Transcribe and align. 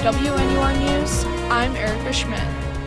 WNUR 0.00 0.78
News, 0.80 1.24
I'm 1.50 1.76
Erica 1.76 2.10
Schmidt. 2.10 2.40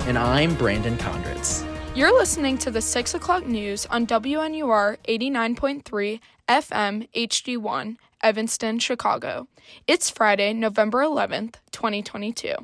And 0.07 0.17
I'm 0.17 0.55
Brandon 0.55 0.97
Condritz. 0.97 1.63
You're 1.95 2.11
listening 2.11 2.57
to 2.57 2.71
the 2.71 2.81
6 2.81 3.13
o'clock 3.13 3.45
news 3.45 3.85
on 3.85 4.07
WNUR 4.07 4.97
89.3 5.07 6.19
FM 6.49 7.07
HD1, 7.13 7.97
Evanston, 8.23 8.79
Chicago. 8.79 9.47
It's 9.85 10.09
Friday, 10.09 10.53
November 10.53 11.03
11th, 11.03 11.57
2022. 11.71 12.55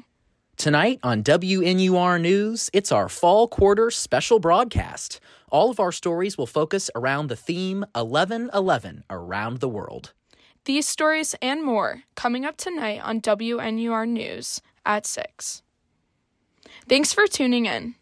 Tonight 0.58 1.00
on 1.04 1.22
WNUR 1.22 2.20
News, 2.20 2.72
it's 2.74 2.92
our 2.92 3.08
fall 3.08 3.48
quarter 3.48 3.92
special 3.92 4.40
broadcast. 4.40 5.20
All 5.52 5.70
of 5.70 5.80
our 5.80 5.92
stories 5.92 6.40
will 6.40 6.48
focus 6.48 6.90
around 6.96 7.28
the 7.28 7.36
theme 7.36 7.86
1111 7.94 9.04
around 9.12 9.60
the 9.60 9.70
world. 9.70 10.14
These 10.66 10.88
stories 10.88 11.36
and 11.42 11.64
more 11.64 12.04
coming 12.16 12.46
up 12.46 12.58
tonight 12.58 13.00
on 13.02 13.22
WNUR 13.22 14.08
News 14.08 14.62
at 14.86 15.06
6. 15.06 15.64
Thanks 16.88 17.14
for 17.14 17.28
tuning 17.28 17.66
in. 17.66 17.96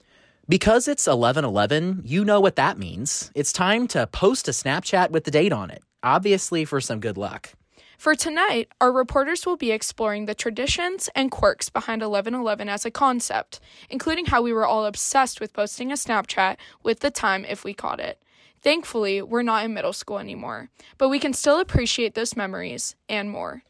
Because 0.49 0.87
it's 0.87 1.07
1111, 1.07 2.01
you 2.05 2.25
know 2.25 2.39
what 2.39 2.55
that 2.55 2.77
means. 2.77 3.31
It's 3.35 3.53
time 3.53 3.87
to 3.89 4.07
post 4.07 4.47
a 4.47 4.51
Snapchat 4.51 5.11
with 5.11 5.25
the 5.25 5.31
date 5.31 5.53
on 5.53 5.69
it, 5.69 5.83
obviously 6.03 6.65
for 6.65 6.81
some 6.81 6.99
good 6.99 7.17
luck. 7.17 7.53
For 7.97 8.15
tonight, 8.15 8.69
our 8.79 8.91
reporters 8.91 9.45
will 9.45 9.57
be 9.57 9.71
exploring 9.71 10.25
the 10.25 10.35
traditions 10.35 11.09
and 11.15 11.31
quirks 11.31 11.69
behind 11.69 12.01
1111 12.01 12.69
as 12.69 12.85
a 12.85 12.91
concept, 12.91 13.59
including 13.89 14.27
how 14.27 14.41
we 14.41 14.53
were 14.53 14.67
all 14.67 14.85
obsessed 14.85 15.41
with 15.41 15.53
posting 15.53 15.91
a 15.91 15.95
Snapchat 15.95 16.57
with 16.83 16.99
the 17.01 17.11
time 17.11 17.43
if 17.43 17.63
we 17.63 17.73
caught 17.73 17.99
it. 17.99 18.21
Thankfully, 18.67 19.21
we're 19.21 19.43
not 19.43 19.63
in 19.63 19.73
middle 19.73 19.93
school 19.93 20.19
anymore, 20.19 20.69
but 20.97 21.07
we 21.07 21.19
can 21.19 21.31
still 21.31 21.61
appreciate 21.61 22.15
those 22.15 22.35
memories 22.35 22.97
and 23.07 23.31
more. 23.31 23.63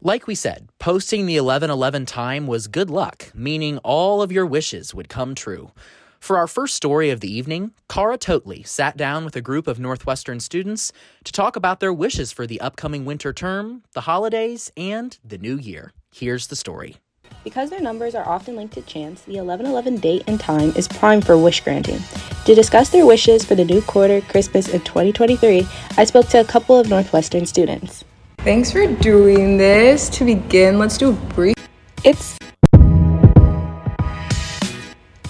Like 0.00 0.26
we 0.26 0.34
said, 0.34 0.68
posting 0.80 1.26
the 1.26 1.38
1111 1.38 2.06
time 2.06 2.48
was 2.48 2.66
good 2.66 2.90
luck, 2.90 3.30
meaning 3.36 3.78
all 3.84 4.20
of 4.20 4.32
your 4.32 4.44
wishes 4.44 4.92
would 4.92 5.08
come 5.08 5.36
true. 5.36 5.70
For 6.18 6.38
our 6.38 6.48
first 6.48 6.74
story 6.74 7.10
of 7.10 7.20
the 7.20 7.32
evening, 7.32 7.70
Cara 7.88 8.18
Totley 8.18 8.64
sat 8.64 8.96
down 8.96 9.24
with 9.24 9.36
a 9.36 9.40
group 9.40 9.68
of 9.68 9.78
Northwestern 9.78 10.40
students 10.40 10.92
to 11.22 11.30
talk 11.30 11.54
about 11.54 11.78
their 11.78 11.92
wishes 11.92 12.32
for 12.32 12.44
the 12.44 12.60
upcoming 12.60 13.04
winter 13.04 13.32
term, 13.32 13.84
the 13.92 14.08
holidays, 14.10 14.72
and 14.76 15.16
the 15.24 15.38
new 15.38 15.56
year. 15.56 15.92
Here's 16.10 16.48
the 16.48 16.56
story. 16.56 16.96
Because 17.44 17.70
their 17.70 17.80
numbers 17.80 18.14
are 18.14 18.28
often 18.28 18.56
linked 18.56 18.74
to 18.74 18.82
chance, 18.82 19.22
the 19.22 19.40
1111 19.40 19.96
date 19.96 20.24
and 20.26 20.38
time 20.38 20.72
is 20.76 20.88
prime 20.88 21.20
for 21.20 21.36
wish 21.36 21.60
granting. 21.60 21.98
To 22.46 22.54
discuss 22.54 22.88
their 22.88 23.06
wishes 23.06 23.44
for 23.44 23.54
the 23.54 23.64
new 23.64 23.82
quarter, 23.82 24.20
Christmas, 24.20 24.68
and 24.68 24.84
2023, 24.84 25.66
I 25.96 26.04
spoke 26.04 26.28
to 26.28 26.40
a 26.40 26.44
couple 26.44 26.78
of 26.78 26.88
Northwestern 26.88 27.46
students. 27.46 28.04
Thanks 28.38 28.72
for 28.72 28.86
doing 28.86 29.56
this. 29.56 30.08
To 30.10 30.24
begin, 30.24 30.78
let's 30.78 30.98
do 30.98 31.10
a 31.10 31.12
brief. 31.12 31.54
It's 32.04 32.36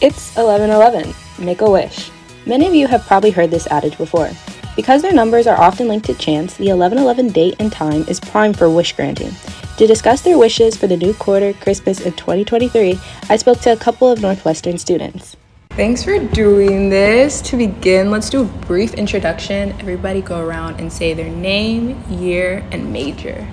It's 0.01 0.35
1111. 0.35 1.15
Make 1.39 1.61
a 1.61 1.71
wish. 1.71 2.11
Many 2.45 2.67
of 2.67 2.75
you 2.75 2.89
have 2.89 3.07
probably 3.07 3.31
heard 3.31 3.51
this 3.51 3.67
adage 3.69 3.97
before. 3.97 4.31
Because 4.75 5.03
their 5.03 5.13
numbers 5.13 5.47
are 5.47 5.61
often 5.61 5.89
linked 5.89 6.07
to 6.07 6.15
chance, 6.15 6.57
the 6.57 6.73
1111 6.73 7.29
date 7.33 7.57
and 7.59 7.71
time 7.71 8.05
is 8.09 8.19
prime 8.19 8.55
for 8.55 8.71
wish 8.71 8.95
granting. 8.95 9.31
To 9.77 9.87
discuss 9.87 10.23
their 10.23 10.39
wishes 10.39 10.77
for 10.77 10.87
the 10.87 10.97
new 10.97 11.13
quarter, 11.13 11.53
Christmas, 11.53 12.01
and 12.01 12.17
2023, 12.17 12.99
I 13.29 13.37
spoke 13.37 13.61
to 13.61 13.73
a 13.73 13.77
couple 13.77 14.11
of 14.11 14.23
Northwestern 14.23 14.79
students. 14.79 15.37
Thanks 15.71 16.03
for 16.03 16.19
doing 16.19 16.89
this. 16.89 17.43
To 17.43 17.57
begin, 17.59 18.11
let's 18.11 18.31
do 18.31 18.43
a 18.43 18.45
brief 18.45 18.95
introduction. 18.95 19.73
Everybody 19.73 20.23
go 20.23 20.41
around 20.41 20.81
and 20.81 20.91
say 20.91 21.13
their 21.13 21.31
name, 21.31 22.03
year, 22.11 22.67
and 22.71 22.93
major. 22.93 23.47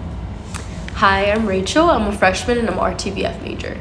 Hi, 0.96 1.32
I'm 1.32 1.46
Rachel. 1.46 1.90
I'm 1.90 2.08
a 2.08 2.18
freshman 2.18 2.58
and 2.60 2.70
I'm 2.70 2.78
RTVF 2.78 3.42
major. 3.42 3.78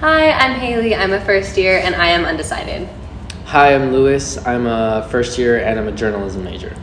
Hi, 0.00 0.30
I'm 0.30 0.60
Haley. 0.60 0.94
I'm 0.94 1.12
a 1.12 1.20
first 1.24 1.58
year 1.58 1.78
and 1.78 1.94
I 1.94 2.08
am 2.08 2.24
undecided. 2.24 2.88
Hi, 3.54 3.72
I'm 3.72 3.92
Lewis. 3.92 4.36
I'm 4.48 4.66
a 4.66 5.06
first 5.12 5.38
year 5.38 5.64
and 5.64 5.78
I'm 5.78 5.86
a 5.86 5.92
journalism 5.92 6.42
major. 6.42 6.76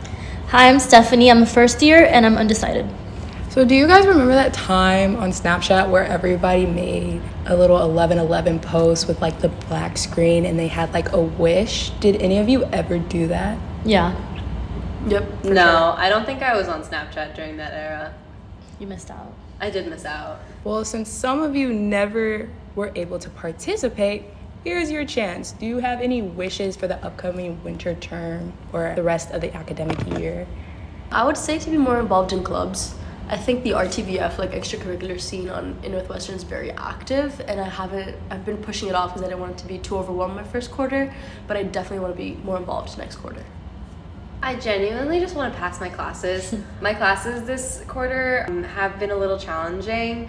Hi, 0.46 0.70
I'm 0.70 0.80
Stephanie. 0.80 1.30
I'm 1.30 1.42
a 1.42 1.46
first 1.46 1.82
year 1.82 2.06
and 2.06 2.24
I'm 2.24 2.38
undecided. 2.38 2.88
So, 3.50 3.62
do 3.62 3.74
you 3.74 3.86
guys 3.86 4.06
remember 4.06 4.32
that 4.32 4.54
time 4.54 5.16
on 5.16 5.32
Snapchat 5.32 5.90
where 5.90 6.06
everybody 6.06 6.64
made 6.64 7.20
a 7.44 7.54
little 7.54 7.76
1111 7.76 8.60
post 8.60 9.06
with 9.06 9.20
like 9.20 9.38
the 9.40 9.50
black 9.50 9.98
screen 9.98 10.46
and 10.46 10.58
they 10.58 10.68
had 10.68 10.94
like 10.94 11.12
a 11.12 11.20
wish? 11.20 11.90
Did 12.00 12.22
any 12.22 12.38
of 12.38 12.48
you 12.48 12.64
ever 12.72 12.98
do 12.98 13.26
that? 13.26 13.58
Yeah. 13.84 14.18
Yep. 15.08 15.44
No, 15.44 15.52
sure. 15.52 15.94
I 15.98 16.08
don't 16.08 16.24
think 16.24 16.40
I 16.40 16.56
was 16.56 16.68
on 16.68 16.82
Snapchat 16.82 17.34
during 17.34 17.58
that 17.58 17.74
era. 17.74 18.14
You 18.80 18.86
missed 18.86 19.10
out. 19.10 19.34
I 19.60 19.68
did 19.68 19.88
miss 19.88 20.06
out. 20.06 20.40
Well, 20.64 20.86
since 20.86 21.10
some 21.10 21.42
of 21.42 21.54
you 21.54 21.70
never 21.70 22.48
were 22.74 22.92
able 22.94 23.18
to 23.18 23.28
participate, 23.28 24.24
here's 24.64 24.90
your 24.90 25.04
chance. 25.04 25.52
Do 25.52 25.66
you 25.66 25.78
have 25.78 26.00
any 26.00 26.22
wishes 26.22 26.76
for 26.76 26.86
the 26.86 27.04
upcoming 27.04 27.62
winter 27.64 27.94
term 27.94 28.52
or 28.72 28.92
the 28.94 29.02
rest 29.02 29.30
of 29.32 29.40
the 29.40 29.54
academic 29.56 29.98
year? 30.18 30.46
I 31.10 31.24
would 31.24 31.36
say 31.36 31.58
to 31.58 31.70
be 31.70 31.76
more 31.76 31.98
involved 31.98 32.32
in 32.32 32.42
clubs. 32.42 32.94
I 33.28 33.36
think 33.36 33.64
the 33.64 33.70
RTVF 33.70 34.38
like 34.38 34.52
extracurricular 34.52 35.20
scene 35.20 35.48
on 35.48 35.78
in 35.82 35.92
Northwestern 35.92 36.34
is 36.34 36.42
very 36.42 36.70
active, 36.72 37.40
and 37.46 37.60
I 37.60 37.68
haven't. 37.68 38.16
I've 38.30 38.44
been 38.44 38.58
pushing 38.58 38.88
it 38.88 38.94
off 38.94 39.10
because 39.10 39.22
I 39.22 39.28
didn't 39.28 39.40
want 39.40 39.52
it 39.52 39.58
to 39.58 39.68
be 39.68 39.78
too 39.78 39.96
overwhelmed 39.96 40.36
my 40.36 40.42
first 40.42 40.70
quarter, 40.70 41.14
but 41.46 41.56
I 41.56 41.62
definitely 41.62 42.00
want 42.00 42.14
to 42.14 42.18
be 42.18 42.34
more 42.42 42.56
involved 42.56 42.96
next 42.98 43.16
quarter. 43.16 43.44
I 44.42 44.56
genuinely 44.56 45.20
just 45.20 45.36
want 45.36 45.52
to 45.52 45.58
pass 45.58 45.80
my 45.80 45.88
classes. 45.88 46.54
my 46.80 46.92
classes 46.92 47.44
this 47.44 47.84
quarter 47.86 48.44
um, 48.48 48.64
have 48.64 48.98
been 48.98 49.10
a 49.10 49.16
little 49.16 49.38
challenging 49.38 50.28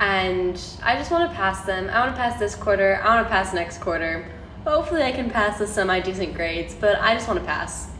and 0.00 0.60
I 0.82 0.96
just 0.96 1.10
want 1.10 1.30
to 1.30 1.36
pass 1.36 1.64
them. 1.64 1.88
I 1.90 2.00
want 2.00 2.14
to 2.14 2.20
pass 2.20 2.38
this 2.38 2.54
quarter. 2.54 3.00
I 3.02 3.14
want 3.14 3.26
to 3.26 3.30
pass 3.30 3.54
next 3.54 3.78
quarter. 3.78 4.30
Hopefully, 4.66 5.02
I 5.02 5.12
can 5.12 5.30
pass 5.30 5.60
with 5.60 5.70
semi 5.70 6.00
decent 6.00 6.34
grades, 6.34 6.74
but 6.74 6.98
I 7.00 7.14
just 7.14 7.28
want 7.28 7.40
to 7.40 7.46
pass. 7.46 7.90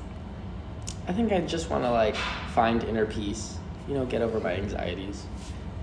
I 1.07 1.13
think 1.13 1.33
I 1.33 1.41
just 1.41 1.69
want 1.69 1.85
to 1.85 1.91
like 1.91 2.17
find 2.55 2.83
inner 2.85 3.07
peace, 3.07 3.59
you 3.87 3.95
know, 3.95 4.07
get 4.07 4.23
over 4.23 4.41
my 4.41 4.55
anxieties, 4.55 5.27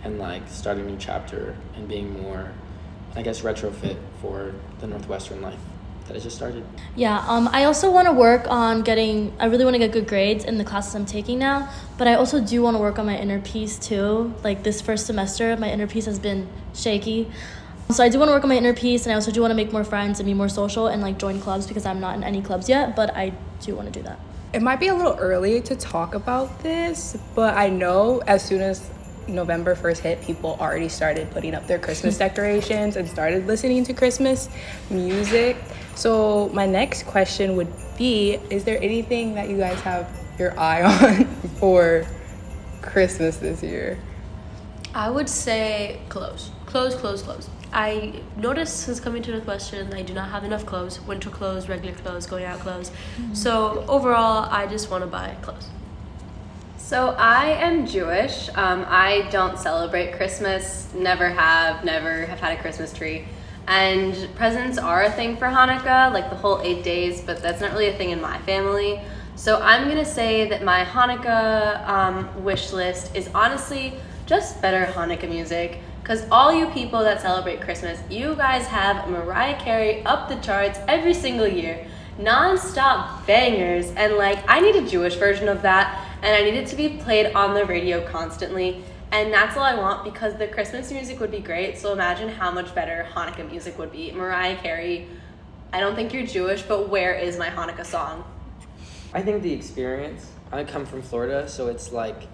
and 0.03 0.19
like 0.19 0.47
start 0.47 0.77
a 0.77 0.83
new 0.83 0.97
chapter 0.97 1.55
and 1.75 1.87
being 1.87 2.21
more, 2.21 2.51
I 3.15 3.21
guess, 3.21 3.41
retrofit 3.41 3.97
for 4.21 4.55
the 4.79 4.87
Northwestern 4.87 5.41
life 5.41 5.59
that 6.11 6.19
I 6.19 6.23
just 6.23 6.35
started. 6.35 6.63
Yeah, 6.95 7.23
um, 7.27 7.49
I 7.51 7.63
also 7.63 7.91
want 7.91 8.07
to 8.07 8.13
work 8.13 8.45
on 8.49 8.81
getting. 8.81 9.33
I 9.39 9.45
really 9.45 9.63
want 9.63 9.75
to 9.75 9.79
get 9.79 9.91
good 9.91 10.07
grades 10.07 10.43
in 10.43 10.57
the 10.57 10.63
classes 10.63 10.93
I'm 10.95 11.05
taking 11.05 11.39
now, 11.39 11.69
but 11.97 12.07
I 12.07 12.15
also 12.15 12.43
do 12.43 12.61
want 12.61 12.75
to 12.75 12.79
work 12.79 12.99
on 12.99 13.05
my 13.05 13.17
inner 13.17 13.39
peace 13.39 13.79
too. 13.79 14.33
Like 14.43 14.63
this 14.63 14.81
first 14.81 15.05
semester, 15.05 15.55
my 15.57 15.71
inner 15.71 15.87
peace 15.87 16.05
has 16.05 16.19
been 16.19 16.47
shaky. 16.73 17.31
So 17.89 18.03
I 18.03 18.09
do 18.09 18.19
want 18.19 18.29
to 18.29 18.33
work 18.33 18.43
on 18.43 18.49
my 18.49 18.57
inner 18.57 18.73
peace, 18.73 19.05
and 19.05 19.11
I 19.11 19.15
also 19.15 19.31
do 19.31 19.41
want 19.41 19.51
to 19.51 19.55
make 19.55 19.71
more 19.71 19.83
friends 19.83 20.19
and 20.19 20.27
be 20.27 20.33
more 20.33 20.49
social 20.49 20.87
and 20.87 21.01
like 21.01 21.17
join 21.17 21.39
clubs 21.39 21.67
because 21.67 21.85
I'm 21.85 21.99
not 21.99 22.15
in 22.15 22.23
any 22.23 22.41
clubs 22.41 22.67
yet. 22.67 22.95
But 22.95 23.15
I 23.15 23.33
do 23.61 23.75
want 23.75 23.91
to 23.93 23.99
do 23.99 24.03
that. 24.03 24.19
It 24.53 24.61
might 24.61 24.81
be 24.81 24.87
a 24.87 24.95
little 24.95 25.15
early 25.17 25.61
to 25.61 25.75
talk 25.77 26.13
about 26.13 26.61
this, 26.61 27.17
but 27.35 27.55
I 27.55 27.69
know 27.69 28.21
as 28.27 28.43
soon 28.43 28.61
as 28.61 28.89
November 29.31 29.75
1st 29.75 29.97
hit, 29.99 30.21
people 30.21 30.57
already 30.59 30.89
started 30.89 31.29
putting 31.31 31.55
up 31.55 31.67
their 31.67 31.79
Christmas 31.79 32.17
decorations 32.25 32.95
and 32.95 33.07
started 33.07 33.47
listening 33.47 33.83
to 33.85 33.93
Christmas 33.93 34.49
music. 34.89 35.57
So, 35.95 36.49
my 36.53 36.65
next 36.65 37.03
question 37.03 37.55
would 37.55 37.71
be 37.97 38.39
Is 38.49 38.63
there 38.63 38.81
anything 38.81 39.35
that 39.35 39.49
you 39.49 39.57
guys 39.57 39.79
have 39.81 40.09
your 40.37 40.57
eye 40.59 40.83
on 40.83 41.25
for 41.59 42.05
Christmas 42.81 43.37
this 43.37 43.63
year? 43.63 43.97
I 44.93 45.09
would 45.09 45.29
say 45.29 46.01
clothes. 46.09 46.51
Clothes, 46.65 46.95
clothes, 46.95 47.21
clothes. 47.21 47.49
I 47.73 48.21
noticed 48.35 48.81
since 48.81 48.99
coming 48.99 49.23
to 49.23 49.31
Northwestern, 49.31 49.93
I 49.93 50.01
do 50.01 50.13
not 50.13 50.29
have 50.29 50.43
enough 50.43 50.65
clothes 50.65 50.99
winter 51.01 51.29
clothes, 51.29 51.69
regular 51.69 51.95
clothes, 51.95 52.25
going 52.25 52.43
out 52.43 52.59
clothes. 52.59 52.89
Mm-hmm. 52.89 53.33
So, 53.33 53.85
overall, 53.87 54.47
I 54.51 54.67
just 54.67 54.91
want 54.91 55.03
to 55.03 55.07
buy 55.07 55.35
clothes. 55.41 55.69
So 56.91 57.15
I 57.17 57.51
am 57.51 57.87
Jewish. 57.87 58.49
Um, 58.49 58.85
I 58.85 59.25
don't 59.31 59.57
celebrate 59.57 60.11
Christmas. 60.11 60.93
Never 60.93 61.29
have. 61.29 61.85
Never 61.85 62.25
have 62.25 62.41
had 62.41 62.59
a 62.59 62.61
Christmas 62.61 62.91
tree. 62.91 63.23
And 63.65 64.27
presents 64.35 64.77
are 64.77 65.03
a 65.03 65.09
thing 65.09 65.37
for 65.37 65.45
Hanukkah, 65.45 66.11
like 66.11 66.29
the 66.29 66.35
whole 66.35 66.59
eight 66.63 66.83
days, 66.83 67.21
but 67.21 67.41
that's 67.41 67.61
not 67.61 67.71
really 67.71 67.87
a 67.87 67.97
thing 67.97 68.09
in 68.09 68.19
my 68.19 68.37
family. 68.39 68.99
So 69.37 69.61
I'm 69.61 69.87
gonna 69.87 70.03
say 70.03 70.49
that 70.49 70.65
my 70.65 70.83
Hanukkah 70.83 71.87
um, 71.87 72.43
wish 72.43 72.73
list 72.73 73.15
is 73.15 73.29
honestly 73.33 73.93
just 74.25 74.61
better 74.61 74.91
Hanukkah 74.91 75.29
music. 75.29 75.79
Because 76.03 76.27
all 76.29 76.51
you 76.51 76.65
people 76.71 76.99
that 77.03 77.21
celebrate 77.21 77.61
Christmas, 77.61 78.01
you 78.09 78.35
guys 78.35 78.65
have 78.65 79.09
Mariah 79.09 79.57
Carey 79.61 80.03
up 80.03 80.27
the 80.27 80.35
charts 80.41 80.77
every 80.89 81.13
single 81.13 81.47
year. 81.47 81.87
Non 82.21 82.57
stop 82.57 83.25
bangers. 83.25 83.91
And 83.91 84.13
like, 84.13 84.43
I 84.47 84.59
need 84.59 84.75
a 84.75 84.87
Jewish 84.87 85.15
version 85.15 85.47
of 85.47 85.61
that 85.63 86.07
and 86.21 86.35
I 86.35 86.43
need 86.43 86.55
it 86.55 86.67
to 86.67 86.75
be 86.75 86.89
played 86.89 87.33
on 87.33 87.53
the 87.53 87.65
radio 87.65 88.05
constantly. 88.07 88.83
And 89.11 89.33
that's 89.33 89.57
all 89.57 89.63
I 89.63 89.75
want 89.75 90.05
because 90.05 90.37
the 90.37 90.47
Christmas 90.47 90.91
music 90.91 91.19
would 91.19 91.31
be 91.31 91.39
great. 91.39 91.77
So 91.77 91.91
imagine 91.91 92.29
how 92.29 92.51
much 92.51 92.73
better 92.73 93.07
Hanukkah 93.13 93.49
music 93.49 93.77
would 93.77 93.91
be. 93.91 94.11
Mariah 94.11 94.55
Carey, 94.57 95.07
I 95.73 95.79
don't 95.79 95.95
think 95.95 96.13
you're 96.13 96.25
Jewish, 96.25 96.61
but 96.61 96.89
where 96.89 97.13
is 97.13 97.37
my 97.37 97.49
Hanukkah 97.49 97.85
song? 97.85 98.23
I 99.13 99.21
think 99.21 99.41
the 99.41 99.51
experience. 99.51 100.27
I 100.51 100.63
come 100.63 100.85
from 100.85 101.01
Florida, 101.01 101.47
so 101.49 101.67
it's 101.67 101.91
like 101.91 102.27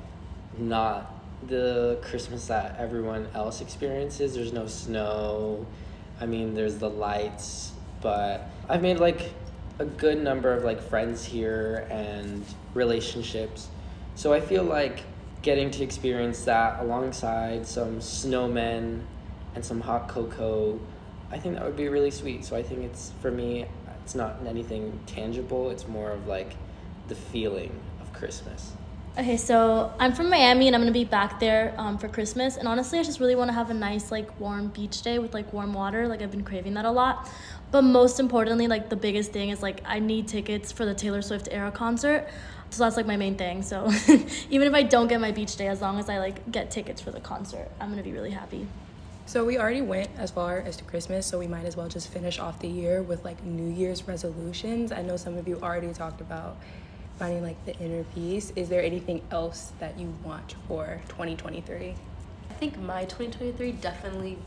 not 0.58 1.14
the 1.48 2.00
Christmas 2.02 2.48
that 2.48 2.78
everyone 2.80 3.28
else 3.34 3.62
experiences. 3.62 4.36
There's 4.36 4.54
no 4.54 4.68
snow. 4.68 5.66
I 6.20 6.26
mean, 6.26 6.54
there's 6.54 6.78
the 6.78 6.90
lights, 6.90 7.72
but 8.02 8.50
I've 8.68 8.82
made 8.82 9.00
like 9.00 9.32
a 9.80 9.86
good 9.86 10.22
number 10.22 10.54
of 10.54 10.64
like 10.64 10.82
friends 10.82 11.24
here 11.24 11.88
and 11.90 12.44
relationships. 12.74 13.68
So 14.16 14.34
I 14.34 14.42
feel 14.42 14.64
like 14.64 15.04
getting 15.42 15.70
to 15.72 15.84
experience 15.84 16.44
that 16.46 16.80
alongside 16.82 17.68
some 17.68 18.00
snowmen 18.00 19.02
and 19.54 19.64
some 19.64 19.82
hot 19.82 20.08
cocoa, 20.08 20.80
I 21.32 21.38
think 21.38 21.56
that 21.56 21.66
would 21.66 21.76
be 21.76 21.90
really 21.90 22.12
sweet. 22.12 22.44
So 22.46 22.56
I 22.56 22.64
think 22.64 22.84
it's 22.84 23.12
for 23.22 23.32
me, 23.32 23.66
it's 24.04 24.16
not 24.16 24.38
anything 24.48 25.00
tangible. 25.06 25.70
It's 25.70 25.88
more 25.88 26.12
of 26.12 26.28
like 26.28 26.56
the 27.08 27.16
feeling 27.16 27.80
of 28.02 28.12
Christmas. 28.14 28.74
Okay, 29.18 29.36
so 29.36 29.92
I'm 30.00 30.14
from 30.14 30.30
Miami 30.30 30.68
and 30.68 30.76
I'm 30.76 30.82
gonna 30.84 30.92
be 30.92 31.04
back 31.04 31.40
there 31.40 31.74
um, 31.80 31.98
for 31.98 32.08
Christmas. 32.08 32.56
And 32.56 32.68
honestly, 32.68 33.00
I 33.00 33.04
just 33.04 33.20
really 33.20 33.34
want 33.34 33.50
to 33.50 33.54
have 33.54 33.72
a 33.72 33.74
nice, 33.74 34.12
like, 34.12 34.40
warm 34.40 34.68
beach 34.68 35.02
day 35.02 35.18
with 35.18 35.34
like 35.34 35.52
warm 35.52 35.74
water. 35.74 36.08
Like, 36.08 36.22
I've 36.22 36.30
been 36.30 36.44
craving 36.44 36.76
that 36.76 36.86
a 36.86 36.92
lot. 36.92 37.28
But 37.70 37.82
most 37.82 38.20
importantly, 38.20 38.68
like, 38.68 38.90
the 38.90 38.96
biggest 38.96 39.32
thing 39.32 39.50
is 39.50 39.62
like, 39.62 39.82
I 39.86 40.00
need 40.00 40.28
tickets 40.28 40.72
for 40.72 40.86
the 40.86 40.94
Taylor 40.94 41.22
Swift 41.22 41.50
Era 41.52 41.72
concert. 41.72 42.28
So 42.70 42.84
that's 42.84 42.98
like 42.98 43.08
my 43.08 43.18
main 43.18 43.36
thing. 43.36 43.62
So 43.64 43.90
even 44.50 44.68
if 44.68 44.74
I 44.74 44.84
don't 44.84 45.08
get 45.08 45.22
my 45.22 45.32
beach 45.32 45.56
day, 45.56 45.68
as 45.68 45.82
long 45.82 46.00
as 46.00 46.10
I 46.10 46.20
like 46.20 46.52
get 46.52 46.70
tickets 46.70 47.02
for 47.02 47.12
the 47.12 47.20
concert, 47.20 47.70
I'm 47.80 47.90
gonna 47.90 48.04
be 48.04 48.12
really 48.12 48.32
happy. 48.32 48.68
So 49.26 49.44
we 49.44 49.58
already 49.58 49.82
went 49.82 50.10
as 50.18 50.32
far 50.32 50.60
as 50.60 50.78
to 50.78 50.84
Christmas, 50.86 51.26
so 51.26 51.38
we 51.38 51.48
might 51.48 51.66
as 51.66 51.76
well 51.76 51.90
just 51.90 52.10
finish 52.10 52.40
off 52.40 52.60
the 52.60 52.68
year 52.68 53.02
with 53.02 53.26
like 53.26 53.44
New 53.44 53.70
Year's 53.74 54.08
resolutions. 54.08 54.92
I 54.92 55.02
know 55.02 55.18
some 55.18 55.38
of 55.38 55.48
you 55.48 55.60
already 55.62 55.92
talked 55.94 56.22
about 56.22 56.58
finding 57.20 57.44
like 57.44 57.64
the 57.66 57.78
inner 57.80 58.04
peace. 58.16 58.54
Is 58.56 58.70
there 58.70 58.82
anything 58.82 59.22
else 59.32 59.74
that 59.80 60.00
you 60.00 60.14
want 60.24 60.56
for 60.68 61.02
2023? 61.10 61.96
I 62.50 62.54
think 62.54 62.80
my 62.80 63.02
2023 63.06 63.74
definitely 63.74 64.38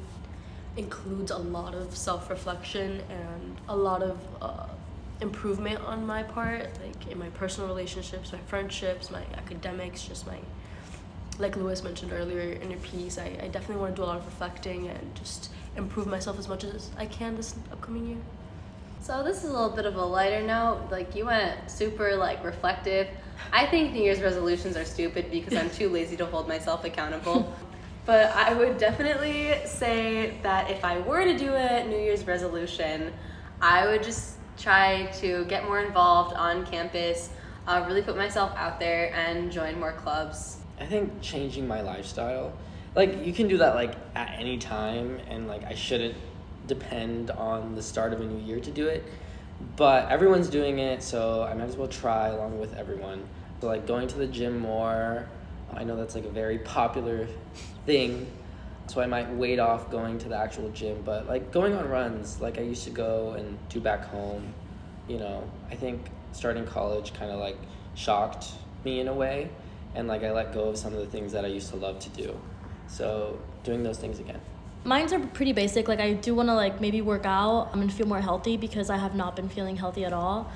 includes 0.76 1.30
a 1.30 1.38
lot 1.38 1.74
of 1.74 1.96
self 1.96 2.30
reflection 2.30 3.02
and 3.08 3.60
a 3.68 3.76
lot 3.76 4.02
of 4.02 4.18
uh, 4.40 4.66
improvement 5.20 5.80
on 5.80 6.06
my 6.06 6.22
part, 6.22 6.68
like 6.84 7.08
in 7.08 7.18
my 7.18 7.28
personal 7.30 7.68
relationships, 7.68 8.32
my 8.32 8.38
friendships, 8.40 9.10
my 9.10 9.22
academics, 9.36 10.02
just 10.02 10.26
my, 10.26 10.38
like 11.38 11.56
Lewis 11.56 11.82
mentioned 11.82 12.12
earlier, 12.12 12.58
inner 12.62 12.76
peace. 12.78 13.18
I, 13.18 13.36
I 13.42 13.48
definitely 13.48 13.76
want 13.76 13.96
to 13.96 14.02
do 14.02 14.04
a 14.04 14.06
lot 14.06 14.18
of 14.18 14.26
reflecting 14.26 14.88
and 14.88 15.14
just 15.14 15.50
improve 15.76 16.06
myself 16.06 16.38
as 16.38 16.48
much 16.48 16.64
as 16.64 16.90
I 16.96 17.06
can 17.06 17.36
this 17.36 17.54
upcoming 17.72 18.06
year. 18.06 18.18
So 19.02 19.22
this 19.24 19.38
is 19.38 19.50
a 19.50 19.52
little 19.52 19.70
bit 19.70 19.86
of 19.86 19.96
a 19.96 20.04
lighter 20.04 20.42
note. 20.42 20.88
Like 20.90 21.14
you 21.14 21.26
went 21.26 21.70
super 21.70 22.16
like 22.16 22.44
reflective. 22.44 23.08
I 23.52 23.66
think 23.66 23.92
New 23.92 24.02
Year's 24.02 24.20
resolutions 24.20 24.76
are 24.76 24.84
stupid 24.84 25.30
because 25.30 25.54
I'm 25.54 25.70
too 25.70 25.88
lazy 25.88 26.16
to 26.18 26.26
hold 26.26 26.46
myself 26.46 26.84
accountable. 26.84 27.54
But 28.10 28.34
I 28.34 28.54
would 28.54 28.76
definitely 28.76 29.54
say 29.66 30.36
that 30.42 30.68
if 30.68 30.84
I 30.84 30.98
were 30.98 31.24
to 31.24 31.38
do 31.38 31.54
a 31.54 31.84
New 31.84 31.96
Year's 31.96 32.24
resolution, 32.24 33.12
I 33.62 33.86
would 33.86 34.02
just 34.02 34.34
try 34.58 35.06
to 35.20 35.44
get 35.44 35.64
more 35.64 35.78
involved 35.78 36.34
on 36.34 36.66
campus, 36.66 37.28
uh, 37.68 37.84
really 37.86 38.02
put 38.02 38.16
myself 38.16 38.52
out 38.56 38.80
there, 38.80 39.14
and 39.14 39.52
join 39.52 39.78
more 39.78 39.92
clubs. 39.92 40.56
I 40.80 40.86
think 40.86 41.22
changing 41.22 41.68
my 41.68 41.82
lifestyle, 41.82 42.52
like 42.96 43.24
you 43.24 43.32
can 43.32 43.46
do 43.46 43.58
that 43.58 43.76
like 43.76 43.94
at 44.16 44.34
any 44.36 44.58
time, 44.58 45.20
and 45.28 45.46
like 45.46 45.62
I 45.62 45.76
shouldn't 45.76 46.16
depend 46.66 47.30
on 47.30 47.76
the 47.76 47.82
start 47.82 48.12
of 48.12 48.20
a 48.20 48.24
new 48.24 48.44
year 48.44 48.58
to 48.58 48.72
do 48.72 48.88
it. 48.88 49.04
But 49.76 50.10
everyone's 50.10 50.48
doing 50.48 50.80
it, 50.80 51.04
so 51.04 51.44
I 51.44 51.54
might 51.54 51.68
as 51.68 51.76
well 51.76 51.86
try 51.86 52.26
along 52.26 52.58
with 52.58 52.74
everyone. 52.74 53.22
So 53.60 53.68
like 53.68 53.86
going 53.86 54.08
to 54.08 54.18
the 54.18 54.26
gym 54.26 54.58
more. 54.58 55.28
I 55.72 55.84
know 55.84 55.94
that's 55.96 56.16
like 56.16 56.24
a 56.24 56.30
very 56.30 56.58
popular 56.58 57.28
thing, 57.86 58.26
so 58.86 59.00
I 59.00 59.06
might 59.06 59.30
wait 59.34 59.58
off 59.58 59.90
going 59.90 60.18
to 60.18 60.28
the 60.28 60.36
actual 60.36 60.68
gym. 60.70 61.02
But 61.04 61.26
like 61.26 61.52
going 61.52 61.74
on 61.74 61.88
runs, 61.88 62.40
like 62.40 62.58
I 62.58 62.62
used 62.62 62.84
to 62.84 62.90
go 62.90 63.32
and 63.32 63.58
do 63.68 63.80
back 63.80 64.04
home. 64.06 64.52
You 65.08 65.18
know, 65.18 65.50
I 65.70 65.74
think 65.74 66.08
starting 66.32 66.66
college 66.66 67.12
kind 67.14 67.30
of 67.30 67.40
like 67.40 67.56
shocked 67.94 68.48
me 68.84 69.00
in 69.00 69.08
a 69.08 69.14
way, 69.14 69.50
and 69.94 70.08
like 70.08 70.22
I 70.22 70.30
let 70.30 70.52
go 70.52 70.64
of 70.64 70.76
some 70.76 70.92
of 70.92 71.00
the 71.00 71.06
things 71.06 71.32
that 71.32 71.44
I 71.44 71.48
used 71.48 71.70
to 71.70 71.76
love 71.76 71.98
to 72.00 72.08
do. 72.10 72.38
So 72.86 73.38
doing 73.62 73.82
those 73.82 73.98
things 73.98 74.18
again. 74.18 74.40
Mine's 74.82 75.12
are 75.12 75.18
pretty 75.18 75.52
basic. 75.52 75.88
Like 75.88 76.00
I 76.00 76.14
do 76.14 76.34
want 76.34 76.48
to 76.48 76.54
like 76.54 76.80
maybe 76.80 77.02
work 77.02 77.26
out. 77.26 77.68
I'm 77.72 77.80
gonna 77.80 77.92
feel 77.92 78.06
more 78.06 78.20
healthy 78.20 78.56
because 78.56 78.88
I 78.90 78.96
have 78.96 79.14
not 79.14 79.36
been 79.36 79.48
feeling 79.48 79.76
healthy 79.76 80.04
at 80.04 80.12
all. 80.12 80.50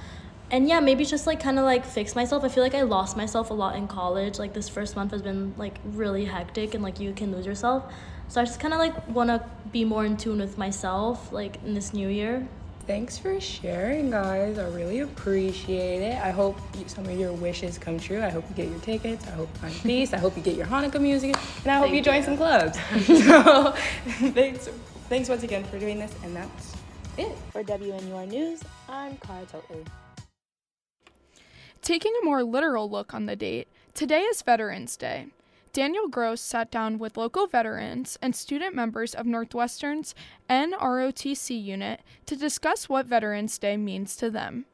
And 0.51 0.69
yeah, 0.69 0.81
maybe 0.81 1.05
just 1.05 1.27
like 1.27 1.41
kind 1.41 1.59
of 1.59 1.65
like 1.65 1.85
fix 1.85 2.15
myself. 2.15 2.45
I 2.45 2.49
feel 2.49 2.63
like 2.63 2.75
I 2.75 2.83
lost 2.83 3.17
myself 3.17 3.51
a 3.51 3.55
lot 3.55 3.77
in 3.77 3.89
college. 3.89 4.39
Like 4.39 4.53
this 4.53 4.69
first 4.69 4.95
month 4.95 5.13
has 5.13 5.23
been 5.23 5.55
like 5.57 5.79
really 5.85 6.25
hectic 6.25 6.75
and 6.75 6.83
like 6.83 7.01
you 7.01 7.13
can 7.13 7.33
lose 7.33 7.47
yourself. 7.47 7.93
So 8.29 8.41
I 8.41 8.45
just 8.45 8.61
kind 8.61 8.73
of 8.75 8.81
like 8.81 9.09
want 9.09 9.29
to 9.29 9.45
be 9.73 9.85
more 9.85 10.05
in 10.05 10.17
tune 10.17 10.39
with 10.39 10.59
myself 10.59 11.33
like 11.33 11.63
in 11.65 11.75
this 11.75 11.93
new 11.93 12.09
year. 12.09 12.47
Thanks 12.87 13.17
for 13.17 13.41
sharing, 13.41 14.11
guys. 14.11 14.59
I 14.59 14.69
really 14.69 15.01
appreciate 15.01 16.03
it. 16.03 16.23
I 16.23 16.31
hope 16.31 16.59
some 16.87 17.07
of 17.07 17.19
your 17.19 17.33
wishes 17.33 17.79
come 17.79 17.99
true. 17.99 18.23
I 18.23 18.29
hope 18.29 18.45
you 18.51 18.55
get 18.55 18.69
your 18.69 18.81
tickets. 18.81 19.27
I 19.27 19.31
hope 19.31 19.49
you 19.55 19.61
find 19.61 19.75
peace. 19.83 20.13
I 20.13 20.19
hope 20.19 20.37
you 20.37 20.43
get 20.43 20.55
your 20.55 20.67
Hanukkah 20.67 21.01
music. 21.01 21.35
And 21.63 21.73
I 21.73 21.77
hope 21.77 21.85
Thank 21.85 21.95
you 21.95 22.03
join 22.03 22.17
you. 22.17 22.23
some 22.25 22.37
clubs. 22.37 22.79
so 23.07 23.73
thanks, 24.33 24.69
thanks 25.09 25.31
once 25.31 25.45
again 25.45 25.65
for 25.65 25.79
doing 25.79 25.99
this. 25.99 26.15
And 26.23 26.37
that's 26.37 26.77
it. 27.17 27.35
For 27.53 27.65
WNUR 27.65 28.29
News, 28.29 28.61
I'm 28.87 29.17
Cara 29.17 29.47
Totley. 29.47 29.85
Taking 31.85 32.15
a 32.23 32.25
more 32.25 32.43
literal 32.43 32.89
look 32.89 33.13
on 33.13 33.27
the 33.27 33.37
date, 33.37 33.69
today 33.93 34.23
is 34.23 34.41
Veterans 34.41 34.97
Day. 34.97 35.27
Daniel 35.75 36.09
Gross 36.09 36.41
sat 36.41 36.71
down 36.71 36.99
with 36.99 37.19
local 37.19 37.47
veterans 37.47 38.17
and 38.23 38.35
student 38.35 38.75
members 38.75 39.15
of 39.15 39.27
Northwestern's 39.27 40.15
NROTC 40.49 41.63
unit 41.63 42.01
to 42.25 42.37
discuss 42.37 42.89
what 42.89 43.05
Veterans 43.05 43.59
Day 43.59 43.77
means 43.77 44.17
to 44.17 44.31
them. 44.31 44.65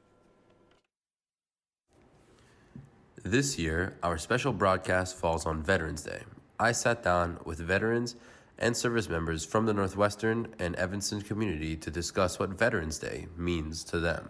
This 3.24 3.58
year, 3.58 3.98
our 4.04 4.16
special 4.16 4.52
broadcast 4.52 5.16
falls 5.16 5.46
on 5.46 5.64
Veterans 5.64 6.04
Day. 6.04 6.22
I 6.60 6.70
sat 6.70 7.02
down 7.02 7.40
with 7.44 7.58
veterans 7.58 8.14
and 8.56 8.76
service 8.76 9.08
members 9.08 9.44
from 9.44 9.66
the 9.66 9.74
Northwestern 9.74 10.54
and 10.60 10.76
Evanston 10.76 11.22
community 11.22 11.74
to 11.74 11.90
discuss 11.90 12.38
what 12.38 12.50
Veterans 12.50 13.00
Day 13.00 13.26
means 13.36 13.82
to 13.82 13.98
them. 13.98 14.28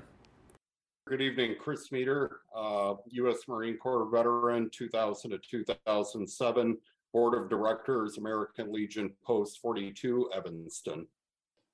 Good 1.11 1.23
evening, 1.23 1.57
Chris 1.59 1.91
Meter, 1.91 2.43
uh, 2.57 2.95
U.S. 3.09 3.39
Marine 3.49 3.77
Corps 3.79 4.09
veteran, 4.13 4.71
2000 4.71 5.33
to 5.33 5.39
2007, 5.39 6.79
Board 7.13 7.35
of 7.35 7.51
Directors, 7.51 8.17
American 8.17 8.73
Legion 8.73 9.11
Post 9.27 9.59
42, 9.61 10.31
Evanston. 10.33 11.09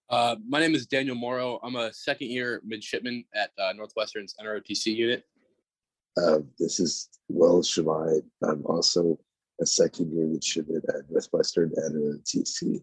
Uh, 0.08 0.36
my 0.48 0.58
name 0.58 0.74
is 0.74 0.86
Daniel 0.86 1.16
Morrow. 1.16 1.60
I'm 1.62 1.76
a 1.76 1.92
second 1.92 2.30
year 2.30 2.62
midshipman 2.64 3.26
at 3.34 3.50
uh, 3.58 3.74
Northwestern's 3.74 4.34
NROTC 4.42 4.86
unit. 4.86 5.24
Uh, 6.16 6.38
this 6.58 6.80
is 6.80 7.10
Will 7.28 7.60
Shamai. 7.60 8.22
I'm 8.42 8.64
also 8.64 9.18
a 9.60 9.66
second 9.66 10.14
year 10.14 10.24
midshipman 10.24 10.80
at 10.88 11.10
Northwestern 11.10 11.72
and 11.76 12.24
TC. 12.24 12.80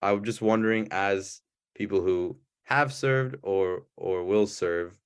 I'm 0.00 0.24
just 0.24 0.40
wondering, 0.40 0.88
as 0.90 1.42
people 1.74 2.00
who 2.00 2.38
have 2.64 2.94
served 2.94 3.36
or 3.42 3.82
or 3.98 4.24
will 4.24 4.46
serve, 4.46 4.96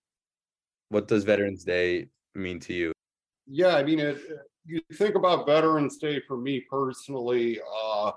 what 0.89 1.09
does 1.09 1.25
Veterans 1.25 1.65
Day 1.65 2.09
mean 2.35 2.61
to 2.61 2.73
you? 2.73 2.93
Yeah, 3.47 3.77
I 3.77 3.83
mean, 3.83 4.01
it, 4.01 4.19
you 4.65 4.81
think 4.95 5.15
about 5.15 5.47
Veterans 5.47 5.97
Day 5.99 6.21
for 6.27 6.37
me 6.37 6.61
personally, 6.69 7.61
uh, 7.85 8.13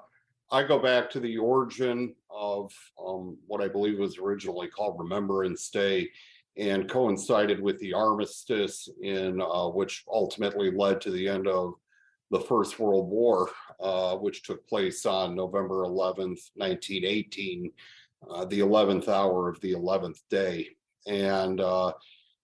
I 0.52 0.64
go 0.64 0.80
back 0.80 1.10
to 1.12 1.20
the 1.20 1.38
origin 1.38 2.16
of 2.32 2.74
um, 3.04 3.38
what 3.46 3.62
I 3.62 3.68
believe 3.68 4.00
was 4.00 4.18
originally 4.18 4.68
called 4.68 4.98
Remembrance 4.98 5.70
Day 5.70 6.10
and 6.58 6.90
coincided 6.90 7.62
with 7.62 7.78
the 7.80 7.94
armistice 7.94 8.90
in 9.02 9.42
uh, 9.42 9.68
which 9.68 10.04
ultimately 10.12 10.72
led 10.72 11.00
to 11.02 11.12
the 11.12 11.28
end 11.28 11.48
of 11.48 11.76
the 12.32 12.40
First 12.40 12.80
World 12.80 13.10
War, 13.10 13.50
uh, 13.80 14.16
which 14.16 14.44
took 14.44 14.68
place 14.68 15.06
on 15.06 15.36
November 15.36 15.84
11th, 15.84 16.52
1918, 16.56 17.72
uh, 18.30 18.46
the 18.46 18.60
11th 18.60 19.08
hour 19.08 19.50
of 19.50 19.60
the 19.62 19.74
11th 19.74 20.20
day. 20.30 20.68
And 21.08 21.62
uh, 21.62 21.94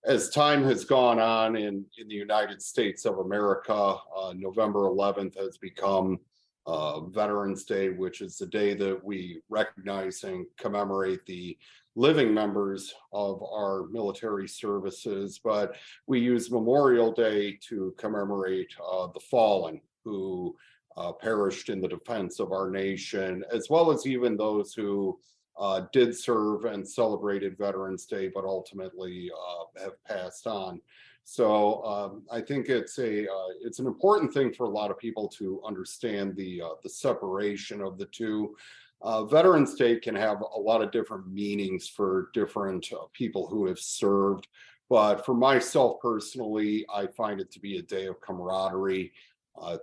as 0.05 0.29
time 0.29 0.63
has 0.63 0.85
gone 0.85 1.19
on 1.19 1.55
in, 1.55 1.83
in 1.97 2.07
the 2.07 2.15
United 2.15 2.62
States 2.62 3.05
of 3.05 3.19
America, 3.19 3.74
uh, 3.74 4.33
November 4.35 4.81
11th 4.81 5.35
has 5.38 5.57
become 5.57 6.19
uh, 6.67 7.01
Veterans 7.01 7.63
Day, 7.63 7.89
which 7.89 8.21
is 8.21 8.38
the 8.38 8.45
day 8.45 8.74
that 8.75 9.03
we 9.03 9.41
recognize 9.50 10.24
and 10.24 10.45
commemorate 10.57 11.25
the 11.25 11.57
living 11.95 12.33
members 12.33 12.93
of 13.13 13.41
our 13.43 13.88
military 13.91 14.47
services. 14.47 15.39
But 15.43 15.75
we 16.07 16.19
use 16.19 16.51
Memorial 16.51 17.12
Day 17.12 17.57
to 17.69 17.93
commemorate 17.97 18.74
uh, 18.83 19.07
the 19.07 19.19
fallen 19.19 19.81
who 20.03 20.55
uh, 20.97 21.13
perished 21.13 21.69
in 21.69 21.81
the 21.81 21.88
defense 21.88 22.39
of 22.39 22.51
our 22.51 22.69
nation, 22.69 23.43
as 23.51 23.69
well 23.69 23.91
as 23.91 24.05
even 24.05 24.38
those 24.38 24.74
who 24.74 25.19
uh, 25.57 25.83
did 25.93 26.15
serve 26.15 26.65
and 26.65 26.88
celebrated 26.88 27.57
Veterans 27.57 28.05
Day, 28.05 28.29
but 28.33 28.43
ultimately 28.43 29.31
uh, 29.31 29.81
have 29.81 30.03
passed 30.03 30.47
on. 30.47 30.81
So 31.24 31.83
um, 31.83 32.24
I 32.31 32.39
think 32.39 32.69
it's 32.69 33.00
a 33.00 33.24
uh, 33.24 33.50
it's 33.62 33.79
an 33.79 33.88
important 33.88 34.31
thing 34.33 34.53
for 34.53 34.65
a 34.65 34.69
lot 34.69 34.91
of 34.91 35.00
people 35.00 35.27
to 35.29 35.62
understand 35.65 36.35
the 36.35 36.62
uh, 36.62 36.75
the 36.83 36.89
separation 36.89 37.81
of 37.81 37.97
the 37.97 38.05
two. 38.05 38.55
Uh, 39.01 39.25
Veterans 39.25 39.74
Day 39.75 40.00
can 40.00 40.15
have 40.15 40.41
a 40.41 40.59
lot 40.59 40.81
of 40.81 40.91
different 40.91 41.27
meanings 41.27 41.88
for 41.88 42.29
different 42.33 42.88
uh, 42.93 43.05
people 43.13 43.47
who 43.47 43.65
have 43.65 43.79
served, 43.79 44.47
but 44.89 45.25
for 45.25 45.33
myself 45.33 46.00
personally, 46.00 46.85
I 46.93 47.07
find 47.07 47.39
it 47.41 47.51
to 47.53 47.59
be 47.59 47.77
a 47.77 47.81
day 47.81 48.05
of 48.05 48.21
camaraderie. 48.21 49.12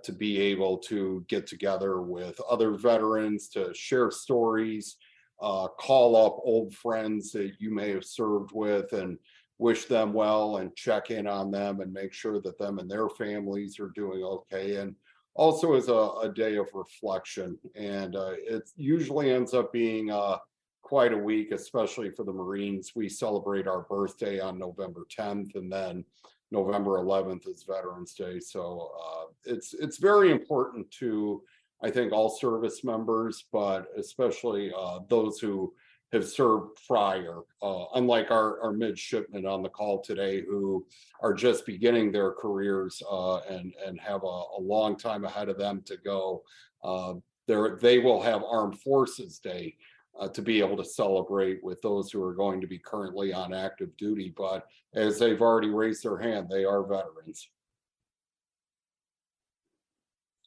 To 0.03 0.11
be 0.11 0.39
able 0.39 0.77
to 0.77 1.25
get 1.27 1.47
together 1.47 2.03
with 2.03 2.39
other 2.47 2.73
veterans 2.73 3.49
to 3.49 3.73
share 3.73 4.11
stories, 4.11 4.97
uh, 5.43 5.67
call 5.67 6.15
up 6.15 6.39
old 6.43 6.73
friends 6.73 7.31
that 7.33 7.51
you 7.59 7.69
may 7.69 7.91
have 7.91 8.05
served 8.05 8.51
with, 8.53 8.93
and 8.93 9.17
wish 9.59 9.85
them 9.85 10.13
well 10.13 10.57
and 10.57 10.75
check 10.75 11.11
in 11.11 11.27
on 11.27 11.51
them 11.51 11.81
and 11.81 11.93
make 11.93 12.13
sure 12.13 12.41
that 12.41 12.57
them 12.57 12.79
and 12.79 12.89
their 12.89 13.09
families 13.09 13.79
are 13.79 13.91
doing 13.95 14.23
okay. 14.23 14.77
And 14.77 14.95
also 15.35 15.73
as 15.73 15.89
a, 15.89 15.93
a 15.93 16.31
day 16.33 16.57
of 16.57 16.67
reflection. 16.73 17.57
And 17.75 18.15
uh, 18.15 18.33
it 18.37 18.69
usually 18.75 19.31
ends 19.31 19.53
up 19.53 19.71
being 19.71 20.11
uh, 20.11 20.37
quite 20.81 21.13
a 21.13 21.17
week, 21.17 21.51
especially 21.51 22.09
for 22.09 22.23
the 22.23 22.33
Marines. 22.33 22.91
We 22.95 23.09
celebrate 23.09 23.67
our 23.67 23.81
birthday 23.81 24.39
on 24.39 24.59
November 24.59 25.05
10th, 25.17 25.55
and 25.55 25.71
then 25.71 26.03
November 26.51 26.99
11th 26.99 27.47
is 27.47 27.63
Veterans 27.63 28.13
Day. 28.13 28.39
So 28.39 28.91
uh, 29.03 29.25
it's 29.45 29.73
it's 29.73 29.97
very 29.97 30.29
important 30.29 30.89
to 30.99 31.41
I 31.83 31.91
think 31.91 32.13
all 32.13 32.29
service 32.29 32.83
members, 32.83 33.45
but 33.51 33.87
especially 33.97 34.71
uh, 34.77 34.99
those 35.09 35.39
who 35.39 35.73
have 36.13 36.25
served 36.25 36.79
prior, 36.87 37.39
uh, 37.61 37.85
unlike 37.95 38.31
our, 38.31 38.61
our 38.61 38.71
midshipmen 38.71 39.45
on 39.45 39.63
the 39.63 39.69
call 39.69 39.99
today 39.99 40.41
who 40.41 40.85
are 41.21 41.33
just 41.33 41.65
beginning 41.65 42.11
their 42.11 42.31
careers 42.31 43.01
uh, 43.11 43.37
and, 43.49 43.73
and 43.85 43.99
have 43.99 44.23
a, 44.23 44.27
a, 44.57 44.61
long 44.61 44.95
time 44.95 45.25
ahead 45.25 45.49
of 45.49 45.57
them 45.57 45.81
to 45.85 45.97
go. 45.97 46.43
Uh, 46.83 47.15
they 47.47 47.99
will 47.99 48.21
have 48.21 48.43
Armed 48.43 48.79
Forces 48.79 49.39
Day 49.39 49.75
uh, 50.19 50.27
to 50.29 50.41
be 50.41 50.59
able 50.59 50.77
to 50.77 50.85
celebrate 50.85 51.63
with 51.63 51.81
those 51.81 52.11
who 52.11 52.23
are 52.23 52.35
going 52.35 52.61
to 52.61 52.67
be 52.67 52.77
currently 52.77 53.33
on 53.33 53.53
active 53.53 53.95
duty. 53.97 54.33
But 54.37 54.67
as 54.93 55.17
they've 55.17 55.41
already 55.41 55.69
raised 55.69 56.03
their 56.03 56.17
hand, 56.17 56.47
they 56.49 56.63
are 56.63 56.83
veterans. 56.83 57.49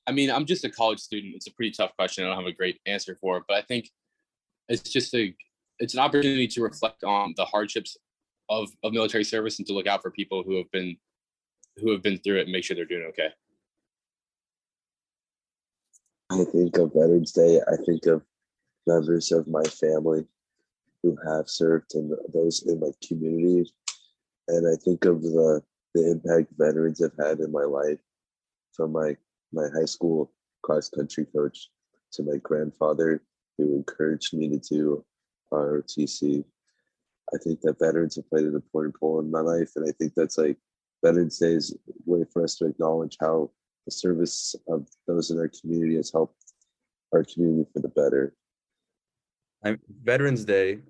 I 0.06 0.12
mean, 0.12 0.30
I'm 0.30 0.46
just 0.46 0.64
a 0.64 0.70
college 0.70 1.00
student. 1.00 1.34
It's 1.34 1.48
a 1.48 1.52
pretty 1.52 1.72
tough 1.72 1.94
question. 1.96 2.24
I 2.24 2.28
don't 2.28 2.36
have 2.36 2.46
a 2.46 2.52
great 2.52 2.78
answer 2.86 3.16
for 3.20 3.38
it, 3.38 3.44
but 3.48 3.56
I 3.56 3.62
think 3.62 3.90
it's 4.68 4.88
just 4.88 5.14
a 5.14 5.34
it's 5.78 5.94
an 5.94 6.00
opportunity 6.00 6.48
to 6.48 6.62
reflect 6.62 7.04
on 7.04 7.34
the 7.36 7.44
hardships 7.44 7.96
of, 8.48 8.68
of 8.82 8.92
military 8.92 9.24
service 9.24 9.58
and 9.58 9.66
to 9.66 9.74
look 9.74 9.86
out 9.86 10.00
for 10.02 10.10
people 10.10 10.42
who 10.42 10.56
have 10.56 10.70
been 10.70 10.96
who 11.78 11.90
have 11.90 12.02
been 12.02 12.18
through 12.18 12.38
it 12.38 12.42
and 12.42 12.52
make 12.52 12.64
sure 12.64 12.74
they're 12.74 12.84
doing 12.84 13.06
okay. 13.08 13.28
I 16.30 16.44
think 16.44 16.76
of 16.78 16.92
Veterans 16.92 17.32
Day, 17.32 17.60
I 17.60 17.76
think 17.84 18.06
of 18.06 18.22
members 18.86 19.32
of 19.32 19.46
my 19.46 19.62
family 19.64 20.24
who 21.02 21.16
have 21.28 21.48
served 21.48 21.94
and 21.94 22.12
those 22.32 22.64
in 22.66 22.80
my 22.80 22.90
community. 23.06 23.70
And 24.48 24.66
I 24.66 24.76
think 24.82 25.04
of 25.04 25.22
the 25.22 25.62
the 25.94 26.10
impact 26.10 26.52
veterans 26.58 27.02
have 27.02 27.12
had 27.18 27.40
in 27.40 27.50
my 27.50 27.64
life 27.64 27.98
from 28.72 28.92
my 28.92 29.16
my 29.52 29.66
high 29.74 29.84
school 29.84 30.32
cross 30.62 30.88
country 30.88 31.26
coach 31.26 31.70
to 32.12 32.22
my 32.22 32.36
grandfather 32.42 33.22
who 33.56 33.74
encouraged 33.74 34.34
me 34.34 34.48
to 34.48 34.58
do 34.58 35.04
ROTC. 35.52 36.44
I 37.34 37.38
think 37.42 37.60
that 37.62 37.78
veterans 37.78 38.16
have 38.16 38.28
played 38.30 38.44
an 38.44 38.54
important 38.54 38.94
role 39.00 39.20
in 39.20 39.30
my 39.30 39.40
life, 39.40 39.70
and 39.76 39.88
I 39.88 39.92
think 39.92 40.12
that's 40.14 40.38
like 40.38 40.56
Veterans 41.04 41.38
Day 41.38 41.52
is 41.52 41.72
a 41.72 41.92
way 42.04 42.24
for 42.32 42.44
us 42.44 42.56
to 42.56 42.66
acknowledge 42.66 43.16
how 43.20 43.50
the 43.84 43.90
service 43.90 44.54
of 44.68 44.88
those 45.06 45.30
in 45.30 45.38
our 45.38 45.50
community 45.60 45.96
has 45.96 46.10
helped 46.10 46.36
our 47.12 47.24
community 47.24 47.68
for 47.72 47.80
the 47.80 47.88
better. 47.88 48.34
I'm, 49.64 49.80
veterans 50.02 50.44
Day, 50.44 50.80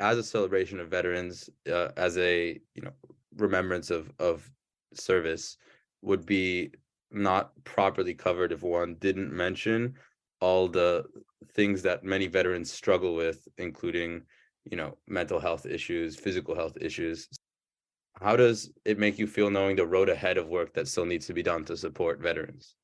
as 0.00 0.18
a 0.18 0.22
celebration 0.22 0.80
of 0.80 0.88
veterans, 0.88 1.50
uh, 1.70 1.88
as 1.96 2.18
a 2.18 2.60
you 2.74 2.82
know 2.82 2.92
remembrance 3.36 3.90
of 3.90 4.12
of 4.18 4.50
service, 4.92 5.56
would 6.02 6.26
be 6.26 6.72
not 7.14 7.52
properly 7.64 8.14
covered 8.14 8.52
if 8.52 8.62
one 8.62 8.96
didn't 8.96 9.32
mention 9.32 9.94
all 10.40 10.68
the 10.68 11.04
things 11.52 11.82
that 11.82 12.04
many 12.04 12.26
veterans 12.26 12.72
struggle 12.72 13.14
with, 13.14 13.46
including, 13.58 14.22
you 14.64 14.76
know, 14.76 14.96
mental 15.06 15.40
health 15.40 15.66
issues, 15.66 16.16
physical 16.16 16.54
health 16.54 16.76
issues. 16.80 17.28
How 18.20 18.36
does 18.36 18.70
it 18.84 18.98
make 18.98 19.18
you 19.18 19.26
feel 19.26 19.50
knowing 19.50 19.76
the 19.76 19.86
road 19.86 20.08
ahead 20.08 20.38
of 20.38 20.48
work 20.48 20.74
that 20.74 20.88
still 20.88 21.06
needs 21.06 21.26
to 21.26 21.32
be 21.32 21.42
done 21.42 21.64
to 21.66 21.76
support 21.76 22.20
veterans? 22.20 22.74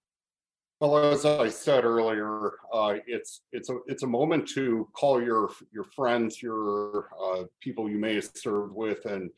Well, 0.80 1.12
as 1.12 1.26
I 1.26 1.50
said 1.50 1.84
earlier, 1.84 2.52
uh, 2.72 2.94
it's 3.06 3.42
it's 3.52 3.68
a 3.68 3.76
it's 3.86 4.02
a 4.02 4.06
moment 4.06 4.48
to 4.54 4.88
call 4.94 5.22
your 5.22 5.50
your 5.70 5.84
friends, 5.84 6.42
your 6.42 7.10
uh, 7.22 7.42
people 7.60 7.90
you 7.90 7.98
may 7.98 8.14
have 8.14 8.30
served 8.34 8.74
with, 8.74 9.04
and 9.04 9.30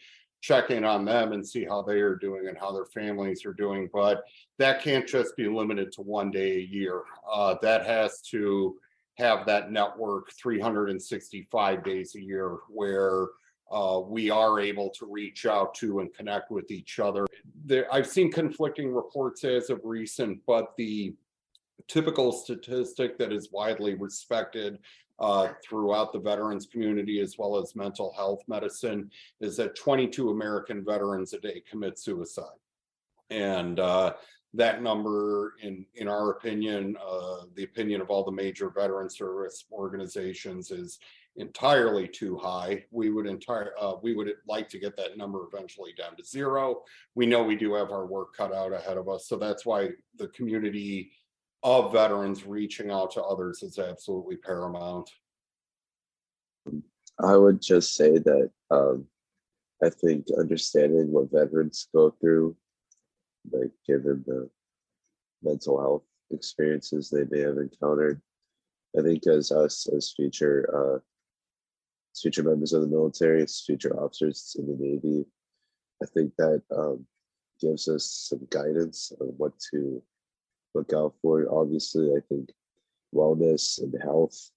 check 0.42 0.70
in 0.70 0.84
on 0.84 1.04
them 1.04 1.32
and 1.32 1.46
see 1.46 1.64
how 1.64 1.80
they 1.80 2.00
are 2.00 2.16
doing 2.16 2.48
and 2.48 2.58
how 2.58 2.72
their 2.72 2.84
families 2.84 3.46
are 3.46 3.54
doing. 3.54 3.88
But 3.92 4.24
that 4.58 4.82
can't 4.82 5.06
just 5.06 5.36
be 5.36 5.48
limited 5.48 5.92
to 5.92 6.02
one 6.02 6.30
day 6.30 6.56
a 6.56 6.60
year. 6.60 7.02
Uh, 7.32 7.54
that 7.62 7.86
has 7.86 8.20
to 8.32 8.76
have 9.18 9.46
that 9.46 9.70
network 9.70 10.32
365 10.32 11.84
days 11.84 12.16
a 12.16 12.20
year 12.20 12.58
where 12.68 13.28
uh, 13.70 14.00
we 14.04 14.30
are 14.30 14.58
able 14.58 14.90
to 14.90 15.06
reach 15.06 15.46
out 15.46 15.74
to 15.76 16.00
and 16.00 16.12
connect 16.12 16.50
with 16.50 16.70
each 16.70 16.98
other. 16.98 17.24
There, 17.64 17.92
I've 17.94 18.08
seen 18.08 18.30
conflicting 18.30 18.92
reports 18.92 19.44
as 19.44 19.70
of 19.70 19.80
recent, 19.84 20.40
but 20.46 20.74
the 20.76 21.14
typical 21.88 22.32
statistic 22.32 23.16
that 23.18 23.32
is 23.32 23.50
widely 23.52 23.94
respected 23.94 24.78
uh, 25.18 25.48
throughout 25.64 26.12
the 26.12 26.18
veterans 26.18 26.66
community 26.66 27.20
as 27.20 27.36
well 27.38 27.56
as 27.56 27.76
mental 27.76 28.12
health 28.16 28.42
medicine 28.48 29.10
is 29.40 29.56
that 29.56 29.76
22 29.76 30.30
American 30.30 30.84
veterans 30.84 31.32
a 31.32 31.38
day 31.38 31.62
commit 31.70 31.98
suicide. 31.98 32.44
And 33.30 33.78
uh, 33.78 34.14
that 34.54 34.82
number, 34.82 35.54
in 35.62 35.86
in 35.94 36.08
our 36.08 36.32
opinion, 36.32 36.96
uh, 37.04 37.44
the 37.54 37.64
opinion 37.64 38.00
of 38.00 38.10
all 38.10 38.24
the 38.24 38.32
major 38.32 38.70
veteran 38.70 39.08
service 39.08 39.64
organizations, 39.72 40.70
is 40.70 40.98
entirely 41.36 42.06
too 42.06 42.36
high. 42.36 42.84
We 42.90 43.10
would 43.10 43.26
entire 43.26 43.72
uh, 43.80 43.94
we 44.02 44.14
would 44.14 44.30
like 44.46 44.68
to 44.70 44.78
get 44.78 44.96
that 44.96 45.16
number 45.16 45.46
eventually 45.50 45.92
down 45.96 46.16
to 46.16 46.24
zero. 46.24 46.82
We 47.14 47.26
know 47.26 47.42
we 47.42 47.56
do 47.56 47.74
have 47.74 47.90
our 47.90 48.06
work 48.06 48.36
cut 48.36 48.52
out 48.52 48.72
ahead 48.72 48.98
of 48.98 49.08
us, 49.08 49.26
so 49.26 49.36
that's 49.36 49.64
why 49.64 49.90
the 50.16 50.28
community 50.28 51.12
of 51.62 51.92
veterans 51.92 52.44
reaching 52.44 52.90
out 52.90 53.12
to 53.12 53.22
others 53.22 53.62
is 53.62 53.78
absolutely 53.78 54.36
paramount. 54.36 55.10
I 57.22 57.36
would 57.36 57.60
just 57.62 57.94
say 57.94 58.18
that 58.18 58.50
um, 58.70 59.06
I 59.82 59.90
think 59.90 60.26
understanding 60.38 61.12
what 61.12 61.30
veterans 61.30 61.88
go 61.94 62.10
through 62.20 62.56
like 63.50 63.70
given 63.86 64.22
the 64.26 64.48
mental 65.42 65.80
health 65.80 66.04
experiences 66.30 67.10
they 67.10 67.24
may 67.30 67.42
have 67.42 67.58
encountered. 67.58 68.20
I 68.98 69.02
think 69.02 69.26
as 69.26 69.50
us 69.50 69.88
as 69.88 70.12
future 70.12 70.68
uh, 70.74 70.98
future 72.20 72.42
members 72.42 72.72
of 72.72 72.82
the 72.82 72.88
military, 72.88 73.42
as 73.42 73.62
future 73.64 73.98
officers 73.98 74.54
in 74.58 74.66
the 74.66 74.76
Navy, 74.78 75.24
I 76.02 76.06
think 76.06 76.32
that 76.36 76.62
um, 76.76 77.06
gives 77.60 77.88
us 77.88 78.28
some 78.28 78.46
guidance 78.50 79.12
on 79.20 79.28
what 79.38 79.52
to 79.72 80.02
look 80.74 80.92
out 80.92 81.14
for. 81.22 81.46
Obviously, 81.50 82.10
I 82.10 82.20
think 82.28 82.50
wellness 83.14 83.82
and 83.82 83.94
health 84.02 84.50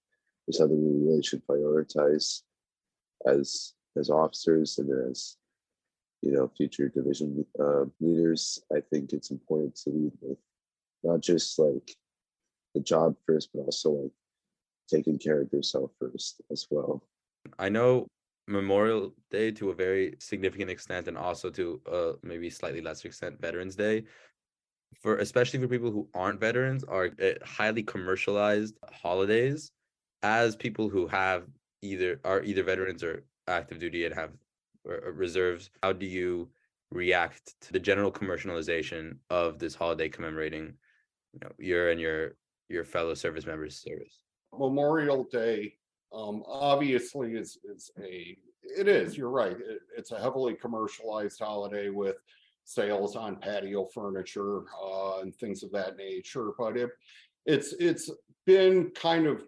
is 0.48 0.58
something 0.58 0.82
we 0.82 1.08
really 1.08 1.22
should 1.22 1.46
prioritize 1.46 2.42
as 3.26 3.74
as 3.96 4.10
officers 4.10 4.78
and 4.78 5.10
as 5.10 5.36
you 6.22 6.32
know 6.32 6.50
future 6.56 6.88
division 6.88 7.44
uh, 7.58 7.84
leaders. 8.00 8.62
I 8.74 8.80
think 8.90 9.12
it's 9.12 9.30
important 9.30 9.76
to 9.76 9.90
lead 9.90 10.12
with 10.20 10.38
not 11.02 11.20
just 11.20 11.58
like 11.58 11.90
the 12.74 12.80
job 12.80 13.16
first 13.26 13.50
but 13.52 13.60
also 13.60 13.90
like 13.90 14.12
taking 14.88 15.18
care 15.18 15.40
of 15.42 15.52
yourself 15.52 15.90
first 15.98 16.40
as 16.50 16.66
well. 16.70 17.02
I 17.58 17.68
know 17.68 18.06
memorial 18.48 19.12
day 19.30 19.50
to 19.50 19.70
a 19.70 19.74
very 19.74 20.14
significant 20.20 20.70
extent 20.70 21.08
and 21.08 21.18
also 21.18 21.50
to 21.50 21.80
uh 21.90 22.12
maybe 22.22 22.48
slightly 22.48 22.80
lesser 22.80 23.08
extent 23.08 23.40
veterans 23.40 23.74
day 23.74 24.04
for 25.00 25.18
especially 25.18 25.60
for 25.60 25.68
people 25.68 25.90
who 25.90 26.08
aren't 26.14 26.40
veterans 26.40 26.84
are 26.84 27.10
uh, 27.22 27.32
highly 27.44 27.82
commercialized 27.82 28.76
holidays 28.92 29.70
as 30.22 30.56
people 30.56 30.88
who 30.88 31.06
have 31.06 31.44
either 31.82 32.20
are 32.24 32.42
either 32.42 32.62
veterans 32.62 33.02
or 33.02 33.24
active 33.48 33.78
duty 33.78 34.04
and 34.04 34.14
have 34.14 34.30
reserves, 35.12 35.70
how 35.82 35.92
do 35.92 36.06
you 36.06 36.48
react 36.90 37.54
to 37.60 37.72
the 37.72 37.80
general 37.80 38.12
commercialization 38.12 39.16
of 39.30 39.58
this 39.58 39.74
holiday 39.74 40.08
commemorating 40.08 40.72
you 41.32 41.40
know 41.42 41.50
your 41.58 41.90
and 41.90 42.00
your 42.00 42.36
your 42.68 42.84
fellow 42.84 43.14
service 43.14 43.46
members 43.46 43.78
service? 43.78 44.22
Memorial 44.56 45.24
day 45.24 45.74
um 46.14 46.42
obviously 46.46 47.34
is 47.34 47.58
is 47.64 47.90
a 48.00 48.36
it 48.62 48.88
is 48.88 49.16
you're 49.16 49.30
right 49.30 49.56
it, 49.58 49.80
it's 49.96 50.12
a 50.12 50.20
heavily 50.20 50.54
commercialized 50.54 51.40
holiday 51.40 51.88
with 51.90 52.16
sales 52.66 53.16
on 53.16 53.36
patio 53.36 53.86
furniture 53.86 54.64
uh, 54.84 55.20
and 55.20 55.34
things 55.34 55.62
of 55.62 55.72
that 55.72 55.96
nature. 55.96 56.50
But 56.58 56.76
it, 56.76 56.90
it's 57.46 57.72
it's 57.78 58.10
been 58.44 58.90
kind 58.90 59.26
of 59.26 59.44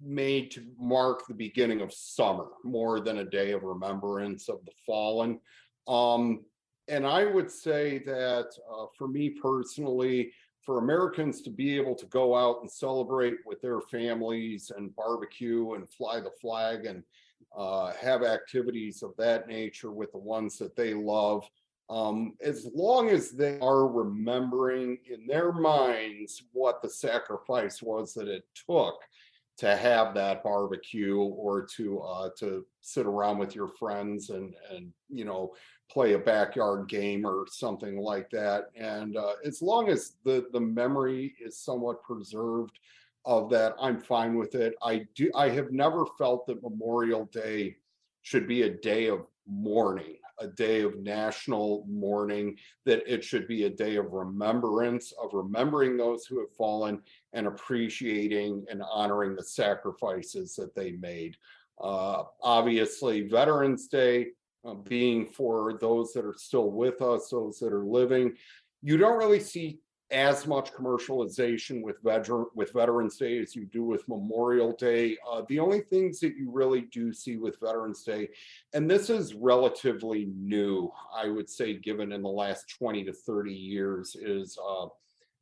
made 0.00 0.50
to 0.52 0.64
mark 0.78 1.26
the 1.26 1.34
beginning 1.34 1.80
of 1.80 1.92
summer 1.92 2.46
more 2.64 3.00
than 3.00 3.18
a 3.18 3.24
day 3.24 3.52
of 3.52 3.62
remembrance 3.62 4.48
of 4.48 4.64
the 4.64 4.72
fallen. 4.86 5.38
Um, 5.86 6.44
and 6.88 7.06
I 7.06 7.24
would 7.24 7.50
say 7.50 7.98
that 8.06 8.46
uh, 8.70 8.86
for 8.96 9.06
me 9.06 9.30
personally, 9.30 10.32
for 10.64 10.78
Americans 10.78 11.40
to 11.42 11.50
be 11.50 11.76
able 11.76 11.94
to 11.96 12.06
go 12.06 12.36
out 12.36 12.58
and 12.60 12.70
celebrate 12.70 13.34
with 13.44 13.60
their 13.60 13.80
families 13.80 14.70
and 14.76 14.94
barbecue 14.94 15.74
and 15.74 15.88
fly 15.88 16.20
the 16.20 16.30
flag 16.40 16.86
and 16.86 17.02
uh, 17.56 17.92
have 18.00 18.22
activities 18.22 19.02
of 19.02 19.12
that 19.18 19.48
nature 19.48 19.90
with 19.90 20.12
the 20.12 20.18
ones 20.18 20.58
that 20.58 20.76
they 20.76 20.94
love, 20.94 21.48
um, 21.92 22.32
as 22.42 22.66
long 22.74 23.10
as 23.10 23.32
they 23.32 23.58
are 23.60 23.86
remembering 23.86 24.98
in 25.10 25.26
their 25.26 25.52
minds 25.52 26.42
what 26.52 26.80
the 26.80 26.88
sacrifice 26.88 27.82
was 27.82 28.14
that 28.14 28.28
it 28.28 28.44
took 28.66 28.94
to 29.58 29.76
have 29.76 30.14
that 30.14 30.42
barbecue 30.42 31.18
or 31.18 31.66
to 31.76 32.00
uh, 32.00 32.30
to 32.38 32.64
sit 32.80 33.04
around 33.04 33.36
with 33.36 33.54
your 33.54 33.68
friends 33.68 34.30
and 34.30 34.54
and 34.70 34.90
you 35.10 35.26
know 35.26 35.52
play 35.90 36.14
a 36.14 36.18
backyard 36.18 36.88
game 36.88 37.26
or 37.26 37.44
something 37.50 37.98
like 37.98 38.30
that. 38.30 38.70
And 38.74 39.18
uh, 39.18 39.34
as 39.44 39.60
long 39.60 39.90
as 39.90 40.14
the 40.24 40.46
the 40.52 40.60
memory 40.60 41.34
is 41.44 41.58
somewhat 41.58 42.02
preserved 42.02 42.78
of 43.26 43.50
that, 43.50 43.74
I'm 43.78 44.00
fine 44.00 44.38
with 44.38 44.54
it. 44.54 44.74
I 44.82 45.06
do. 45.14 45.30
I 45.34 45.50
have 45.50 45.72
never 45.72 46.06
felt 46.16 46.46
that 46.46 46.62
Memorial 46.62 47.26
Day 47.26 47.76
should 48.22 48.48
be 48.48 48.62
a 48.62 48.70
day 48.70 49.08
of 49.08 49.26
mourning 49.46 50.21
a 50.38 50.46
day 50.46 50.82
of 50.82 50.98
national 50.98 51.84
mourning, 51.88 52.56
that 52.86 53.02
it 53.06 53.22
should 53.24 53.46
be 53.46 53.64
a 53.64 53.70
day 53.70 53.96
of 53.96 54.12
remembrance, 54.12 55.12
of 55.22 55.30
remembering 55.32 55.96
those 55.96 56.26
who 56.26 56.40
have 56.40 56.52
fallen 56.56 57.00
and 57.32 57.46
appreciating 57.46 58.64
and 58.70 58.82
honoring 58.90 59.34
the 59.34 59.44
sacrifices 59.44 60.54
that 60.56 60.74
they 60.74 60.92
made. 60.92 61.36
Uh, 61.82 62.24
obviously, 62.42 63.28
Veterans 63.28 63.88
Day 63.88 64.28
uh, 64.64 64.74
being 64.74 65.26
for 65.26 65.78
those 65.80 66.12
that 66.12 66.24
are 66.24 66.34
still 66.36 66.70
with 66.70 67.02
us, 67.02 67.28
those 67.30 67.58
that 67.58 67.72
are 67.72 67.84
living, 67.84 68.34
you 68.82 68.96
don't 68.96 69.18
really 69.18 69.40
see 69.40 69.78
as 70.12 70.46
much 70.46 70.72
commercialization 70.72 71.82
with 71.82 71.96
veteran 72.02 72.46
with 72.54 72.72
Veterans 72.72 73.16
Day 73.16 73.38
as 73.38 73.56
you 73.56 73.64
do 73.64 73.82
with 73.82 74.06
Memorial 74.08 74.72
Day. 74.72 75.16
Uh, 75.28 75.42
the 75.48 75.58
only 75.58 75.80
things 75.80 76.20
that 76.20 76.36
you 76.36 76.50
really 76.50 76.82
do 76.82 77.12
see 77.12 77.38
with 77.38 77.58
Veterans 77.58 78.02
Day, 78.02 78.28
and 78.74 78.90
this 78.90 79.08
is 79.08 79.34
relatively 79.34 80.26
new, 80.36 80.92
I 81.14 81.28
would 81.28 81.48
say, 81.48 81.74
given 81.74 82.12
in 82.12 82.22
the 82.22 82.28
last 82.28 82.68
20 82.78 83.04
to 83.04 83.12
30 83.12 83.52
years, 83.52 84.14
is 84.20 84.58
uh, 84.62 84.86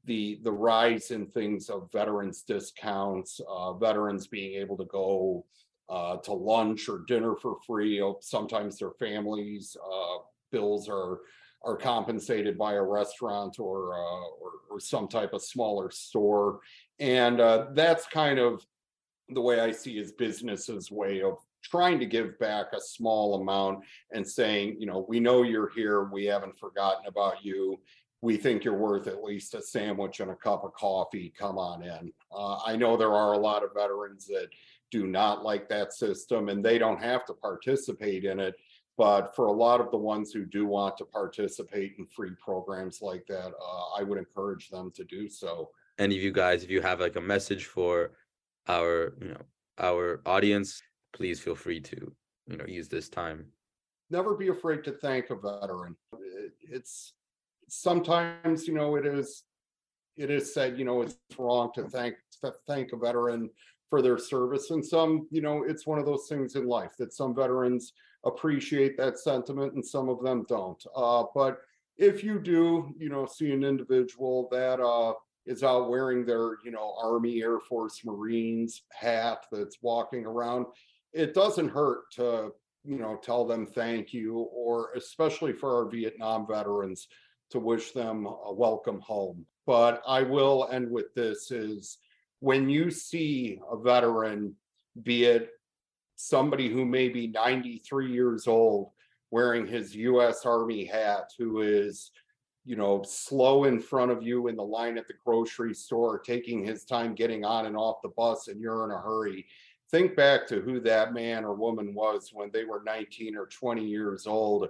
the 0.05 0.41
the 0.45 0.53
rise 0.53 1.11
in 1.11 1.27
things 1.27 1.69
of 1.69 1.91
veterans 1.93 2.43
discounts, 2.43 3.41
uh, 3.49 3.73
veterans 3.75 4.29
being 4.29 4.61
able 4.61 4.77
to 4.77 4.87
go 4.87 5.45
uh, 5.89 6.17
to 6.19 6.33
lunch 6.33 6.89
or 6.89 7.05
dinner 7.09 7.35
for 7.35 7.57
free. 7.67 8.03
Sometimes 8.21 8.79
their 8.79 8.93
families' 8.93 9.77
uh, 9.85 10.19
bills 10.53 10.89
are 10.89 11.19
are 11.63 11.77
compensated 11.77 12.57
by 12.57 12.75
a 12.75 12.83
restaurant 12.83 13.59
or, 13.59 13.95
uh, 13.95 14.29
or, 14.41 14.53
or 14.71 14.81
some 14.81 15.09
type 15.09 15.33
of 15.33 15.43
smaller 15.43 15.91
store, 15.91 16.61
and 16.99 17.41
uh, 17.41 17.67
that's 17.73 18.07
kind 18.07 18.39
of 18.39 18.65
the 19.31 19.41
way 19.41 19.61
I 19.61 19.71
see 19.71 19.97
his 19.97 20.13
business's 20.13 20.91
way 20.91 21.23
of 21.23 21.39
trying 21.63 21.99
to 22.01 22.07
give 22.07 22.39
back 22.39 22.67
a 22.73 22.81
small 22.81 23.41
amount 23.41 23.85
and 24.13 24.27
saying, 24.27 24.77
you 24.79 24.87
know, 24.87 25.05
we 25.09 25.21
know 25.21 25.43
you're 25.43 25.71
here, 25.71 26.05
we 26.05 26.25
haven't 26.25 26.59
forgotten 26.59 27.07
about 27.07 27.45
you. 27.45 27.79
We 28.23 28.37
think 28.37 28.65
you're 28.65 28.77
worth 28.77 29.07
at 29.07 29.23
least 29.23 29.55
a 29.55 29.63
sandwich 29.63 30.21
and 30.21 30.31
a 30.31 30.37
cup 30.37 30.65
of 30.65 30.75
coffee. 30.75 31.33
Come 31.39 31.59
on 31.59 31.83
in. 31.83 32.13
Uh, 32.33 32.59
I 32.67 32.77
know 32.77 32.97
there 32.97 33.15
are 33.15 33.33
a 33.33 33.39
lot 33.39 33.65
of 33.65 33.75
veterans 33.75 34.27
that 34.27 34.49
do 34.91 35.07
not 35.07 35.45
like 35.45 35.69
that 35.69 35.93
system 35.93 36.49
and 36.49 36.65
they 36.65 36.77
don't 36.77 37.03
have 37.03 37.25
to 37.27 37.35
participate 37.35 38.25
in 38.25 38.41
it 38.41 38.55
but 39.01 39.35
for 39.35 39.47
a 39.47 39.53
lot 39.53 39.81
of 39.81 39.91
the 39.91 39.97
ones 39.97 40.31
who 40.31 40.45
do 40.45 40.67
want 40.67 40.99
to 40.99 41.07
participate 41.07 41.95
in 41.99 42.05
free 42.05 42.33
programs 42.39 43.01
like 43.01 43.25
that, 43.27 43.47
uh, 43.47 43.99
I 43.99 44.03
would 44.03 44.19
encourage 44.19 44.69
them 44.69 44.93
to 44.95 45.05
do 45.05 45.27
so. 45.27 45.71
Any 45.99 46.19
of 46.19 46.23
you 46.23 46.33
guys, 46.33 46.65
if 46.65 46.69
you 46.69 46.83
have 46.83 47.01
like 47.01 47.17
a 47.17 47.21
message 47.35 47.65
for 47.65 48.11
our, 48.69 49.15
you 49.23 49.29
know, 49.29 49.41
our 49.79 50.21
audience, 50.27 50.83
please 51.15 51.41
feel 51.41 51.55
free 51.55 51.81
to, 51.81 52.13
you 52.47 52.59
know, 52.59 52.67
use 52.67 52.91
this 52.91 53.09
time. 53.09 53.47
Never 54.11 54.35
be 54.35 54.49
afraid 54.49 54.85
to 54.85 54.93
thank 54.93 55.31
a 55.31 55.35
veteran. 55.35 55.97
It's 56.61 57.15
sometimes, 57.71 58.69
you 58.69 58.75
know, 58.75 58.97
it 58.97 59.07
is 59.07 59.45
it 60.19 60.29
is 60.29 60.53
said, 60.53 60.79
you 60.79 60.85
know, 60.85 61.01
it's 61.01 61.17
wrong 61.39 61.71
to 61.77 61.85
thank 61.85 62.17
to 62.43 62.53
thank 62.67 62.93
a 62.93 62.99
veteran 62.99 63.49
for 63.89 64.03
their 64.03 64.19
service. 64.19 64.71
And 64.71 64.85
some, 64.85 65.27
you 65.31 65.41
know, 65.41 65.65
it's 65.67 65.87
one 65.87 65.99
of 65.99 66.05
those 66.05 66.27
things 66.29 66.55
in 66.55 66.67
life 66.67 66.93
that 66.99 67.15
some 67.15 67.35
veterans 67.35 67.95
appreciate 68.25 68.97
that 68.97 69.19
sentiment 69.19 69.75
and 69.75 69.85
some 69.85 70.09
of 70.09 70.23
them 70.23 70.45
don't. 70.49 70.83
Uh, 70.95 71.25
but 71.35 71.61
if 71.97 72.25
you 72.25 72.39
do, 72.39 72.95
you 72.99 73.09
know, 73.09 73.27
see 73.27 73.53
an 73.53 73.65
individual 73.65 74.49
that 74.51 74.81
uh, 74.81 75.13
is 75.47 75.63
out 75.63 75.91
wearing 75.91 76.25
their, 76.25 76.57
you 76.65 76.71
know, 76.71 76.95
Army, 77.03 77.43
Air 77.43 77.61
Force, 77.61 78.05
Marines 78.05 78.83
hat 78.93 79.45
that's 79.53 79.79
walking 79.83 80.25
around, 80.25 80.67
it 81.13 81.35
doesn't 81.35 81.69
hurt 81.69 82.11
to, 82.13 82.51
you 82.85 82.99
know, 82.99 83.17
tell 83.23 83.45
them 83.45 83.67
thank 83.67 84.13
you, 84.13 84.39
or 84.39 84.93
especially 84.95 85.53
for 85.53 85.77
our 85.77 85.91
Vietnam 85.91 86.47
veterans, 86.47 87.09
to 87.51 87.59
wish 87.59 87.93
them 87.93 88.27
a 88.27 88.53
welcome 88.53 89.01
home. 89.01 89.45
But 89.67 90.03
I 90.07 90.23
will 90.23 90.69
end 90.73 90.91
with 90.91 91.13
this 91.15 91.51
is 91.51 91.99
when 92.39 92.69
you 92.69 92.91
see 92.91 93.61
a 93.71 93.77
veteran, 93.77 94.55
be 95.03 95.25
it 95.25 95.51
somebody 96.21 96.69
who 96.69 96.85
may 96.85 97.09
be 97.09 97.27
93 97.27 98.13
years 98.13 98.47
old 98.47 98.91
wearing 99.31 99.67
his 99.67 99.95
US 99.97 100.45
Army 100.45 100.85
hat, 100.85 101.33
who 101.39 101.61
is, 101.61 102.11
you 102.65 102.77
know, 102.77 103.03
slow 103.05 103.65
in 103.65 103.81
front 103.81 104.11
of 104.11 104.23
you 104.23 104.49
in 104.49 104.57
the 104.57 104.63
line 104.63 104.99
at 104.99 105.07
the 105.07 105.15
grocery 105.25 105.75
store, 105.75 106.19
taking 106.19 106.63
his 106.65 106.85
time 106.85 107.15
getting 107.15 107.45
on 107.45 107.67
and 107.67 107.77
off 107.77 108.03
the 108.03 108.11
bus, 108.11 108.49
and 108.49 108.61
you're 108.61 108.85
in 108.85 108.91
a 108.91 109.01
hurry. 109.01 109.47
Think 109.91 110.15
back 110.15 110.47
to 110.49 110.61
who 110.61 110.79
that 110.81 111.15
man 111.15 111.45
or 111.45 111.55
woman 111.55 111.95
was 111.95 112.31
when 112.33 112.51
they 112.53 112.65
were 112.65 112.83
19 112.85 113.37
or 113.37 113.47
20 113.47 113.85
years 113.85 114.27
old, 114.27 114.69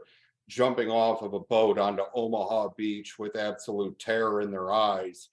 jumping 0.49 0.91
off 0.91 1.23
of 1.23 1.35
a 1.35 1.41
boat 1.41 1.79
onto 1.79 2.03
Omaha 2.15 2.69
Beach 2.77 3.19
with 3.19 3.37
absolute 3.37 3.99
terror 3.99 4.41
in 4.41 4.51
their 4.51 4.73
eyes 4.73 5.29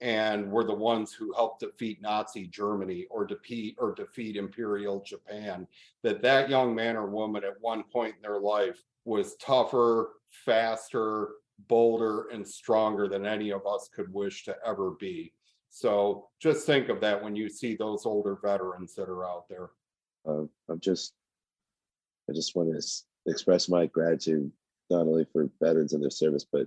and 0.00 0.50
were 0.50 0.64
the 0.64 0.74
ones 0.74 1.12
who 1.12 1.32
helped 1.34 1.60
defeat 1.60 2.00
Nazi 2.00 2.46
Germany 2.46 3.06
or 3.10 3.26
defeat 3.26 3.76
or 3.78 3.94
defeat 3.94 4.36
Imperial 4.36 5.02
Japan. 5.02 5.66
That 6.02 6.22
that 6.22 6.48
young 6.48 6.74
man 6.74 6.96
or 6.96 7.06
woman 7.06 7.44
at 7.44 7.60
one 7.60 7.82
point 7.84 8.14
in 8.16 8.22
their 8.22 8.40
life 8.40 8.82
was 9.04 9.36
tougher, 9.36 10.10
faster, 10.30 11.30
bolder, 11.66 12.28
and 12.28 12.46
stronger 12.46 13.08
than 13.08 13.26
any 13.26 13.50
of 13.50 13.66
us 13.66 13.90
could 13.92 14.12
wish 14.12 14.44
to 14.44 14.56
ever 14.64 14.92
be. 14.92 15.32
So 15.70 16.28
just 16.40 16.66
think 16.66 16.88
of 16.88 17.00
that 17.00 17.22
when 17.22 17.34
you 17.34 17.48
see 17.48 17.74
those 17.74 18.06
older 18.06 18.38
veterans 18.42 18.94
that 18.94 19.08
are 19.08 19.26
out 19.26 19.48
there. 19.48 19.70
Uh, 20.26 20.44
I'm 20.68 20.80
just, 20.80 21.12
I 22.28 22.32
just 22.32 22.54
want 22.54 22.70
to 22.70 23.30
express 23.30 23.68
my 23.68 23.86
gratitude 23.86 24.50
not 24.90 25.02
only 25.02 25.26
for 25.32 25.50
veterans 25.60 25.92
and 25.92 26.02
their 26.02 26.10
service, 26.10 26.46
but 26.50 26.66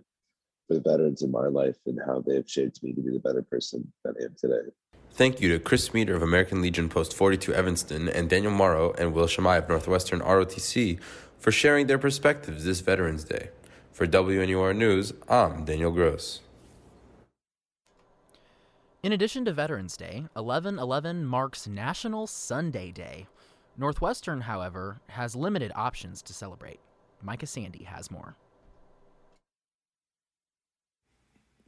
for 0.72 0.76
the 0.76 0.90
veterans 0.90 1.22
in 1.22 1.32
my 1.32 1.48
life 1.48 1.76
and 1.86 2.00
how 2.06 2.24
they 2.26 2.36
have 2.36 2.50
shaped 2.50 2.82
me 2.82 2.94
to 2.94 3.02
be 3.02 3.12
the 3.12 3.20
better 3.20 3.42
person 3.42 3.92
that 4.04 4.16
I 4.20 4.26
am 4.26 4.36
today. 4.40 4.70
Thank 5.12 5.42
you 5.42 5.50
to 5.50 5.60
Chris 5.60 5.94
Meter 5.94 6.16
of 6.16 6.22
American 6.22 6.62
Legion 6.62 6.88
Post 6.88 7.14
42 7.14 7.54
Evanston 7.54 8.08
and 8.08 8.30
Daniel 8.30 8.54
Morrow 8.54 8.94
and 8.94 9.14
Will 9.14 9.26
Shamai 9.26 9.58
of 9.58 9.68
Northwestern 9.68 10.22
ROTC 10.22 11.02
for 11.38 11.52
sharing 11.52 11.88
their 11.88 11.98
perspectives 11.98 12.64
this 12.64 12.80
Veterans 12.80 13.26
Day. 13.26 13.50
For 13.92 14.08
WNUR 14.08 14.76
News, 14.76 15.14
I'm 15.28 15.66
Daniel 15.66 15.92
Gross. 15.92 16.40
In 19.04 19.12
addition 19.12 19.44
to 19.46 19.52
Veterans 19.52 19.98
Day, 19.98 20.26
11 20.38 20.80
11 20.80 21.26
marks 21.26 21.68
National 21.68 22.28
Sundae 22.28 22.92
Day. 22.92 23.28
Northwestern, 23.78 24.42
however, 24.42 25.02
has 25.10 25.36
limited 25.36 25.72
options 25.76 26.22
to 26.22 26.34
celebrate. 26.34 26.80
Micah 27.22 27.48
Sandy 27.48 27.84
has 27.84 28.10
more. 28.10 28.38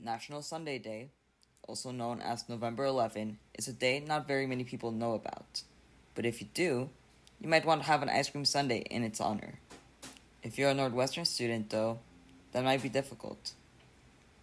National 0.04 0.42
Sundae 0.42 0.80
Day, 0.80 1.10
also 1.68 1.92
known 1.92 2.20
as 2.20 2.50
November 2.50 2.84
11, 2.86 3.39
is 3.58 3.68
a 3.68 3.74
day 3.74 4.04
not 4.06 4.28
very 4.28 4.46
many 4.46 4.63
people 4.63 4.92
know 4.92 5.13
about. 5.13 5.63
But 6.13 6.26
if 6.26 6.42
you 6.42 6.48
do, 6.54 6.89
you 7.39 7.48
might 7.48 7.66
want 7.66 7.82
to 7.82 7.88
have 7.88 8.04
an 8.04 8.10
ice 8.10 8.30
cream 8.30 8.46
sundae 8.46 8.82
in 8.82 9.04
its 9.04 9.22
honor. 9.22 9.60
If 10.42 10.58
you're 10.58 10.70
a 10.70 10.74
Northwestern 10.74 11.26
student, 11.26 11.70
though, 11.70 12.00
that 12.52 12.66
might 12.66 12.84
be 12.84 12.89
difficult. 12.89 13.54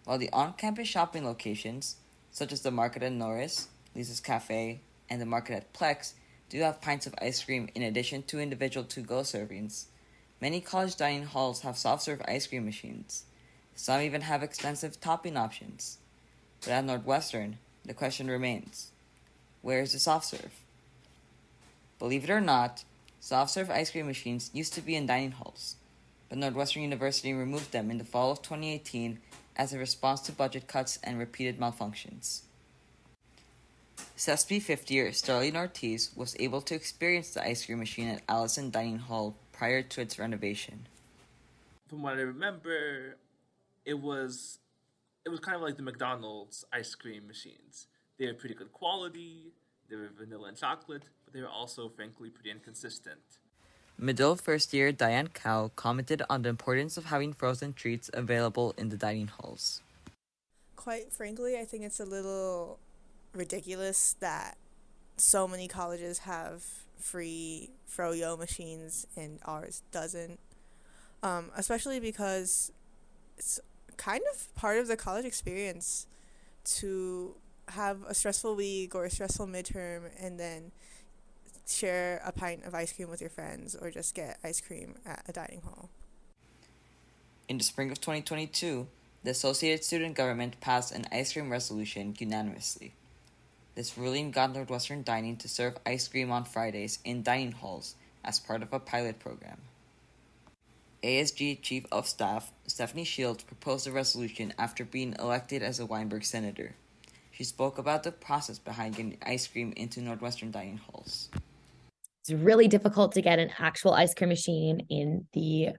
While 0.03 0.17
the 0.17 0.31
on 0.31 0.53
campus 0.53 0.87
shopping 0.87 1.25
locations, 1.25 1.97
such 2.31 2.51
as 2.51 2.61
the 2.61 2.71
market 2.71 3.03
at 3.03 3.11
Norris, 3.11 3.67
Lisa's 3.95 4.19
Cafe, 4.19 4.81
and 5.09 5.21
the 5.21 5.25
market 5.25 5.53
at 5.53 5.73
Plex, 5.73 6.13
do 6.49 6.59
have 6.61 6.81
pints 6.81 7.05
of 7.05 7.15
ice 7.21 7.43
cream 7.43 7.69
in 7.75 7.83
addition 7.83 8.23
to 8.23 8.39
individual 8.39 8.85
to 8.87 9.01
go 9.01 9.21
servings, 9.21 9.85
many 10.41 10.59
college 10.59 10.95
dining 10.95 11.25
halls 11.25 11.61
have 11.61 11.77
soft 11.77 12.01
serve 12.01 12.21
ice 12.27 12.47
cream 12.47 12.65
machines. 12.65 13.25
Some 13.75 14.01
even 14.01 14.21
have 14.21 14.43
extensive 14.43 14.99
topping 15.01 15.37
options. 15.37 15.97
But 16.61 16.71
at 16.71 16.85
Northwestern, 16.85 17.57
the 17.85 17.93
question 17.93 18.29
remains 18.29 18.91
where 19.61 19.81
is 19.81 19.93
the 19.93 19.99
soft 19.99 20.25
serve? 20.25 20.51
Believe 21.99 22.23
it 22.23 22.29
or 22.29 22.41
not, 22.41 22.83
soft 23.19 23.51
serve 23.51 23.69
ice 23.69 23.91
cream 23.91 24.07
machines 24.07 24.49
used 24.53 24.73
to 24.73 24.81
be 24.81 24.95
in 24.95 25.05
dining 25.05 25.31
halls, 25.31 25.75
but 26.29 26.37
Northwestern 26.37 26.81
University 26.81 27.33
removed 27.33 27.71
them 27.71 27.91
in 27.91 27.99
the 27.99 28.03
fall 28.03 28.31
of 28.31 28.41
2018 28.41 29.19
as 29.55 29.73
a 29.73 29.77
response 29.77 30.21
to 30.21 30.31
budget 30.31 30.67
cuts 30.67 30.97
and 31.03 31.19
repeated 31.19 31.59
malfunctions. 31.59 32.41
SESP 34.17 34.61
50 34.61 34.93
year 34.93 35.09
Starlene 35.09 35.55
Ortiz 35.55 36.11
was 36.15 36.35
able 36.39 36.61
to 36.61 36.75
experience 36.75 37.31
the 37.31 37.43
ice 37.43 37.65
cream 37.65 37.79
machine 37.79 38.07
at 38.07 38.21
Allison 38.27 38.71
Dining 38.71 38.99
Hall 38.99 39.35
prior 39.51 39.81
to 39.81 40.01
its 40.01 40.17
renovation. 40.17 40.87
From 41.87 42.01
what 42.03 42.17
I 42.17 42.21
remember, 42.21 43.17
it 43.85 43.99
was 43.99 44.59
it 45.25 45.29
was 45.29 45.39
kind 45.39 45.55
of 45.55 45.61
like 45.61 45.77
the 45.77 45.83
McDonald's 45.83 46.65
ice 46.73 46.95
cream 46.95 47.27
machines. 47.27 47.87
They 48.17 48.27
were 48.27 48.33
pretty 48.33 48.55
good 48.55 48.71
quality, 48.71 49.53
they 49.89 49.95
were 49.95 50.09
vanilla 50.17 50.49
and 50.49 50.57
chocolate, 50.57 51.03
but 51.25 51.33
they 51.33 51.41
were 51.41 51.49
also 51.49 51.89
frankly 51.89 52.29
pretty 52.29 52.51
inconsistent. 52.51 53.19
Medill 53.97 54.35
first 54.35 54.73
year 54.73 54.91
Diane 54.91 55.27
Cow 55.27 55.71
commented 55.75 56.23
on 56.29 56.41
the 56.41 56.49
importance 56.49 56.97
of 56.97 57.05
having 57.05 57.33
frozen 57.33 57.73
treats 57.73 58.09
available 58.13 58.73
in 58.77 58.89
the 58.89 58.97
dining 58.97 59.27
halls. 59.27 59.81
Quite 60.75 61.13
frankly, 61.13 61.57
I 61.57 61.65
think 61.65 61.83
it's 61.83 61.99
a 61.99 62.05
little 62.05 62.79
ridiculous 63.33 64.15
that 64.19 64.57
so 65.17 65.47
many 65.47 65.67
colleges 65.67 66.19
have 66.19 66.63
free 66.97 67.69
froyo 67.87 68.37
machines 68.37 69.05
and 69.15 69.39
ours 69.45 69.83
doesn't. 69.91 70.39
Um, 71.21 71.51
especially 71.55 71.99
because 71.99 72.71
it's 73.37 73.59
kind 73.97 74.21
of 74.33 74.53
part 74.55 74.77
of 74.77 74.87
the 74.87 74.97
college 74.97 75.25
experience 75.25 76.07
to 76.63 77.35
have 77.69 78.03
a 78.07 78.13
stressful 78.13 78.55
week 78.55 78.95
or 78.95 79.05
a 79.05 79.09
stressful 79.09 79.47
midterm 79.47 80.09
and 80.19 80.39
then 80.39 80.71
share 81.67 82.21
a 82.25 82.31
pint 82.31 82.65
of 82.65 82.75
ice 82.75 82.91
cream 82.93 83.09
with 83.09 83.21
your 83.21 83.29
friends 83.29 83.75
or 83.75 83.91
just 83.91 84.13
get 84.13 84.37
ice 84.43 84.59
cream 84.59 84.95
at 85.05 85.23
a 85.27 85.31
dining 85.31 85.61
hall. 85.61 85.89
In 87.47 87.57
the 87.57 87.63
spring 87.63 87.91
of 87.91 87.99
2022, 87.99 88.87
the 89.23 89.31
Associated 89.31 89.83
Student 89.83 90.15
Government 90.15 90.59
passed 90.61 90.91
an 90.93 91.05
ice 91.11 91.33
cream 91.33 91.51
resolution 91.51 92.15
unanimously. 92.17 92.93
This 93.75 93.97
ruling 93.97 94.31
got 94.31 94.53
Northwestern 94.53 95.03
Dining 95.03 95.37
to 95.37 95.47
serve 95.47 95.77
ice 95.85 96.07
cream 96.07 96.31
on 96.31 96.43
Fridays 96.43 96.99
in 97.05 97.23
dining 97.23 97.53
halls 97.53 97.95
as 98.23 98.39
part 98.39 98.61
of 98.61 98.73
a 98.73 98.79
pilot 98.79 99.19
program. 99.19 99.61
ASG 101.03 101.61
Chief 101.61 101.85
of 101.91 102.07
Staff 102.07 102.51
Stephanie 102.67 103.03
Shields 103.03 103.43
proposed 103.43 103.87
the 103.87 103.91
resolution 103.91 104.53
after 104.59 104.85
being 104.85 105.15
elected 105.17 105.63
as 105.63 105.79
a 105.79 105.85
Weinberg 105.85 106.23
Senator. 106.23 106.75
She 107.31 107.43
spoke 107.43 107.79
about 107.79 108.03
the 108.03 108.11
process 108.11 108.59
behind 108.59 108.95
getting 108.95 109.17
ice 109.23 109.47
cream 109.47 109.73
into 109.75 110.01
Northwestern 110.01 110.51
dining 110.51 110.77
halls. 110.77 111.29
It's 112.21 112.31
really 112.31 112.67
difficult 112.67 113.13
to 113.13 113.21
get 113.21 113.39
an 113.39 113.49
actual 113.57 113.93
ice 113.93 114.13
cream 114.13 114.29
machine 114.29 114.85
in 114.89 115.25
the, 115.33 115.69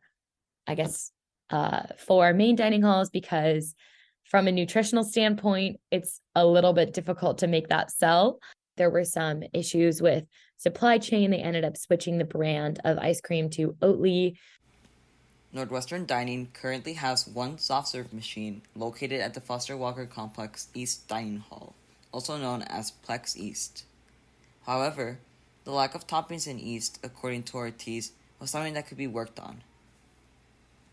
I 0.67 0.75
guess, 0.75 1.13
uh, 1.51 1.83
four 1.99 2.33
main 2.33 2.57
dining 2.57 2.83
halls 2.83 3.11
because 3.11 3.77
from 4.25 4.49
a 4.49 4.53
nutritional 4.53 5.05
standpoint, 5.05 5.77
it's 5.93 6.21
a 6.35 6.45
little 6.45 6.73
bit 6.73 6.95
difficult 6.95 7.39
to 7.39 7.47
make 7.47 7.69
that 7.69 7.93
sell. 7.93 8.41
There 8.77 8.91
were 8.91 9.05
some 9.05 9.43
issues 9.53 10.03
with 10.03 10.25
supply 10.57 10.99
chain. 10.99 11.31
They 11.31 11.39
ended 11.39 11.65
up 11.65 11.77
switching 11.77 12.19
the 12.19 12.25
brand 12.25 12.81
of 12.85 12.99
ice 12.99 13.21
cream 13.21 13.51
to 13.51 13.77
Oatly. 13.83 14.35
Northwestern 15.55 16.07
Dining 16.07 16.49
currently 16.55 16.95
has 16.95 17.29
one 17.29 17.59
soft 17.59 17.89
serve 17.89 18.15
machine 18.15 18.63
located 18.75 19.21
at 19.21 19.35
the 19.35 19.41
Foster 19.41 19.77
Walker 19.77 20.07
Complex 20.07 20.69
East 20.73 21.07
Dining 21.09 21.41
Hall, 21.41 21.75
also 22.11 22.39
known 22.39 22.63
as 22.63 22.93
Plex 23.07 23.37
East. 23.37 23.85
However, 24.65 25.19
the 25.65 25.73
lack 25.73 25.95
of 25.95 26.07
toppings 26.07 26.49
in 26.49 26.59
East, 26.59 26.99
according 27.05 27.43
to 27.45 27.59
Ortiz, 27.59 28.13
was 28.39 28.51
something 28.51 28.73
that 28.73 28.87
could 28.87 28.97
be 28.97 29.07
worked 29.07 29.39
on. 29.39 29.63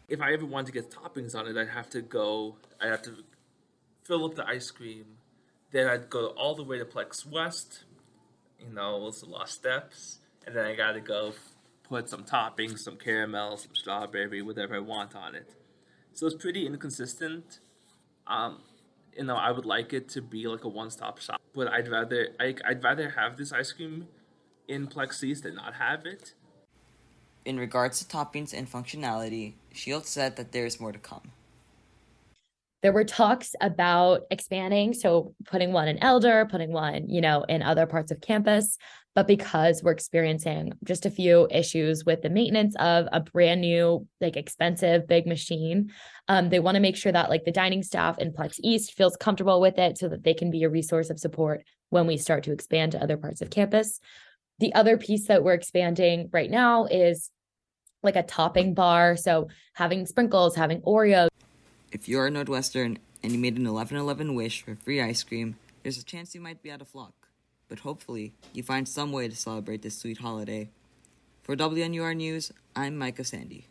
If 0.10 0.20
I 0.20 0.34
ever 0.34 0.46
wanted 0.46 0.68
to 0.68 0.72
get 0.74 0.92
toppings 0.92 1.36
on 1.36 1.48
it, 1.48 1.56
I'd 1.56 1.70
have 1.70 1.90
to 1.92 2.02
go, 2.02 2.56
I'd 2.82 2.90
have 2.90 3.04
to 3.04 3.24
fill 4.04 4.26
up 4.26 4.36
the 4.36 4.46
ice 4.46 4.72
cream. 4.72 5.06
Then 5.72 5.88
I'd 5.88 6.10
go 6.10 6.28
all 6.28 6.56
the 6.56 6.64
way 6.64 6.80
to 6.80 6.86
Plex 6.86 7.26
West, 7.26 7.86
you 8.60 8.74
know, 8.74 9.00
those 9.00 9.24
lost 9.24 9.54
steps. 9.54 10.18
And 10.46 10.54
then 10.54 10.66
I 10.66 10.76
gotta 10.76 11.00
go 11.00 11.34
put 11.90 12.08
some 12.08 12.24
toppings, 12.24 12.80
some 12.80 12.96
caramel, 12.96 13.58
some 13.58 13.74
strawberry, 13.74 14.42
whatever 14.42 14.76
I 14.76 14.80
want 14.80 15.16
on 15.16 15.36
it. 15.36 15.56
So 16.14 16.28
it's 16.28 16.36
pretty 16.36 16.66
inconsistent. 16.68 17.60
Um, 18.28 18.62
you 19.18 19.24
know, 19.24 19.36
I 19.36 19.52
would 19.52 19.66
like 19.66 19.92
it 19.92 20.08
to 20.10 20.22
be 20.22 20.48
like 20.48 20.64
a 20.64 20.70
one-stop 20.70 21.20
shop, 21.20 21.42
but 21.56 21.68
I'd 21.68 21.88
rather 21.88 22.30
I, 22.40 22.56
I'd 22.66 22.84
rather 22.84 23.10
have 23.10 23.38
this 23.38 23.52
ice 23.52 23.72
cream 23.72 24.08
in 24.68 24.88
Plex 24.88 25.24
East 25.24 25.44
than 25.44 25.56
not 25.56 25.74
have 25.74 26.06
it. 26.06 26.36
In 27.44 27.60
regards 27.60 28.04
to 28.04 28.18
toppings 28.18 28.54
and 28.54 28.72
functionality, 28.72 29.54
Shields 29.74 30.10
said 30.10 30.36
that 30.36 30.52
there 30.52 30.66
is 30.66 30.80
more 30.80 30.92
to 30.92 31.00
come. 31.00 31.32
There 32.82 32.94
were 32.94 33.04
talks 33.04 33.56
about 33.60 34.22
expanding, 34.32 34.94
so 34.94 35.34
putting 35.46 35.74
one 35.74 35.88
in 35.88 35.98
Elder, 36.02 36.48
putting 36.50 36.72
one, 36.72 37.10
you 37.10 37.20
know, 37.20 37.44
in 37.44 37.62
other 37.62 37.86
parts 37.86 38.12
of 38.12 38.22
campus. 38.22 38.78
But 39.16 39.28
because 39.28 39.84
we're 39.84 39.92
experiencing 39.92 40.74
just 40.86 41.06
a 41.06 41.10
few 41.10 41.48
issues 41.52 42.06
with 42.06 42.22
the 42.22 42.30
maintenance 42.30 42.76
of 42.80 43.08
a 43.12 43.20
brand 43.20 43.62
new, 43.62 44.08
like 44.22 44.38
expensive, 44.38 45.08
big 45.08 45.28
machine, 45.28 45.92
um, 46.30 46.50
they 46.50 46.60
want 46.60 46.76
to 46.76 46.82
make 46.82 46.96
sure 46.96 47.12
that 47.12 47.30
like 47.30 47.44
the 47.44 47.52
dining 47.52 47.84
staff 47.84 48.18
in 48.20 48.32
Plex 48.32 48.60
East 48.64 48.94
feels 48.94 49.18
comfortable 49.18 49.60
with 49.60 49.78
it 49.78 49.98
so 49.98 50.08
that 50.08 50.24
they 50.24 50.34
can 50.34 50.50
be 50.52 50.64
a 50.64 50.70
resource 50.70 51.10
of 51.10 51.20
support 51.20 51.64
when 51.90 52.08
we 52.08 52.16
start 52.18 52.44
to 52.44 52.54
expand 52.54 52.94
to 52.94 53.04
other 53.04 53.18
parts 53.18 53.42
of 53.42 53.50
campus. 53.50 54.00
The 54.60 54.74
other 54.74 54.98
piece 54.98 55.28
that 55.28 55.44
we're 55.44 55.54
expanding 55.54 56.30
right 56.32 56.50
now 56.50 56.86
is 56.86 57.32
like 58.04 58.16
a 58.16 58.24
topping 58.24 58.74
bar. 58.74 59.18
So 59.18 59.50
having 59.74 60.06
sprinkles, 60.06 60.56
having 60.56 60.82
Oreo. 60.82 61.28
If 61.92 62.08
you 62.08 62.20
are 62.20 62.28
a 62.28 62.32
Northwestern 62.32 63.00
and 63.24 63.32
you 63.32 63.40
made 63.40 63.58
an 63.58 63.66
11 63.66 63.98
11 63.98 64.36
wish 64.36 64.62
for 64.62 64.76
free 64.76 65.02
ice 65.02 65.24
cream, 65.24 65.56
there's 65.82 65.98
a 65.98 66.04
chance 66.04 66.36
you 66.36 66.42
might 66.42 66.62
be 66.62 66.70
out 66.70 66.82
of 66.82 66.94
luck. 66.94 67.30
But 67.68 67.80
hopefully, 67.80 68.34
you 68.54 68.62
find 68.62 68.88
some 68.88 69.12
way 69.12 69.28
to 69.28 69.36
celebrate 69.36 69.82
this 69.82 69.98
sweet 69.98 70.20
holiday. 70.20 70.70
For 71.42 71.56
WNUR 71.56 72.16
News, 72.16 72.52
I'm 72.76 72.96
Micah 72.96 73.24
Sandy. 73.24 73.66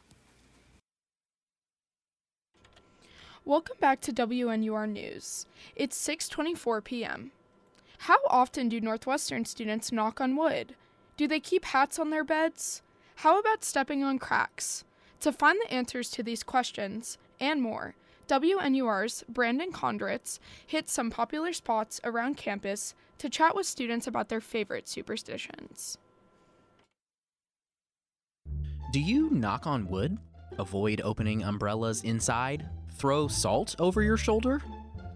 Welcome 3.45 3.77
back 3.79 4.01
to 4.01 4.13
WNUR 4.13 4.91
News. 4.91 5.47
It's 5.77 5.97
6:24 5.97 6.83
p.m. 6.83 7.31
How 7.99 8.19
often 8.29 8.69
do 8.69 8.81
Northwestern 8.81 9.45
students 9.45 9.93
knock 9.93 10.21
on 10.21 10.35
wood? 10.35 10.75
Do 11.17 11.29
they 11.29 11.39
keep 11.39 11.67
hats 11.67 12.01
on 12.01 12.11
their 12.11 12.25
beds? 12.25 12.83
How 13.17 13.39
about 13.39 13.63
stepping 13.63 14.03
on 14.03 14.19
cracks? 14.19 14.83
To 15.21 15.31
find 15.31 15.61
the 15.63 15.73
answers 15.73 16.11
to 16.11 16.25
these 16.25 16.43
questions 16.43 17.17
and 17.39 17.63
more, 17.63 17.95
WNUR's 18.29 19.25
Brandon 19.27 19.73
Condritz 19.73 20.39
hit 20.67 20.91
some 20.91 21.11
popular 21.11 21.55
spots 21.55 21.99
around 22.05 22.37
campus 22.37 22.95
to 23.17 23.31
chat 23.31 23.57
with 23.57 23.65
students 23.65 24.07
about 24.07 24.29
their 24.29 24.43
favorite 24.43 24.87
superstitions. 24.87 25.97
Do 28.93 29.01
you 29.01 29.31
knock 29.31 29.67
on 29.67 29.89
wood? 29.89 30.19
Avoid 30.59 31.01
opening 31.03 31.43
umbrellas 31.43 32.03
inside? 32.05 32.69
Throw 32.97 33.29
salt 33.29 33.75
over 33.79 34.03
your 34.03 34.19
shoulder? 34.19 34.61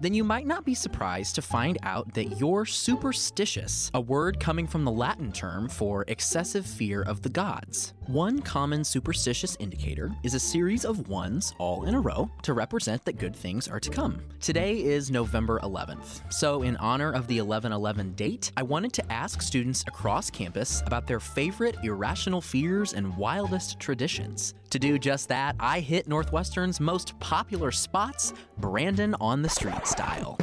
Then 0.00 0.14
you 0.14 0.24
might 0.24 0.46
not 0.46 0.64
be 0.64 0.74
surprised 0.74 1.34
to 1.34 1.42
find 1.42 1.76
out 1.82 2.14
that 2.14 2.40
you're 2.40 2.64
superstitious, 2.64 3.90
a 3.92 4.00
word 4.00 4.40
coming 4.40 4.66
from 4.66 4.84
the 4.84 4.90
Latin 4.90 5.32
term 5.32 5.68
for 5.68 6.04
excessive 6.08 6.64
fear 6.64 7.02
of 7.02 7.20
the 7.20 7.28
gods. 7.28 7.92
One 8.08 8.42
common 8.42 8.82
superstitious 8.82 9.56
indicator 9.60 10.10
is 10.24 10.34
a 10.34 10.40
series 10.40 10.84
of 10.84 11.08
ones 11.08 11.54
all 11.58 11.84
in 11.84 11.94
a 11.94 12.00
row 12.00 12.28
to 12.42 12.52
represent 12.52 13.04
that 13.04 13.16
good 13.16 13.34
things 13.34 13.68
are 13.68 13.78
to 13.78 13.90
come. 13.90 14.20
Today 14.40 14.82
is 14.82 15.12
November 15.12 15.60
11th, 15.60 16.20
so 16.32 16.62
in 16.62 16.76
honor 16.78 17.12
of 17.12 17.28
the 17.28 17.40
1111 17.40 18.14
date, 18.14 18.50
I 18.56 18.64
wanted 18.64 18.92
to 18.94 19.12
ask 19.12 19.40
students 19.40 19.84
across 19.86 20.30
campus 20.30 20.82
about 20.84 21.06
their 21.06 21.20
favorite 21.20 21.76
irrational 21.84 22.40
fears 22.40 22.92
and 22.92 23.16
wildest 23.16 23.78
traditions. 23.78 24.54
To 24.70 24.80
do 24.80 24.98
just 24.98 25.28
that, 25.28 25.54
I 25.60 25.78
hit 25.78 26.08
Northwestern's 26.08 26.80
most 26.80 27.18
popular 27.20 27.70
spots, 27.70 28.32
Brandon 28.58 29.14
on 29.20 29.42
the 29.42 29.48
Street 29.48 29.86
style. 29.86 30.38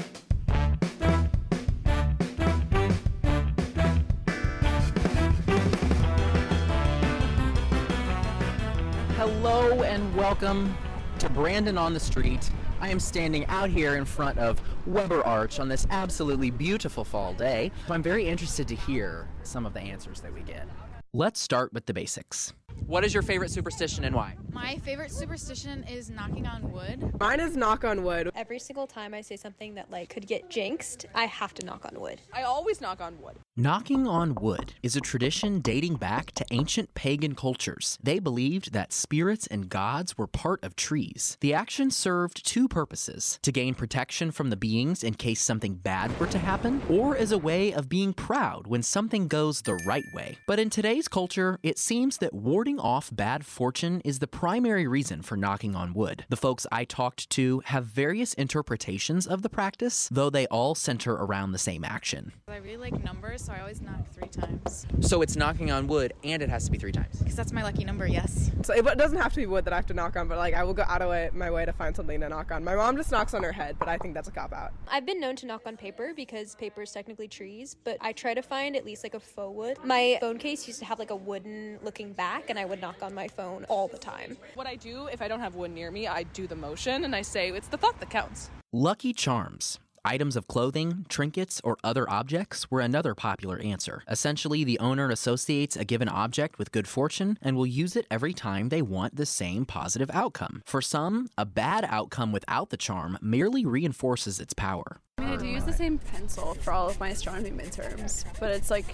Hello 9.69 9.83
and 9.83 10.15
welcome 10.15 10.75
to 11.19 11.29
Brandon 11.29 11.77
on 11.77 11.93
the 11.93 11.99
Street. 11.99 12.49
I 12.81 12.89
am 12.89 12.99
standing 12.99 13.45
out 13.45 13.69
here 13.69 13.97
in 13.97 14.03
front 14.03 14.39
of 14.39 14.59
Weber 14.87 15.23
Arch 15.23 15.59
on 15.59 15.69
this 15.69 15.85
absolutely 15.91 16.49
beautiful 16.49 17.03
fall 17.03 17.33
day. 17.35 17.71
I'm 17.87 18.01
very 18.01 18.27
interested 18.27 18.67
to 18.69 18.75
hear 18.75 19.27
some 19.43 19.67
of 19.67 19.75
the 19.75 19.79
answers 19.79 20.21
that 20.21 20.33
we 20.33 20.41
get. 20.41 20.67
Let's 21.13 21.39
start 21.39 21.71
with 21.71 21.85
the 21.85 21.93
basics. 21.93 22.51
What 22.87 23.05
is 23.05 23.13
your 23.13 23.21
favorite 23.21 23.51
superstition 23.51 24.05
and 24.05 24.15
why? 24.15 24.35
My 24.51 24.77
favorite 24.77 25.11
superstition 25.11 25.83
is 25.83 26.09
knocking 26.09 26.47
on 26.47 26.71
wood. 26.71 27.19
Mine 27.19 27.39
is 27.39 27.55
knock 27.55 27.83
on 27.83 28.03
wood. 28.03 28.31
Every 28.35 28.57
single 28.57 28.87
time 28.87 29.13
I 29.13 29.21
say 29.21 29.35
something 29.35 29.75
that 29.75 29.91
like 29.91 30.09
could 30.09 30.25
get 30.25 30.49
jinxed, 30.49 31.05
I 31.13 31.25
have 31.25 31.53
to 31.55 31.65
knock 31.65 31.85
on 31.85 31.99
wood. 31.99 32.19
I 32.33 32.41
always 32.41 32.81
knock 32.81 33.01
on 33.01 33.21
wood. 33.21 33.37
Knocking 33.61 34.07
on 34.07 34.35
wood 34.35 34.73
is 34.81 34.95
a 34.95 35.01
tradition 35.01 35.59
dating 35.59 35.95
back 35.95 36.31
to 36.31 36.45
ancient 36.49 36.93
pagan 36.93 37.35
cultures. 37.35 37.97
They 38.01 38.17
believed 38.17 38.71
that 38.71 38.93
spirits 38.93 39.47
and 39.47 39.67
gods 39.67 40.17
were 40.17 40.27
part 40.27 40.63
of 40.63 40.77
trees. 40.77 41.35
The 41.41 41.53
action 41.53 41.91
served 41.91 42.45
two 42.45 42.69
purposes 42.69 43.37
to 43.41 43.51
gain 43.51 43.73
protection 43.73 44.31
from 44.31 44.49
the 44.49 44.55
beings 44.55 45.03
in 45.03 45.15
case 45.15 45.41
something 45.41 45.75
bad 45.75 46.17
were 46.21 46.27
to 46.27 46.37
happen, 46.37 46.81
or 46.87 47.17
as 47.17 47.33
a 47.33 47.37
way 47.37 47.73
of 47.73 47.89
being 47.89 48.13
proud 48.13 48.65
when 48.65 48.81
something 48.81 49.27
goes 49.27 49.61
the 49.61 49.75
right 49.85 50.05
way. 50.13 50.37
But 50.47 50.59
in 50.59 50.69
today's 50.69 51.09
culture, 51.09 51.59
it 51.61 51.77
seems 51.77 52.19
that 52.19 52.33
warding 52.33 52.79
off 52.79 53.09
bad 53.13 53.45
fortune 53.45 53.99
is 54.05 54.19
the 54.19 54.27
primary 54.27 54.87
reason 54.87 55.21
for 55.21 55.35
knocking 55.35 55.75
on 55.75 55.93
wood. 55.93 56.23
The 56.29 56.37
folks 56.37 56.65
I 56.71 56.85
talked 56.85 57.29
to 57.31 57.61
have 57.65 57.87
various 57.87 58.33
interpretations 58.35 59.27
of 59.27 59.41
the 59.41 59.49
practice, 59.49 60.07
though 60.09 60.29
they 60.29 60.47
all 60.47 60.75
center 60.75 61.11
around 61.11 61.51
the 61.51 61.57
same 61.57 61.83
action. 61.83 62.31
I 62.47 62.55
really 62.55 62.77
like 62.77 63.03
numbers, 63.03 63.38
so 63.39 63.53
I 63.53 63.59
always 63.59 63.81
knock 63.81 64.07
three 64.11 64.27
times. 64.27 64.85
So 65.01 65.21
it's 65.21 65.35
knocking 65.35 65.71
on 65.71 65.87
wood 65.87 66.13
and 66.23 66.41
it 66.41 66.49
has 66.49 66.65
to 66.65 66.71
be 66.71 66.77
three 66.77 66.91
times. 66.91 67.17
Because 67.17 67.35
that's 67.35 67.53
my 67.53 67.63
lucky 67.63 67.83
number, 67.83 68.05
yes. 68.05 68.51
So 68.63 68.73
it 68.73 68.97
doesn't 68.97 69.17
have 69.17 69.33
to 69.33 69.39
be 69.39 69.45
wood 69.45 69.65
that 69.65 69.73
I 69.73 69.77
have 69.77 69.85
to 69.87 69.93
knock 69.93 70.15
on, 70.15 70.27
but 70.27 70.37
like 70.37 70.53
I 70.53 70.63
will 70.63 70.73
go 70.73 70.83
out 70.87 71.01
of 71.01 71.33
my 71.33 71.49
way 71.49 71.65
to 71.65 71.73
find 71.73 71.95
something 71.95 72.19
to 72.19 72.29
knock 72.29 72.51
on. 72.51 72.63
My 72.63 72.75
mom 72.75 72.97
just 72.97 73.11
knocks 73.11 73.33
on 73.33 73.43
her 73.43 73.51
head, 73.51 73.77
but 73.79 73.87
I 73.87 73.97
think 73.97 74.13
that's 74.13 74.27
a 74.27 74.31
cop 74.31 74.53
out. 74.53 74.73
I've 74.87 75.05
been 75.05 75.19
known 75.19 75.35
to 75.37 75.45
knock 75.45 75.61
on 75.65 75.77
paper 75.77 76.11
because 76.15 76.55
paper 76.55 76.81
is 76.81 76.91
technically 76.91 77.27
trees, 77.27 77.75
but 77.83 77.97
I 78.01 78.11
try 78.11 78.33
to 78.33 78.41
find 78.41 78.75
at 78.75 78.85
least 78.85 79.03
like 79.03 79.13
a 79.13 79.19
faux 79.19 79.55
wood. 79.55 79.77
My 79.83 80.17
phone 80.19 80.37
case 80.37 80.67
used 80.67 80.79
to 80.79 80.85
have 80.85 80.99
like 80.99 81.11
a 81.11 81.15
wooden 81.15 81.79
looking 81.81 82.13
back, 82.13 82.49
and 82.49 82.59
I 82.59 82.65
would 82.65 82.81
knock 82.81 83.01
on 83.01 83.13
my 83.13 83.27
phone 83.27 83.65
all 83.65 83.87
the 83.87 83.97
time. 83.97 84.37
What 84.55 84.67
I 84.67 84.75
do 84.75 85.07
if 85.07 85.21
I 85.21 85.27
don't 85.27 85.39
have 85.39 85.55
wood 85.55 85.71
near 85.71 85.91
me, 85.91 86.07
I 86.07 86.23
do 86.23 86.47
the 86.47 86.55
motion 86.55 87.05
and 87.05 87.15
I 87.15 87.21
say 87.21 87.49
it's 87.51 87.67
the 87.67 87.77
thought 87.77 87.99
that 87.99 88.09
counts. 88.09 88.49
Lucky 88.71 89.13
charms. 89.13 89.79
Items 90.09 90.35
of 90.35 90.47
clothing, 90.47 91.05
trinkets, 91.07 91.61
or 91.63 91.77
other 91.83 92.09
objects 92.09 92.71
were 92.71 92.81
another 92.81 93.13
popular 93.13 93.59
answer. 93.59 94.01
Essentially, 94.09 94.63
the 94.63 94.79
owner 94.79 95.11
associates 95.11 95.77
a 95.77 95.85
given 95.85 96.09
object 96.09 96.57
with 96.57 96.71
good 96.71 96.87
fortune 96.87 97.37
and 97.43 97.55
will 97.55 97.67
use 97.67 97.95
it 97.95 98.07
every 98.09 98.33
time 98.33 98.69
they 98.69 98.81
want 98.81 99.17
the 99.17 99.25
same 99.27 99.67
positive 99.67 100.09
outcome. 100.11 100.63
For 100.65 100.81
some, 100.81 101.29
a 101.37 101.45
bad 101.45 101.85
outcome 101.87 102.31
without 102.31 102.71
the 102.71 102.75
charm 102.75 103.19
merely 103.21 103.67
reinforces 103.67 104.39
its 104.39 104.55
power. 104.55 104.99
I 105.19 105.21
mean, 105.21 105.29
I 105.29 105.37
do 105.37 105.45
use 105.45 105.65
the 105.65 105.73
same 105.73 105.99
pencil 105.99 106.55
for 106.55 106.73
all 106.73 106.89
of 106.89 106.99
my 106.99 107.09
astronomy 107.09 107.51
midterms, 107.51 108.25
but 108.39 108.49
it's 108.49 108.71
like 108.71 108.87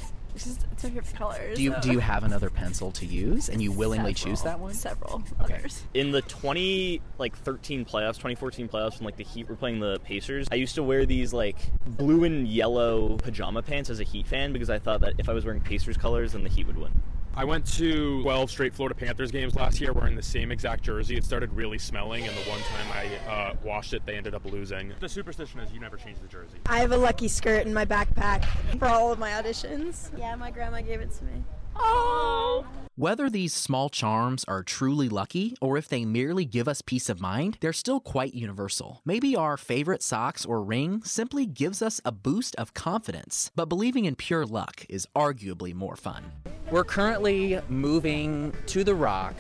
just 0.44 0.66
it's 0.72 0.84
my 0.84 0.90
favorite 0.90 1.14
colors. 1.16 1.56
Do 1.58 1.64
you, 1.64 1.74
so- 1.74 1.82
do 1.82 1.92
you 1.92 2.00
have 2.00 2.24
another 2.24 2.50
pencil 2.50 2.92
to 2.92 3.06
use 3.06 3.50
and 3.50 3.62
you 3.62 3.72
willingly 3.72 4.14
choose 4.14 4.42
that 4.44 4.60
one? 4.60 4.74
Several 4.74 5.24
Okay. 5.42 5.56
others. 5.56 5.84
In 5.94 6.12
the 6.12 6.22
20 6.22 7.02
like 7.18 7.36
13 7.38 7.86
playoffs, 7.86 8.16
2014 8.16 8.68
playoffs 8.68 9.00
when 9.00 9.06
like 9.06 9.18
the 9.18 9.24
Heat 9.24 9.48
were 9.50 9.56
playing 9.56 9.80
the 9.80 10.00
Pacers, 10.04 10.48
I 10.52 10.56
used 10.56 10.76
to 10.76 10.84
wear 10.84 11.06
these 11.06 11.34
like 11.34 11.58
blue 11.86 12.24
and 12.24 12.48
yellow 12.48 13.18
pajama 13.18 13.62
pants 13.62 13.90
as 13.90 14.00
a 14.00 14.04
Heat 14.04 14.28
fan 14.28 14.54
because 14.54 14.70
I 14.70 14.80
thought 14.80 15.02
that 15.02 15.14
if 15.18 15.30
I 15.30 15.34
was 15.34 15.46
wearing 15.46 15.62
Pacers 15.62 15.98
colors 15.98 16.34
then 16.34 16.44
the 16.44 16.50
Heat 16.50 16.68
would 16.68 16.78
win. 16.78 16.92
I 17.38 17.44
went 17.44 17.66
to 17.74 18.22
12 18.22 18.50
straight 18.50 18.74
Florida 18.74 18.96
Panthers 18.96 19.30
games 19.30 19.56
last 19.56 19.82
year 19.82 19.92
wearing 19.92 20.16
the 20.16 20.24
same 20.24 20.54
exact 20.54 20.84
jersey. 20.84 21.18
It 21.18 21.26
started 21.26 21.52
really 21.52 21.78
smelling, 21.78 22.26
and 22.26 22.36
the 22.36 22.50
one 22.50 22.62
time 22.62 22.88
I 22.94 23.30
uh, 23.30 23.56
washed 23.62 23.94
it, 23.94 24.06
they 24.06 24.16
ended 24.16 24.34
up 24.34 24.46
losing. 24.46 24.94
The 25.02 25.10
superstition 25.10 25.60
is 25.60 25.74
you 25.74 25.82
never 25.82 25.98
change 25.98 26.20
the 26.22 26.30
jersey. 26.30 26.60
I 26.66 26.80
have 26.80 26.94
a 26.94 26.98
lucky 26.98 27.28
skirt 27.28 27.66
in 27.66 27.74
my 27.74 27.84
backpack 27.84 28.46
for 28.80 28.86
all 28.86 29.12
of 29.12 29.20
my 29.20 29.32
auditions. 29.32 30.18
Yeah, 30.18 30.34
my 30.36 30.50
grandma 30.50 30.80
gave 30.80 31.02
it 31.02 31.12
to 31.16 31.26
me. 31.26 31.44
Oh. 31.76 32.66
Whether 32.98 33.30
these 33.30 33.54
small 33.54 33.90
charms 33.90 34.46
are 34.46 34.64
truly 34.64 35.10
lucky 35.10 35.58
or 35.60 35.76
if 35.76 35.90
they 35.90 36.06
merely 36.06 36.46
give 36.46 36.66
us 36.66 36.82
peace 36.82 37.10
of 37.10 37.20
mind, 37.20 37.58
they're 37.60 37.74
still 37.74 38.00
quite 38.00 38.34
universal. 38.34 39.02
Maybe 39.04 39.36
our 39.36 39.58
favorite 39.58 40.02
socks 40.02 40.46
or 40.46 40.64
ring 40.64 41.04
simply 41.04 41.46
gives 41.46 41.82
us 41.82 42.00
a 42.06 42.14
boost 42.14 42.56
of 42.56 42.74
confidence, 42.74 43.52
but 43.54 43.68
believing 43.68 44.06
in 44.06 44.16
pure 44.16 44.46
luck 44.46 44.86
is 44.88 45.08
arguably 45.14 45.74
more 45.74 45.98
fun. 45.98 46.32
We're 46.72 46.86
currently 46.86 47.60
moving 47.68 48.54
to 48.68 48.86
the 48.86 48.96
rock. 48.96 49.36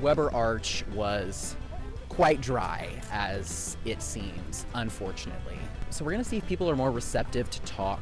Weber 0.00 0.32
Arch 0.32 0.84
was 0.94 1.56
quite 2.08 2.40
dry, 2.40 2.88
as 3.10 3.76
it 3.84 4.02
seems, 4.02 4.66
unfortunately. 4.74 5.58
So 5.90 6.04
we're 6.04 6.12
gonna 6.12 6.22
see 6.22 6.36
if 6.36 6.46
people 6.46 6.70
are 6.70 6.76
more 6.76 6.92
receptive 6.92 7.50
to 7.50 7.60
talk 7.62 8.00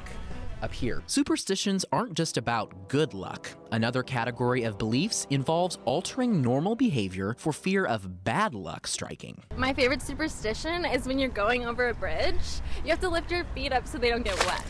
up 0.62 0.72
here. 0.72 1.02
Superstitions 1.06 1.84
aren't 1.92 2.14
just 2.14 2.36
about 2.36 2.88
good 2.88 3.14
luck. 3.14 3.50
Another 3.72 4.02
category 4.02 4.62
of 4.64 4.78
beliefs 4.78 5.26
involves 5.30 5.78
altering 5.84 6.40
normal 6.40 6.74
behavior 6.74 7.34
for 7.38 7.52
fear 7.52 7.84
of 7.84 8.24
bad 8.24 8.54
luck 8.54 8.86
striking. 8.86 9.42
My 9.56 9.72
favorite 9.72 10.02
superstition 10.02 10.84
is 10.84 11.06
when 11.06 11.18
you're 11.18 11.28
going 11.28 11.66
over 11.66 11.88
a 11.88 11.94
bridge, 11.94 12.60
you 12.84 12.90
have 12.90 13.00
to 13.00 13.08
lift 13.08 13.30
your 13.30 13.44
feet 13.54 13.72
up 13.72 13.86
so 13.86 13.98
they 13.98 14.10
don't 14.10 14.24
get 14.24 14.38
wet. 14.46 14.64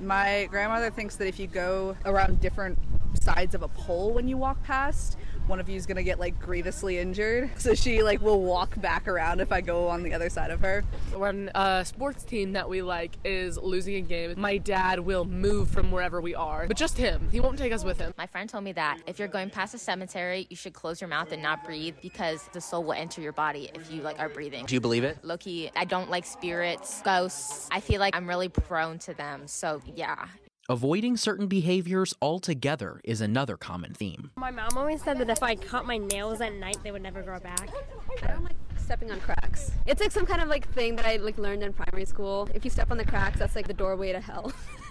My 0.00 0.46
grandmother 0.50 0.90
thinks 0.90 1.16
that 1.16 1.26
if 1.26 1.38
you 1.38 1.46
go 1.46 1.96
around 2.04 2.40
different 2.40 2.78
sides 3.20 3.54
of 3.54 3.62
a 3.62 3.68
pole 3.68 4.12
when 4.12 4.28
you 4.28 4.36
walk 4.36 4.62
past, 4.62 5.16
one 5.48 5.60
of 5.60 5.68
you 5.68 5.76
is 5.76 5.86
gonna 5.86 6.02
get 6.02 6.20
like 6.20 6.38
grievously 6.38 6.98
injured. 6.98 7.50
So 7.58 7.74
she 7.74 8.02
like 8.02 8.22
will 8.22 8.40
walk 8.40 8.80
back 8.80 9.08
around 9.08 9.40
if 9.40 9.52
I 9.52 9.60
go 9.60 9.88
on 9.88 10.02
the 10.02 10.14
other 10.14 10.30
side 10.30 10.50
of 10.50 10.60
her. 10.60 10.84
When 11.14 11.50
a 11.54 11.84
sports 11.84 12.24
team 12.24 12.52
that 12.52 12.68
we 12.68 12.82
like 12.82 13.12
is 13.24 13.58
losing 13.58 13.96
a 13.96 14.00
game, 14.00 14.34
my 14.38 14.56
dad 14.58 15.00
will 15.00 15.24
move 15.24 15.68
from 15.68 15.90
wherever 15.90 16.20
we 16.20 16.34
are, 16.34 16.66
but 16.66 16.76
just 16.76 16.96
him. 16.96 17.28
He 17.30 17.40
won't 17.40 17.58
take 17.58 17.72
us 17.72 17.84
with 17.84 17.98
him. 17.98 18.14
My 18.16 18.26
friend 18.26 18.48
told 18.48 18.64
me 18.64 18.72
that 18.72 19.00
if 19.06 19.18
you're 19.18 19.28
going 19.28 19.50
past 19.50 19.74
a 19.74 19.78
cemetery, 19.78 20.46
you 20.50 20.56
should 20.56 20.72
close 20.72 21.00
your 21.00 21.08
mouth 21.08 21.32
and 21.32 21.42
not 21.42 21.64
breathe 21.64 21.96
because 22.00 22.48
the 22.52 22.60
soul 22.60 22.84
will 22.84 22.92
enter 22.92 23.20
your 23.20 23.32
body 23.32 23.70
if 23.74 23.90
you 23.92 24.02
like 24.02 24.18
are 24.18 24.28
breathing. 24.28 24.64
Do 24.66 24.74
you 24.74 24.80
believe 24.80 25.04
it? 25.04 25.20
Lowkey, 25.22 25.70
I 25.76 25.84
don't 25.84 26.10
like 26.10 26.24
spirits, 26.24 27.02
ghosts. 27.02 27.68
I 27.70 27.80
feel 27.80 28.00
like 28.00 28.16
I'm 28.16 28.28
really 28.28 28.48
prone 28.48 28.98
to 29.00 29.14
them. 29.14 29.46
So 29.46 29.82
yeah. 29.94 30.26
Avoiding 30.70 31.16
certain 31.16 31.46
behaviors 31.46 32.12
altogether 32.20 33.00
is 33.02 33.22
another 33.22 33.56
common 33.56 33.94
theme. 33.94 34.30
My 34.36 34.50
mom 34.50 34.76
always 34.76 35.02
said 35.02 35.16
that 35.16 35.30
if 35.30 35.42
I 35.42 35.54
cut 35.54 35.86
my 35.86 35.96
nails 35.96 36.42
at 36.42 36.52
night, 36.52 36.76
they 36.82 36.90
would 36.90 37.00
never 37.00 37.22
grow 37.22 37.40
back. 37.40 37.70
I 38.22 38.26
don't 38.26 38.44
like 38.44 38.56
stepping 38.76 39.10
on 39.10 39.18
cracks. 39.20 39.70
It's 39.86 39.98
like 39.98 40.12
some 40.12 40.26
kind 40.26 40.42
of 40.42 40.48
like 40.48 40.68
thing 40.68 40.96
that 40.96 41.06
I 41.06 41.16
like 41.16 41.38
learned 41.38 41.62
in 41.62 41.72
primary 41.72 42.04
school. 42.04 42.50
If 42.52 42.66
you 42.66 42.70
step 42.70 42.90
on 42.90 42.98
the 42.98 43.06
cracks, 43.06 43.38
that's 43.38 43.56
like 43.56 43.66
the 43.66 43.72
doorway 43.72 44.12
to 44.12 44.20
hell. 44.20 44.52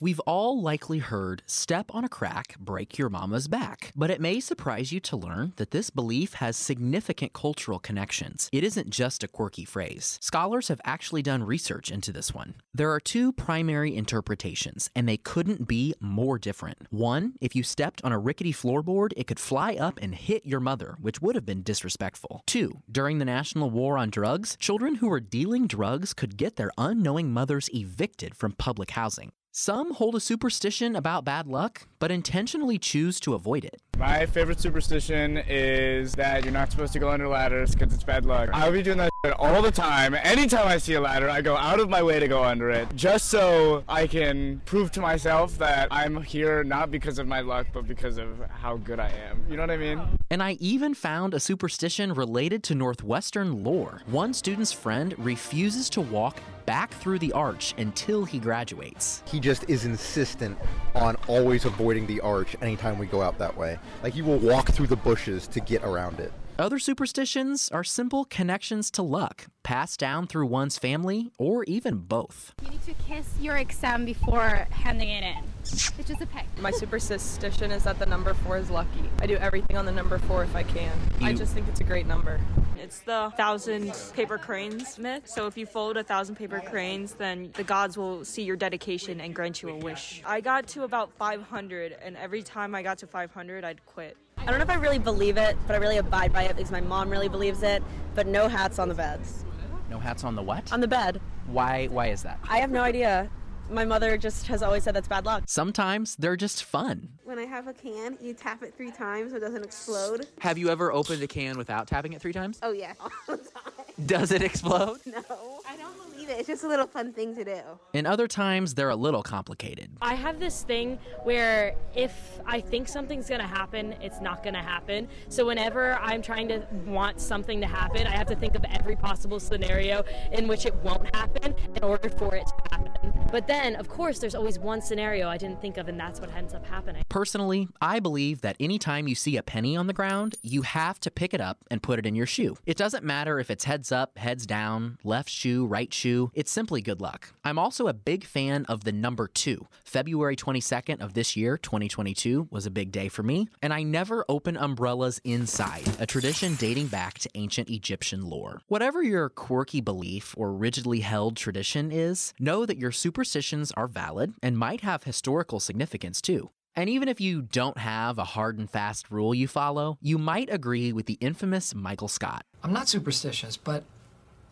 We've 0.00 0.20
all 0.20 0.62
likely 0.62 0.98
heard 0.98 1.42
step 1.44 1.92
on 1.92 2.04
a 2.04 2.08
crack, 2.08 2.56
break 2.60 2.98
your 2.98 3.08
mama's 3.08 3.48
back. 3.48 3.90
But 3.96 4.10
it 4.10 4.20
may 4.20 4.38
surprise 4.38 4.92
you 4.92 5.00
to 5.00 5.16
learn 5.16 5.54
that 5.56 5.72
this 5.72 5.90
belief 5.90 6.34
has 6.34 6.56
significant 6.56 7.32
cultural 7.32 7.80
connections. 7.80 8.48
It 8.52 8.62
isn't 8.62 8.90
just 8.90 9.24
a 9.24 9.28
quirky 9.28 9.64
phrase. 9.64 10.16
Scholars 10.22 10.68
have 10.68 10.80
actually 10.84 11.22
done 11.22 11.42
research 11.42 11.90
into 11.90 12.12
this 12.12 12.32
one. 12.32 12.54
There 12.72 12.92
are 12.92 13.00
two 13.00 13.32
primary 13.32 13.96
interpretations, 13.96 14.88
and 14.94 15.08
they 15.08 15.16
couldn't 15.16 15.66
be 15.66 15.94
more 15.98 16.38
different. 16.38 16.86
One, 16.90 17.34
if 17.40 17.56
you 17.56 17.64
stepped 17.64 18.00
on 18.04 18.12
a 18.12 18.20
rickety 18.20 18.52
floorboard, 18.52 19.12
it 19.16 19.26
could 19.26 19.40
fly 19.40 19.74
up 19.74 19.98
and 20.00 20.14
hit 20.14 20.46
your 20.46 20.60
mother, 20.60 20.96
which 21.00 21.20
would 21.20 21.34
have 21.34 21.44
been 21.44 21.64
disrespectful. 21.64 22.44
Two, 22.46 22.82
during 22.88 23.18
the 23.18 23.24
National 23.24 23.68
War 23.68 23.98
on 23.98 24.10
Drugs, 24.10 24.56
children 24.60 24.96
who 24.96 25.08
were 25.08 25.18
dealing 25.18 25.66
drugs 25.66 26.14
could 26.14 26.36
get 26.36 26.54
their 26.54 26.70
unknowing 26.78 27.32
mothers 27.32 27.68
evicted 27.74 28.36
from 28.36 28.52
public 28.52 28.92
housing. 28.92 29.32
Some 29.60 29.94
hold 29.94 30.14
a 30.14 30.20
superstition 30.20 30.94
about 30.94 31.24
bad 31.24 31.48
luck, 31.48 31.88
but 31.98 32.10
intentionally 32.10 32.78
choose 32.78 33.20
to 33.20 33.34
avoid 33.34 33.64
it. 33.64 33.80
My 33.98 34.26
favorite 34.26 34.60
superstition 34.60 35.42
is 35.48 36.14
that 36.14 36.44
you're 36.44 36.52
not 36.52 36.70
supposed 36.70 36.92
to 36.92 36.98
go 37.00 37.10
under 37.10 37.26
ladders 37.26 37.74
because 37.74 37.92
it's 37.92 38.04
bad 38.04 38.24
luck. 38.24 38.50
I'll 38.52 38.70
be 38.70 38.82
doing 38.82 38.98
that 38.98 39.10
all 39.38 39.60
the 39.60 39.72
time. 39.72 40.14
Anytime 40.14 40.68
I 40.68 40.78
see 40.78 40.94
a 40.94 41.00
ladder, 41.00 41.28
I 41.28 41.40
go 41.40 41.56
out 41.56 41.80
of 41.80 41.88
my 41.88 42.02
way 42.02 42.20
to 42.20 42.28
go 42.28 42.44
under 42.44 42.70
it 42.70 42.86
just 42.94 43.28
so 43.28 43.82
I 43.88 44.06
can 44.06 44.62
prove 44.66 44.92
to 44.92 45.00
myself 45.00 45.58
that 45.58 45.88
I'm 45.90 46.22
here 46.22 46.62
not 46.62 46.92
because 46.92 47.18
of 47.18 47.26
my 47.26 47.40
luck, 47.40 47.66
but 47.72 47.88
because 47.88 48.18
of 48.18 48.28
how 48.48 48.76
good 48.76 49.00
I 49.00 49.10
am. 49.28 49.44
You 49.50 49.56
know 49.56 49.64
what 49.64 49.70
I 49.70 49.76
mean? 49.76 50.00
And 50.30 50.42
I 50.42 50.52
even 50.60 50.94
found 50.94 51.34
a 51.34 51.40
superstition 51.40 52.14
related 52.14 52.62
to 52.64 52.76
Northwestern 52.76 53.64
lore. 53.64 54.02
One 54.06 54.32
student's 54.32 54.72
friend 54.72 55.14
refuses 55.18 55.90
to 55.90 56.00
walk 56.00 56.38
back 56.66 56.92
through 56.92 57.18
the 57.18 57.32
arch 57.32 57.74
until 57.78 58.26
he 58.26 58.38
graduates. 58.38 59.22
He 59.26 59.40
just 59.40 59.64
is 59.70 59.86
insistent 59.86 60.58
on 60.94 61.16
always 61.26 61.64
avoiding 61.64 61.87
the 61.88 62.20
arch 62.20 62.54
anytime 62.60 62.98
we 62.98 63.06
go 63.06 63.22
out 63.22 63.38
that 63.38 63.56
way. 63.56 63.78
Like 64.02 64.14
he 64.14 64.22
will 64.22 64.38
walk 64.38 64.70
through 64.70 64.88
the 64.88 64.96
bushes 64.96 65.46
to 65.48 65.60
get 65.60 65.82
around 65.82 66.20
it. 66.20 66.32
Other 66.58 66.78
superstitions 66.78 67.70
are 67.70 67.84
simple 67.84 68.24
connections 68.24 68.90
to 68.90 69.02
luck, 69.02 69.46
passed 69.62 70.00
down 70.00 70.26
through 70.26 70.46
one's 70.46 70.76
family 70.76 71.30
or 71.38 71.64
even 71.64 71.98
both. 71.98 72.52
You 72.62 72.70
need 72.70 72.82
to 72.82 72.94
kiss 73.06 73.26
your 73.40 73.56
exam 73.56 74.04
before 74.04 74.66
handing 74.70 75.08
it 75.08 75.22
in. 75.22 75.44
It's 75.72 76.08
just 76.08 76.20
a 76.20 76.26
peck. 76.26 76.46
My 76.60 76.70
superstition 76.70 77.70
is 77.70 77.84
that 77.84 77.98
the 77.98 78.06
number 78.06 78.34
four 78.34 78.56
is 78.56 78.70
lucky. 78.70 79.10
I 79.20 79.26
do 79.26 79.36
everything 79.36 79.76
on 79.76 79.84
the 79.84 79.92
number 79.92 80.18
four 80.18 80.42
if 80.44 80.54
I 80.56 80.62
can. 80.62 80.92
I 81.20 81.32
just 81.32 81.52
think 81.52 81.68
it's 81.68 81.80
a 81.80 81.84
great 81.84 82.06
number. 82.06 82.40
It's 82.78 83.00
the 83.00 83.32
thousand 83.36 83.92
paper 84.14 84.38
cranes 84.38 84.98
myth. 84.98 85.28
So 85.28 85.46
if 85.46 85.56
you 85.56 85.66
fold 85.66 85.96
a 85.96 86.04
thousand 86.04 86.36
paper 86.36 86.62
cranes, 86.64 87.12
then 87.12 87.50
the 87.54 87.64
gods 87.64 87.98
will 87.98 88.24
see 88.24 88.42
your 88.42 88.56
dedication 88.56 89.20
and 89.20 89.34
grant 89.34 89.62
you 89.62 89.68
a 89.68 89.76
wish. 89.76 90.22
I 90.24 90.40
got 90.40 90.66
to 90.68 90.84
about 90.84 91.12
500, 91.12 91.96
and 92.02 92.16
every 92.16 92.42
time 92.42 92.74
I 92.74 92.82
got 92.82 92.98
to 92.98 93.06
500, 93.06 93.64
I'd 93.64 93.84
quit. 93.84 94.16
I 94.38 94.46
don't 94.46 94.58
know 94.58 94.62
if 94.64 94.70
I 94.70 94.74
really 94.74 94.98
believe 94.98 95.36
it, 95.36 95.56
but 95.66 95.74
I 95.74 95.78
really 95.78 95.98
abide 95.98 96.32
by 96.32 96.44
it 96.44 96.56
because 96.56 96.70
my 96.70 96.80
mom 96.80 97.10
really 97.10 97.28
believes 97.28 97.62
it. 97.62 97.82
But 98.14 98.26
no 98.26 98.48
hats 98.48 98.78
on 98.78 98.88
the 98.88 98.94
beds. 98.94 99.44
No 99.90 99.98
hats 99.98 100.24
on 100.24 100.34
the 100.34 100.42
what? 100.42 100.72
On 100.72 100.80
the 100.80 100.88
bed. 100.88 101.20
Why 101.46 101.86
why 101.86 102.08
is 102.08 102.22
that? 102.22 102.38
I 102.48 102.58
have 102.58 102.70
no 102.70 102.82
idea. 102.82 103.30
My 103.70 103.84
mother 103.84 104.16
just 104.16 104.46
has 104.46 104.62
always 104.62 104.84
said 104.84 104.94
that's 104.94 105.08
bad 105.08 105.26
luck. 105.26 105.44
Sometimes 105.46 106.16
they're 106.16 106.36
just 106.36 106.64
fun. 106.64 107.08
When 107.24 107.38
I 107.38 107.44
have 107.44 107.68
a 107.68 107.74
can, 107.74 108.16
you 108.20 108.32
tap 108.32 108.62
it 108.62 108.74
three 108.74 108.90
times 108.90 109.32
so 109.32 109.36
it 109.36 109.40
doesn't 109.40 109.62
explode. 109.62 110.26
Have 110.40 110.56
you 110.56 110.70
ever 110.70 110.90
opened 110.90 111.22
a 111.22 111.26
can 111.26 111.58
without 111.58 111.86
tapping 111.86 112.14
it 112.14 112.22
three 112.22 112.32
times? 112.32 112.58
Oh 112.62 112.72
yeah, 112.72 112.94
all 113.00 113.10
the 113.26 113.36
time. 113.36 113.72
Does 114.06 114.30
it 114.32 114.42
explode? 114.42 115.00
No, 115.04 115.60
I 115.68 115.76
don't 115.76 115.96
believe 116.10 116.30
it. 116.30 116.38
It's 116.38 116.46
just 116.46 116.64
a 116.64 116.68
little 116.68 116.86
fun 116.86 117.12
thing 117.12 117.34
to 117.34 117.44
do. 117.44 117.60
And 117.94 118.06
other 118.06 118.28
times 118.28 118.74
they're 118.74 118.90
a 118.90 118.96
little 118.96 119.22
complicated. 119.22 119.90
I 120.00 120.14
have 120.14 120.38
this 120.38 120.62
thing 120.62 120.98
where 121.24 121.74
if 121.94 122.40
I 122.46 122.60
think 122.60 122.88
something's 122.88 123.28
going 123.28 123.40
to 123.40 123.46
happen, 123.46 123.92
it's 124.00 124.20
not 124.20 124.42
going 124.42 124.54
to 124.54 124.62
happen. 124.62 125.08
So 125.28 125.46
whenever 125.46 125.94
I'm 125.96 126.22
trying 126.22 126.48
to 126.48 126.64
want 126.86 127.20
something 127.20 127.60
to 127.60 127.66
happen, 127.66 128.06
I 128.06 128.12
have 128.12 128.28
to 128.28 128.36
think 128.36 128.54
of 128.54 128.64
every 128.70 128.96
possible 128.96 129.40
scenario 129.40 130.04
in 130.32 130.46
which 130.48 130.64
it 130.64 130.74
won't 130.76 131.14
happen 131.14 131.54
in 131.74 131.82
order 131.82 132.08
for 132.08 132.34
it 132.34 132.46
to 132.46 132.70
happen. 132.70 132.87
But 133.30 133.46
then, 133.46 133.76
of 133.76 133.88
course, 133.88 134.18
there's 134.18 134.34
always 134.34 134.58
one 134.58 134.80
scenario 134.80 135.28
I 135.28 135.36
didn't 135.36 135.60
think 135.60 135.76
of, 135.76 135.86
and 135.88 136.00
that's 136.00 136.18
what 136.18 136.34
ends 136.34 136.54
up 136.54 136.64
happening. 136.66 137.04
Personally, 137.10 137.68
I 137.80 138.00
believe 138.00 138.40
that 138.40 138.56
anytime 138.58 139.06
you 139.06 139.14
see 139.14 139.36
a 139.36 139.42
penny 139.42 139.76
on 139.76 139.86
the 139.86 139.92
ground, 139.92 140.36
you 140.42 140.62
have 140.62 140.98
to 141.00 141.10
pick 141.10 141.34
it 141.34 141.40
up 141.40 141.58
and 141.70 141.82
put 141.82 141.98
it 141.98 142.06
in 142.06 142.14
your 142.14 142.26
shoe. 142.26 142.56
It 142.64 142.78
doesn't 142.78 143.04
matter 143.04 143.38
if 143.38 143.50
it's 143.50 143.64
heads 143.64 143.92
up, 143.92 144.16
heads 144.16 144.46
down, 144.46 144.98
left 145.04 145.28
shoe, 145.28 145.66
right 145.66 145.92
shoe, 145.92 146.30
it's 146.34 146.50
simply 146.50 146.80
good 146.80 147.02
luck. 147.02 147.32
I'm 147.44 147.58
also 147.58 147.86
a 147.86 147.92
big 147.92 148.24
fan 148.24 148.64
of 148.64 148.84
the 148.84 148.92
number 148.92 149.28
two. 149.28 149.66
February 149.84 150.36
22nd 150.36 151.00
of 151.00 151.12
this 151.12 151.36
year, 151.36 151.58
2022, 151.58 152.48
was 152.50 152.64
a 152.64 152.70
big 152.70 152.90
day 152.90 153.08
for 153.08 153.22
me, 153.22 153.48
and 153.60 153.74
I 153.74 153.82
never 153.82 154.24
open 154.28 154.56
umbrellas 154.56 155.20
inside, 155.24 155.86
a 155.98 156.06
tradition 156.06 156.54
dating 156.54 156.86
back 156.86 157.18
to 157.18 157.30
ancient 157.34 157.68
Egyptian 157.68 158.22
lore. 158.22 158.62
Whatever 158.68 159.02
your 159.02 159.28
quirky 159.28 159.82
belief 159.82 160.34
or 160.38 160.52
rigidly 160.52 161.00
held 161.00 161.36
tradition 161.36 161.92
is, 161.92 162.32
know 162.38 162.64
that 162.64 162.78
your 162.78 162.90
superstitions 163.18 163.72
are 163.72 163.88
valid 163.88 164.32
and 164.44 164.56
might 164.56 164.82
have 164.82 165.02
historical 165.02 165.58
significance 165.58 166.22
too. 166.22 166.50
And 166.76 166.88
even 166.88 167.08
if 167.08 167.20
you 167.20 167.42
don't 167.42 167.78
have 167.78 168.16
a 168.16 168.24
hard 168.24 168.58
and 168.58 168.70
fast 168.70 169.10
rule 169.10 169.34
you 169.34 169.48
follow, 169.48 169.98
you 170.00 170.18
might 170.18 170.48
agree 170.52 170.92
with 170.92 171.06
the 171.06 171.14
infamous 171.14 171.74
Michael 171.74 172.06
Scott. 172.06 172.44
I'm 172.62 172.72
not 172.72 172.86
superstitious, 172.86 173.56
but 173.56 173.82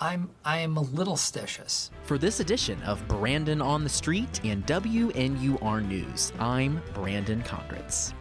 I'm 0.00 0.30
I 0.44 0.58
am 0.58 0.76
a 0.76 0.80
little 0.80 1.14
stitious. 1.14 1.90
For 2.02 2.18
this 2.18 2.40
edition 2.40 2.82
of 2.82 3.06
Brandon 3.06 3.62
on 3.62 3.84
the 3.84 3.88
Street 3.88 4.40
and 4.42 4.66
WNUR 4.66 5.86
News, 5.86 6.32
I'm 6.40 6.82
Brandon 6.92 7.42
Condritz. 7.42 8.14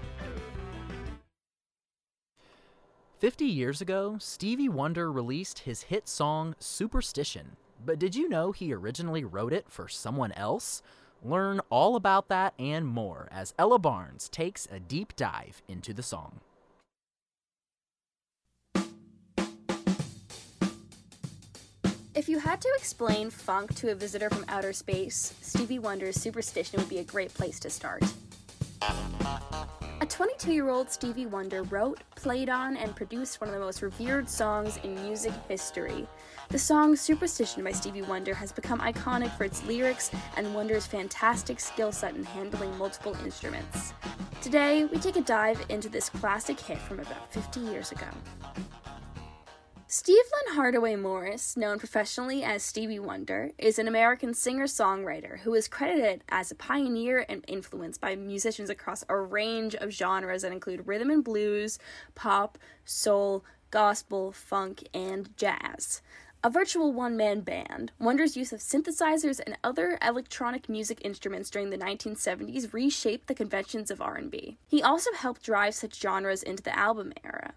50 3.17 3.45
years 3.45 3.81
ago, 3.81 4.17
Stevie 4.19 4.69
Wonder 4.69 5.12
released 5.12 5.60
his 5.60 5.84
hit 5.84 6.08
song 6.08 6.53
Superstition. 6.60 7.58
But 7.86 8.00
did 8.00 8.15
you 8.15 8.28
know 8.28 8.52
he 8.52 8.74
originally 8.74 9.24
wrote 9.24 9.54
it 9.54 9.65
for 9.69 9.88
someone 9.88 10.32
else? 10.32 10.82
Learn 11.24 11.62
all 11.69 11.95
about 11.95 12.30
that 12.30 12.54
and 12.58 12.88
more 12.88 13.28
as 13.32 13.54
Ella 13.60 13.78
Barnes 13.78 14.28
takes 14.28 14.67
a 14.71 14.80
deep 14.80 15.15
dive 15.15 15.62
into 15.67 15.93
the 15.93 16.04
song. 16.04 16.39
If 22.15 22.30
you 22.30 22.39
had 22.39 22.62
to 22.62 22.69
explain 22.78 23.30
funk 23.30 23.76
to 23.76 23.91
a 23.91 23.95
visitor 23.95 24.30
from 24.30 24.45
outer 24.48 24.71
space, 24.71 25.34
Stevie 25.41 25.80
Wonder's 25.80 26.15
Superstition 26.15 26.80
would 26.80 26.89
be 26.89 27.00
a 27.00 27.04
great 27.04 27.34
place 27.34 27.60
to 27.60 27.69
start. 27.69 28.04
A 30.02 30.06
22 30.08 30.54
year 30.54 30.69
old 30.69 30.89
Stevie 30.89 31.26
Wonder 31.26 31.63
wrote, 31.63 32.02
played 32.15 32.50
on, 32.50 32.78
and 32.78 32.95
produced 32.95 33.41
one 33.41 33.50
of 33.50 33.54
the 33.54 33.60
most 33.60 33.82
revered 33.82 34.30
songs 34.30 34.80
in 34.84 34.95
music 35.04 35.34
history. 35.50 36.08
The 36.49 36.60
song 36.60 36.95
Superstition 36.95 37.63
by 37.63 37.71
Stevie 37.71 38.03
Wonder 38.03 38.34
has 38.36 38.51
become 38.51 38.79
iconic 38.79 39.36
for 39.36 39.45
its 39.45 39.65
lyrics 39.65 40.12
and 40.38 40.53
Wonder's 40.53 40.86
fantastic 40.86 41.60
skill 41.60 41.91
set 41.91 42.15
in 42.15 42.23
handling 42.23 42.77
multiple 42.77 43.17
instruments. 43.23 43.93
Today, 44.41 44.86
we 44.86 44.99
take 44.99 45.15
a 45.15 45.21
dive 45.21 45.65
into 45.69 45.89
this 45.89 46.08
classic 46.08 46.60
hit 46.60 46.77
from 46.77 46.99
about 46.99 47.34
50 47.34 47.60
years 47.62 47.91
ago. 47.91 48.08
Steve 49.88 50.23
Lynn 50.45 50.55
Hardaway 50.55 50.95
Morris, 50.95 51.58
known 51.58 51.79
professionally 51.79 52.43
as 52.43 52.63
Stevie 52.63 52.99
Wonder, 52.99 53.51
is 53.58 53.79
an 53.79 53.88
American 53.88 54.34
singer 54.34 54.65
songwriter 54.65 55.39
who 55.39 55.53
is 55.55 55.67
credited 55.67 56.23
as 56.29 56.51
a 56.51 56.55
pioneer 56.55 57.25
and 57.27 57.43
influenced 57.47 58.01
by 58.01 58.15
musicians 58.15 58.69
across 58.69 59.03
a 59.10 59.17
range 59.17 59.73
of 59.75 59.91
genres 59.91 60.43
that 60.43 60.51
include 60.51 60.88
rhythm 60.88 61.10
and 61.10 61.23
blues, 61.23 61.79
pop, 62.13 62.58
soul, 62.84 63.43
gospel, 63.71 64.31
funk, 64.31 64.88
and 64.93 65.36
jazz. 65.38 66.01
A 66.45 66.49
virtual 66.51 66.93
one-man 66.93 67.41
band, 67.41 67.91
Wonder's 67.97 68.38
use 68.38 68.53
of 68.53 68.60
synthesizers 68.60 69.39
and 69.43 69.58
other 69.63 69.97
electronic 69.99 70.69
music 70.69 71.01
instruments 71.03 71.49
during 71.49 71.71
the 71.71 71.77
1970s 71.79 72.71
reshaped 72.71 73.25
the 73.25 73.34
conventions 73.34 73.89
of 73.89 73.99
R&B. 73.99 74.60
He 74.67 74.84
also 74.84 75.10
helped 75.17 75.41
drive 75.41 75.73
such 75.73 75.99
genres 75.99 76.43
into 76.43 76.62
the 76.62 76.77
album 76.77 77.13
era 77.23 77.55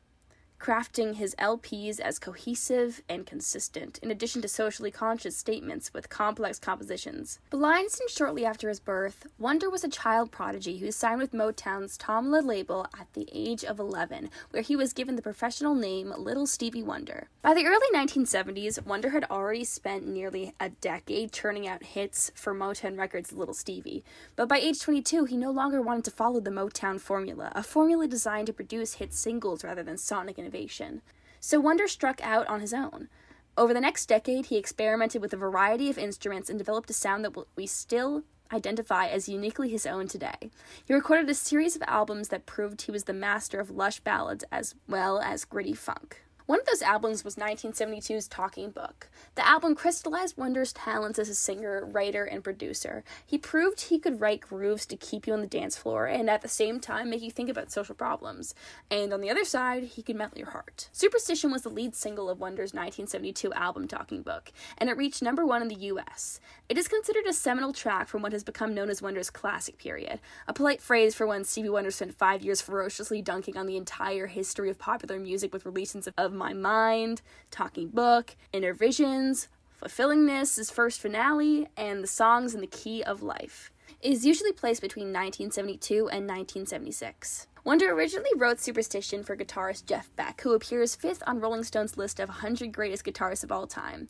crafting 0.59 1.15
his 1.15 1.35
LPs 1.37 2.01
as 2.01 2.19
cohesive 2.19 3.03
and 3.09 3.27
consistent, 3.27 3.99
in 4.03 4.11
addition 4.11 4.43
to 4.43 4.49
socially 4.49 4.91
conscious 4.91 5.37
statements 5.37 5.95
with 5.95 6.09
complex 6.09 6.59
compositions. 6.59 7.39
Blind 7.51 7.89
shortly 8.09 8.45
after 8.45 8.69
his 8.69 8.81
birth, 8.81 9.27
Wonder 9.39 9.71
was 9.71 9.85
a 9.85 9.89
child 9.89 10.31
prodigy 10.31 10.79
who 10.79 10.91
signed 10.91 11.21
with 11.21 11.33
Motown's 11.33 11.97
Tamla 11.97 12.45
label 12.45 12.87
at 12.99 13.13
the 13.15 13.29
age 13.33 13.65
of 13.65 13.79
11, 13.79 14.31
where 14.51 14.63
he 14.63 14.75
was 14.75 14.93
given 14.93 15.17
the 15.17 15.23
professional 15.23 15.75
name 15.75 16.13
Little 16.17 16.47
Stevie 16.47 16.83
Wonder. 16.83 17.29
By 17.41 17.55
the 17.55 17.67
early 17.67 17.87
1970s, 17.95 18.85
Wonder 18.85 19.11
had 19.11 19.25
already 19.31 19.65
spent 19.65 20.07
nearly 20.07 20.53
a 20.59 20.71
decade 20.71 21.33
churning 21.33 21.69
out 21.69 21.83
hits 21.83 22.33
for 22.35 22.55
Motown 22.55 22.99
Records' 22.99 23.33
Little 23.33 23.55
Stevie, 23.55 24.05
but 24.37 24.49
by 24.49 24.59
age 24.59 24.81
22, 24.81 25.25
he 25.27 25.37
no 25.37 25.51
longer 25.51 25.81
wanted 25.81 26.05
to 26.05 26.11
follow 26.11 26.41
the 26.41 26.51
Motown 26.51 27.01
formula, 27.01 27.53
a 27.55 27.63
formula 27.63 28.07
designed 28.07 28.49
to 28.49 28.53
produce 28.53 28.95
hit 28.95 29.15
singles 29.15 29.63
rather 29.63 29.83
than 29.83 29.97
sonic 29.97 30.39
innovation 30.39 30.48
innovation. 30.49 31.03
So 31.41 31.61
Wonder 31.61 31.87
struck 31.87 32.21
out 32.23 32.47
on 32.49 32.61
his 32.61 32.73
own. 32.73 33.09
Over 33.57 33.75
the 33.75 33.81
next 33.81 34.07
decade, 34.07 34.47
he 34.47 34.57
experimented 34.57 35.21
with 35.21 35.33
a 35.33 35.37
variety 35.37 35.91
of 35.91 35.99
instruments 35.99 36.49
and 36.49 36.59
developed 36.59 36.91
a 36.91 36.95
sound 36.95 37.25
that 37.25 37.37
we 37.57 37.67
still 37.67 38.23
identify 38.53 39.07
as 39.07 39.29
uniquely 39.29 39.69
his 39.69 39.85
own 39.85 40.09
today. 40.09 40.51
He 40.85 40.95
recorded 40.95 41.29
a 41.29 41.35
series 41.35 41.77
of 41.77 41.83
albums 41.87 42.29
that 42.29 42.47
proved 42.47 42.83
he 42.83 42.93
was 42.93 43.05
the 43.05 43.13
master 43.13 43.61
of 43.61 43.71
lush 43.71 44.01
ballads 44.01 44.45
as 44.51 44.75
well 44.89 45.19
as 45.21 45.45
gritty 45.45 45.75
funk. 45.75 46.23
One 46.49 46.61
of 46.61 46.65
those 46.65 46.81
albums 46.81 47.27
was 47.27 47.37
1972's 47.37 48.27
Talking 48.27 48.71
Book. 48.71 49.11
The 49.35 49.47
album 49.47 49.75
crystallized 49.75 50.39
Wonder's 50.39 50.73
talents 50.73 51.19
as 51.19 51.29
a 51.29 51.35
singer, 51.35 51.85
writer, 51.85 52.25
and 52.25 52.43
producer. 52.43 53.05
He 53.27 53.37
proved 53.37 53.83
he 53.83 53.99
could 53.99 54.23
write 54.23 54.41
grooves 54.41 54.87
to 54.87 54.97
keep 54.97 55.27
you 55.27 55.35
on 55.35 55.43
the 55.43 55.47
dance 55.47 55.77
floor 55.77 56.07
and 56.07 56.31
at 56.31 56.41
the 56.41 56.49
same 56.49 56.81
time 56.81 57.11
make 57.11 57.21
you 57.21 57.31
think 57.31 57.51
about 57.51 57.71
social 57.71 57.95
problems. 57.95 58.55
And 58.91 59.13
on 59.13 59.21
the 59.21 59.29
other 59.29 59.45
side, 59.45 59.83
he 59.83 60.03
could 60.03 60.17
melt 60.17 60.39
your 60.39 60.49
heart. 60.49 60.89
Superstition 60.91 61.53
was 61.53 61.65
the 61.65 61.69
lead 61.69 61.95
single 61.95 62.31
of 62.31 62.41
Wonder's 62.41 62.73
1972 62.73 63.53
album 63.53 63.87
Talking 63.87 64.23
Book, 64.23 64.51
and 64.79 64.89
it 64.89 64.97
reached 64.97 65.21
number 65.21 65.45
one 65.45 65.61
in 65.61 65.69
the 65.69 65.75
US. 65.93 66.41
It 66.71 66.79
is 66.79 66.89
considered 66.89 67.27
a 67.27 67.35
seminal 67.35 67.75
track 67.75 68.09
from 68.09 68.23
what 68.23 68.33
has 68.33 68.43
become 68.43 68.75
known 68.75 68.89
as 68.89 69.03
Wonder's 69.03 69.29
classic 69.29 69.77
period, 69.77 70.19
a 70.47 70.55
polite 70.55 70.81
phrase 70.81 71.15
for 71.15 71.27
when 71.27 71.45
Stevie 71.45 71.69
Wonder 71.69 71.91
spent 71.91 72.17
five 72.17 72.41
years 72.41 72.63
ferociously 72.63 73.21
dunking 73.21 73.59
on 73.59 73.67
the 73.67 73.77
entire 73.77 74.29
history 74.29 74.71
of 74.71 74.79
popular 74.79 75.19
music 75.21 75.53
with 75.53 75.67
releases 75.67 76.09
of, 76.17 76.38
my 76.39 76.53
Mind, 76.53 77.21
Talking 77.51 77.89
Book, 77.89 78.37
Innervisions, 78.55 79.49
Fulfillingness, 79.79 80.57
his 80.57 80.71
first 80.71 81.01
finale, 81.01 81.69
and 81.77 82.03
The 82.03 82.09
Songs 82.09 82.55
in 82.55 82.61
the 82.61 82.67
Key 82.67 83.03
of 83.03 83.23
Life. 83.23 83.71
Is 84.01 84.25
usually 84.25 84.53
placed 84.53 84.81
between 84.81 85.09
1972 85.09 86.09
and 86.09 86.27
1976. 86.27 87.47
Wonder 87.65 87.93
originally 87.93 88.31
wrote 88.37 88.61
Superstition 88.61 89.23
for 89.23 89.37
guitarist 89.37 89.87
Jeff 89.87 90.15
Beck, 90.17 90.41
who 90.41 90.53
appears 90.53 90.95
fifth 90.95 91.23
on 91.27 91.41
Rolling 91.41 91.65
Stone's 91.65 91.99
list 91.99 92.19
of 92.19 92.29
100 92.29 92.73
greatest 92.73 93.05
guitarists 93.05 93.45
of 93.45 93.53
all 93.53 93.67
time. 93.67 94.09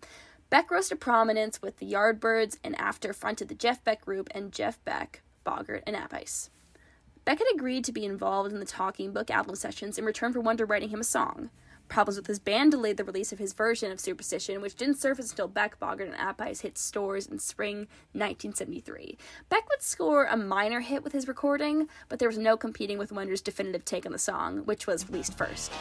Beck 0.50 0.70
rose 0.70 0.88
to 0.88 0.96
prominence 0.96 1.60
with 1.60 1.78
the 1.78 1.92
Yardbirds 1.92 2.58
and 2.64 2.78
after 2.80 3.12
fronted 3.12 3.48
the 3.48 3.54
Jeff 3.54 3.82
Beck 3.84 4.04
Group 4.04 4.28
and 4.32 4.52
Jeff 4.52 4.82
Beck, 4.84 5.22
Bogert, 5.44 5.82
and 5.86 5.96
Appice. 5.96 6.50
Beck 7.24 7.38
had 7.38 7.48
agreed 7.54 7.84
to 7.84 7.92
be 7.92 8.06
involved 8.06 8.52
in 8.52 8.60
the 8.60 8.64
Talking 8.64 9.12
Book 9.12 9.30
album 9.30 9.54
sessions 9.54 9.98
in 9.98 10.04
return 10.06 10.32
for 10.32 10.40
Wonder 10.40 10.64
writing 10.64 10.88
him 10.88 11.00
a 11.00 11.04
song. 11.04 11.50
Problems 11.88 12.18
with 12.18 12.26
his 12.26 12.38
band 12.38 12.72
delayed 12.72 12.98
the 12.98 13.04
release 13.04 13.32
of 13.32 13.38
his 13.38 13.54
version 13.54 13.90
of 13.90 13.98
Superstition, 13.98 14.60
which 14.60 14.74
didn't 14.74 14.98
surface 14.98 15.30
until 15.30 15.48
Beck, 15.48 15.80
Bogert, 15.80 16.02
and 16.02 16.14
Appice 16.14 16.60
hit 16.60 16.76
stores 16.76 17.26
in 17.26 17.38
spring 17.38 17.88
1973. 18.12 19.16
Beck 19.48 19.68
would 19.70 19.82
score 19.82 20.26
a 20.26 20.36
minor 20.36 20.80
hit 20.80 21.02
with 21.02 21.12
his 21.12 21.26
recording, 21.26 21.88
but 22.08 22.18
there 22.18 22.28
was 22.28 22.38
no 22.38 22.56
competing 22.56 22.98
with 22.98 23.10
Wonder's 23.10 23.40
definitive 23.40 23.84
take 23.84 24.04
on 24.04 24.12
the 24.12 24.18
song, 24.18 24.58
which 24.66 24.86
was 24.86 25.08
released 25.08 25.36
first. 25.38 25.72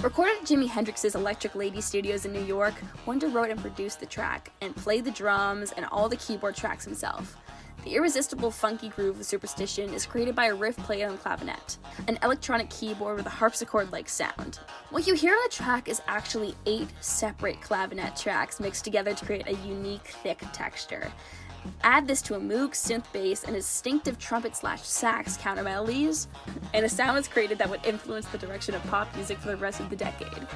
Recorded 0.00 0.38
at 0.38 0.44
Jimi 0.44 0.68
Hendrix's 0.68 1.14
Electric 1.14 1.54
Lady 1.54 1.80
Studios 1.80 2.24
in 2.24 2.32
New 2.32 2.44
York, 2.44 2.74
Wonder 3.04 3.28
wrote 3.28 3.50
and 3.50 3.60
produced 3.60 4.00
the 4.00 4.06
track, 4.06 4.52
and 4.60 4.74
played 4.74 5.04
the 5.04 5.10
drums 5.10 5.72
and 5.72 5.86
all 5.86 6.08
the 6.08 6.16
keyboard 6.16 6.56
tracks 6.56 6.84
himself. 6.84 7.36
The 7.84 7.96
irresistible 7.96 8.52
funky 8.52 8.90
groove 8.90 9.18
of 9.18 9.26
Superstition 9.26 9.92
is 9.92 10.06
created 10.06 10.36
by 10.36 10.46
a 10.46 10.54
riff 10.54 10.76
played 10.76 11.02
on 11.02 11.18
clavinet, 11.18 11.78
an 12.06 12.16
electronic 12.22 12.70
keyboard 12.70 13.16
with 13.16 13.26
a 13.26 13.30
harpsichord 13.30 13.90
like 13.90 14.08
sound. 14.08 14.60
What 14.90 15.08
you 15.08 15.14
hear 15.14 15.34
on 15.34 15.40
the 15.42 15.50
track 15.50 15.88
is 15.88 16.00
actually 16.06 16.54
eight 16.66 16.88
separate 17.00 17.60
clavinet 17.60 18.20
tracks 18.20 18.60
mixed 18.60 18.84
together 18.84 19.14
to 19.14 19.24
create 19.24 19.48
a 19.48 19.54
unique, 19.66 20.06
thick 20.22 20.42
texture. 20.52 21.10
Add 21.82 22.06
this 22.06 22.22
to 22.22 22.34
a 22.34 22.40
Moog 22.40 22.70
synth 22.70 23.04
bass 23.12 23.42
and 23.42 23.56
a 23.56 23.58
distinctive 23.58 24.16
trumpet 24.16 24.54
slash 24.54 24.82
sax 24.82 25.36
counter 25.36 25.64
melodies, 25.64 26.28
and 26.74 26.86
a 26.86 26.88
sound 26.88 27.18
is 27.18 27.26
created 27.26 27.58
that 27.58 27.68
would 27.68 27.84
influence 27.84 28.26
the 28.26 28.38
direction 28.38 28.76
of 28.76 28.82
pop 28.84 29.12
music 29.16 29.38
for 29.38 29.48
the 29.48 29.56
rest 29.56 29.80
of 29.80 29.90
the 29.90 29.96
decade. 29.96 30.46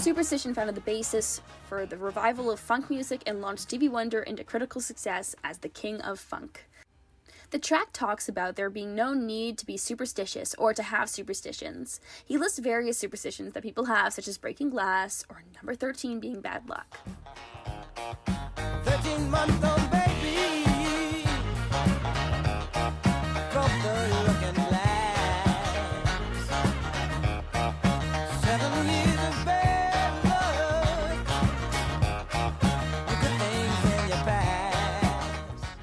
Superstition 0.00 0.54
founded 0.54 0.74
the 0.74 0.80
basis 0.80 1.42
for 1.68 1.84
the 1.84 1.98
revival 1.98 2.50
of 2.50 2.58
funk 2.58 2.88
music 2.88 3.22
and 3.26 3.42
launched 3.42 3.64
Stevie 3.64 3.90
Wonder 3.90 4.22
into 4.22 4.42
critical 4.42 4.80
success 4.80 5.36
as 5.44 5.58
the 5.58 5.68
king 5.68 6.00
of 6.00 6.18
funk. 6.18 6.64
The 7.50 7.58
track 7.58 7.88
talks 7.92 8.26
about 8.26 8.56
there 8.56 8.70
being 8.70 8.94
no 8.94 9.12
need 9.12 9.58
to 9.58 9.66
be 9.66 9.76
superstitious 9.76 10.54
or 10.54 10.72
to 10.72 10.82
have 10.82 11.10
superstitions. 11.10 12.00
He 12.24 12.38
lists 12.38 12.58
various 12.58 12.96
superstitions 12.96 13.52
that 13.52 13.62
people 13.62 13.84
have, 13.84 14.14
such 14.14 14.26
as 14.26 14.38
breaking 14.38 14.70
glass 14.70 15.22
or 15.28 15.42
number 15.54 15.74
13 15.74 16.18
being 16.18 16.40
bad 16.40 16.66
luck. 16.66 16.96
13 18.84 19.30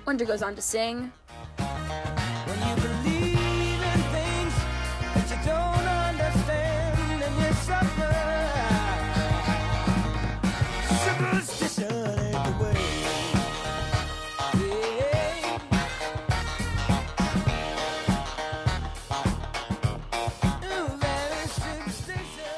Wonder 0.07 0.23
goes 0.23 0.41
on 0.41 0.55
to 0.55 0.61
sing. 0.61 1.11
When 1.57 2.59
you 2.65 2.75
believe 2.75 3.81
in 3.83 3.99
things 4.15 4.55
that 5.13 5.27
you 5.29 5.35
don't 5.45 5.85
understand 5.85 7.23
and 7.23 7.35
you 7.43 7.51
suffer. 7.53 8.15
Superstition 11.03 11.91
ain't 12.19 12.41
the 12.45 12.51
way. 12.63 12.81
Yeah. 14.55 15.59
Ooh, 20.63 20.87
that 20.99 21.29
is 21.43 21.51
superstition. 21.51 22.55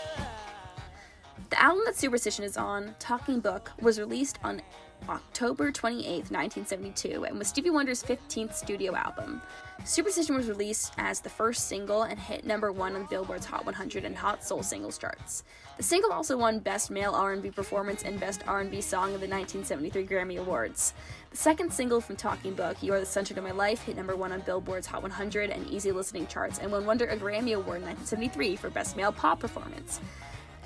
The 1.49 1.57
album 1.59 1.81
that 1.87 1.95
Superstition 1.97 2.45
is 2.45 2.57
on, 2.57 2.93
Talking 2.99 3.39
Book, 3.39 3.71
was 3.81 3.99
released 3.99 4.37
on 4.43 4.61
October 5.09 5.71
28, 5.71 6.31
1972, 6.31 7.25
and 7.25 7.37
was 7.37 7.47
Stevie 7.47 7.71
Wonder's 7.71 8.03
15th 8.03 8.53
studio 8.53 8.95
album. 8.95 9.41
Superstition 9.83 10.35
was 10.35 10.47
released 10.47 10.93
as 10.97 11.19
the 11.19 11.29
first 11.29 11.67
single 11.67 12.03
and 12.03 12.19
hit 12.19 12.45
number 12.45 12.71
one 12.71 12.95
on 12.95 13.05
Billboard's 13.05 13.45
Hot 13.47 13.65
100 13.65 14.05
and 14.05 14.15
Hot 14.15 14.43
Soul 14.43 14.61
Singles 14.61 14.97
charts. 14.97 15.43
The 15.77 15.83
single 15.83 16.11
also 16.11 16.37
won 16.37 16.59
Best 16.59 16.91
Male 16.91 17.13
R&B 17.13 17.51
Performance 17.51 18.03
and 18.03 18.19
Best 18.19 18.43
R&B 18.47 18.81
Song 18.81 19.15
of 19.15 19.21
the 19.21 19.27
1973 19.27 20.05
Grammy 20.05 20.39
Awards. 20.39 20.93
The 21.31 21.37
second 21.37 21.73
single 21.73 22.01
from 22.01 22.15
Talking 22.15 22.53
Book, 22.53 22.83
"You 22.83 22.93
Are 22.93 22.99
the 22.99 23.05
Center 23.05 23.33
of 23.33 23.43
My 23.43 23.51
Life," 23.51 23.81
hit 23.81 23.95
number 23.95 24.15
one 24.15 24.31
on 24.31 24.41
Billboard's 24.41 24.87
Hot 24.87 25.01
100 25.01 25.49
and 25.49 25.67
Easy 25.67 25.91
Listening 25.91 26.27
charts, 26.27 26.59
and 26.59 26.71
won 26.71 26.85
Wonder 26.85 27.07
a 27.07 27.17
Grammy 27.17 27.55
Award 27.55 27.81
in 27.81 27.87
1973 27.87 28.55
for 28.55 28.69
Best 28.69 28.95
Male 28.95 29.11
Pop 29.11 29.39
Performance. 29.39 30.01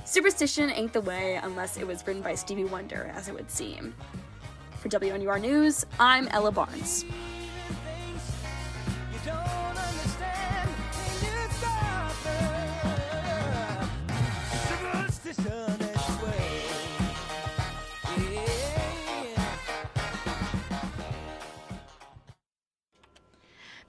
Superstition 0.05 0.69
ain't 0.69 0.91
the 0.91 0.99
way 0.99 1.39
unless 1.41 1.77
it 1.77 1.87
was 1.87 2.05
written 2.05 2.21
by 2.21 2.35
Stevie 2.35 2.65
Wonder, 2.65 3.09
as 3.15 3.29
it 3.29 3.33
would 3.33 3.49
seem. 3.49 3.93
For 4.83 4.89
WNUR 4.89 5.39
News, 5.39 5.85
I'm 5.97 6.27
Ella 6.27 6.51
Barnes. 6.51 7.05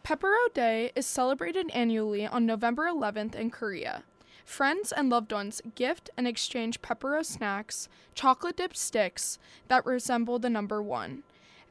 Pepero 0.04 0.52
Day 0.54 0.92
is 0.94 1.06
celebrated 1.06 1.68
annually 1.74 2.24
on 2.24 2.46
November 2.46 2.84
11th 2.84 3.34
in 3.34 3.50
Korea. 3.50 4.04
Friends 4.44 4.92
and 4.92 5.08
loved 5.08 5.32
ones 5.32 5.62
gift 5.74 6.10
and 6.16 6.28
exchange 6.28 6.82
Pepero 6.82 7.24
snacks, 7.24 7.88
chocolate 8.14 8.56
dipped 8.56 8.76
sticks 8.76 9.38
that 9.68 9.86
resemble 9.86 10.38
the 10.38 10.50
number 10.50 10.82
one. 10.82 11.22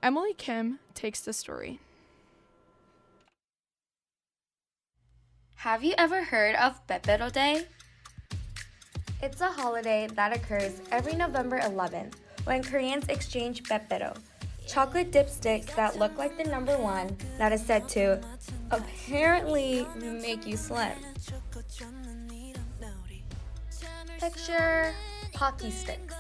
Emily 0.02 0.34
Kim 0.34 0.80
takes 0.94 1.22
the 1.22 1.34
story. 1.34 1.80
Have 5.58 5.84
you 5.84 5.94
ever 5.98 6.26
heard 6.26 6.56
of 6.56 6.86
Pepero 6.88 7.32
Day? 7.32 7.68
It's 9.22 9.40
a 9.40 9.48
holiday 9.48 10.10
that 10.16 10.36
occurs 10.36 10.82
every 10.92 11.14
November 11.14 11.62
11th 11.62 12.16
when 12.44 12.62
Koreans 12.62 13.08
exchange 13.08 13.64
pepero, 13.64 14.18
chocolate 14.68 15.12
dipsticks 15.12 15.74
that 15.76 15.98
look 15.98 16.18
like 16.18 16.38
the 16.38 16.50
number 16.50 16.78
one 16.78 17.16
that 17.38 17.54
is 17.54 17.66
said 17.66 17.88
to 17.90 18.20
apparently 18.72 19.88
make 20.02 20.46
you 20.46 20.58
slim. 20.58 20.92
Picture 24.24 24.94
hockey 25.36 25.70
sticks. 25.70 26.16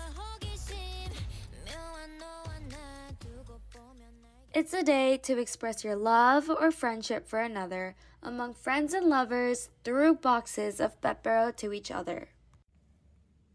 It's 4.53 4.73
a 4.73 4.83
day 4.83 5.15
to 5.23 5.39
express 5.39 5.85
your 5.85 5.95
love 5.95 6.49
or 6.49 6.69
friendship 6.69 7.29
for 7.29 7.39
another 7.39 7.95
among 8.21 8.55
friends 8.55 8.93
and 8.93 9.07
lovers 9.07 9.69
through 9.85 10.15
boxes 10.15 10.81
of 10.81 10.99
pepero 10.99 11.55
to 11.55 11.71
each 11.71 11.91
other. 11.91 12.27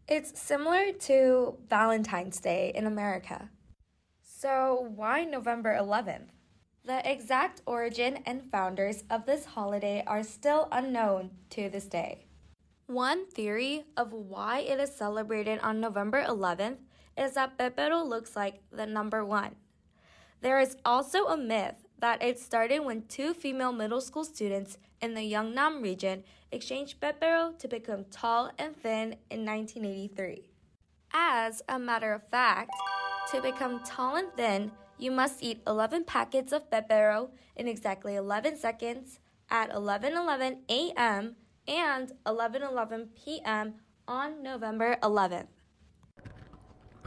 It's 0.07 0.41
similar 0.41 0.93
to 0.93 1.59
Valentine's 1.69 2.39
Day 2.39 2.71
in 2.73 2.87
America. 2.87 3.51
So, 4.23 4.91
why 4.95 5.25
November 5.25 5.77
11th? 5.79 6.29
The 6.83 7.07
exact 7.07 7.61
origin 7.67 8.23
and 8.25 8.49
founders 8.49 9.03
of 9.11 9.27
this 9.27 9.45
holiday 9.45 10.03
are 10.07 10.23
still 10.23 10.67
unknown 10.71 11.29
to 11.51 11.69
this 11.69 11.85
day. 11.85 12.28
One 12.89 13.27
theory 13.27 13.85
of 13.95 14.13
why 14.13 14.61
it 14.61 14.79
is 14.79 14.95
celebrated 14.95 15.59
on 15.59 15.79
November 15.79 16.25
11th 16.25 16.77
is 17.15 17.33
that 17.33 17.55
Pepero 17.55 18.03
looks 18.03 18.35
like 18.35 18.63
the 18.71 18.87
number 18.87 19.23
one. 19.23 19.57
There 20.41 20.59
is 20.59 20.75
also 20.83 21.27
a 21.27 21.37
myth 21.37 21.85
that 21.99 22.23
it 22.23 22.39
started 22.39 22.79
when 22.79 23.03
two 23.03 23.35
female 23.35 23.71
middle 23.71 24.01
school 24.01 24.23
students 24.23 24.79
in 25.03 25.13
the 25.13 25.21
Yeongnam 25.21 25.83
region 25.83 26.23
exchanged 26.51 26.99
pepero 26.99 27.55
to 27.59 27.67
become 27.67 28.05
tall 28.09 28.49
and 28.57 28.75
thin 28.75 29.17
in 29.29 29.45
1983. 29.45 30.49
As 31.13 31.61
a 31.69 31.77
matter 31.77 32.11
of 32.11 32.27
fact, 32.29 32.71
to 33.29 33.39
become 33.39 33.83
tall 33.85 34.15
and 34.15 34.33
thin, 34.33 34.71
you 34.97 35.11
must 35.11 35.43
eat 35.43 35.61
11 35.67 36.05
packets 36.05 36.51
of 36.51 36.71
pepero 36.71 37.29
in 37.55 37.67
exactly 37.67 38.15
11 38.15 38.57
seconds 38.57 39.19
at 39.51 39.69
11:11 39.69 40.61
a.m. 40.69 41.35
and 41.69 42.11
11:11 42.25 43.09
p.m. 43.15 43.75
on 44.07 44.41
November 44.41 44.97
11th. 45.03 45.53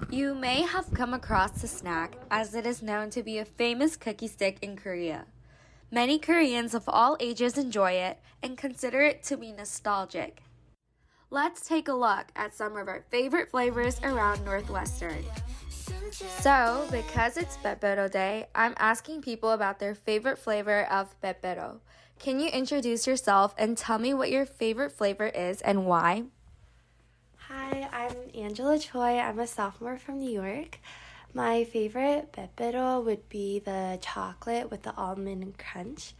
You 0.09 0.35
may 0.35 0.63
have 0.63 0.95
come 0.95 1.15
across 1.15 1.61
the 1.61 1.69
snack 1.69 2.17
as 2.31 2.55
it 2.55 2.65
is 2.65 2.81
known 2.83 3.11
to 3.11 3.23
be 3.23 3.39
a 3.39 3.45
famous 3.45 3.97
cookie 3.97 4.29
stick 4.29 4.59
in 4.63 4.77
Korea. 4.77 5.27
Many 5.91 6.19
Koreans 6.19 6.75
of 6.75 6.89
all 6.89 7.17
ages 7.19 7.59
enjoy 7.59 7.93
it 7.93 8.19
and 8.43 8.57
consider 8.57 9.03
it 9.03 9.23
to 9.25 9.37
be 9.37 9.53
nostalgic. 9.53 10.43
Let's 11.31 11.67
take 11.67 11.89
a 11.89 11.95
look 11.95 12.27
at 12.37 12.55
some 12.55 12.77
of 12.77 12.89
our 12.89 13.05
favorite 13.11 13.51
flavors 13.51 14.01
around 14.03 14.45
Northwestern. 14.45 15.25
So, 16.41 16.87
because 16.91 17.37
it's 17.37 17.57
Pepero 17.57 18.11
Day, 18.11 18.47
I'm 18.55 18.75
asking 18.77 19.23
people 19.23 19.53
about 19.53 19.79
their 19.79 19.95
favorite 19.95 20.39
flavor 20.39 20.85
of 20.91 21.19
Pepero. 21.21 21.81
Can 22.23 22.39
you 22.39 22.51
introduce 22.51 23.05
yourself 23.05 23.53
and 23.59 23.77
tell 23.77 23.99
me 23.99 24.15
what 24.15 24.31
your 24.31 24.47
favorite 24.47 24.93
flavor 24.93 25.27
is 25.27 25.61
and 25.61 25.87
why? 25.87 26.27
Hi, 27.49 27.89
I'm 27.93 28.17
Angela 28.41 28.79
Choi. 28.79 29.19
I'm 29.19 29.41
a 29.41 29.47
sophomore 29.49 29.99
from 29.99 30.21
New 30.21 30.31
York. 30.31 30.79
My 31.35 31.65
favorite 31.65 32.33
pepero 32.33 33.05
would 33.05 33.29
be 33.29 33.59
the 33.59 33.99
chocolate 34.01 34.71
with 34.71 34.85
the 34.85 34.95
almond 34.95 35.59
crunch. 35.59 36.15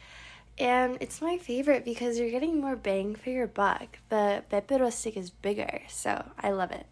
And 0.59 0.99
it's 0.99 1.23
my 1.23 1.39
favorite 1.39 1.85
because 1.85 2.19
you're 2.19 2.33
getting 2.33 2.61
more 2.61 2.75
bang 2.75 3.15
for 3.15 3.31
your 3.31 3.47
buck. 3.47 4.01
The 4.09 4.43
pepero 4.51 4.93
stick 4.93 5.17
is 5.17 5.31
bigger, 5.31 5.83
so 5.89 6.29
I 6.37 6.51
love 6.51 6.73
it. 6.73 6.87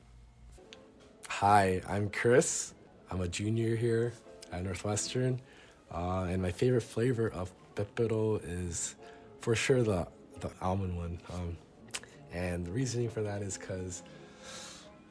Hi, 1.28 1.82
I'm 1.88 2.10
Chris. 2.10 2.74
I'm 3.10 3.22
a 3.22 3.26
junior 3.26 3.74
here 3.74 4.12
at 4.52 4.62
Northwestern, 4.62 5.40
uh, 5.92 6.28
and 6.30 6.40
my 6.40 6.52
favorite 6.52 6.82
flavor 6.82 7.28
of 7.30 7.50
pepero 7.74 8.40
is 8.44 8.94
for 9.40 9.54
sure 9.54 9.82
the 9.82 10.06
the 10.40 10.50
almond 10.62 10.96
one. 10.96 11.20
Um, 11.34 11.56
and 12.32 12.64
the 12.66 12.70
reasoning 12.70 13.10
for 13.10 13.22
that 13.22 13.42
is 13.42 13.58
because 13.58 14.02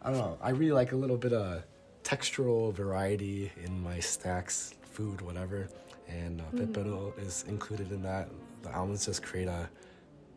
I 0.02 0.10
don't 0.10 0.20
know. 0.20 0.38
I 0.42 0.52
really 0.52 0.72
like 0.72 0.92
a 0.92 0.96
little 0.96 1.18
bit 1.18 1.34
of 1.34 1.64
textural 2.04 2.74
variety 2.74 3.52
in 3.64 3.84
my 3.84 4.00
snacks, 4.00 4.74
food, 4.82 5.22
whatever. 5.22 5.68
And 6.08 6.42
uh, 6.42 6.46
Mhm. 6.56 6.74
pepero 6.74 7.20
is 7.20 7.44
included 7.48 7.92
in 7.92 8.02
that. 8.04 8.30
The 8.64 8.74
almonds 8.76 9.06
just 9.06 9.22
create 9.22 9.48
a 9.48 9.70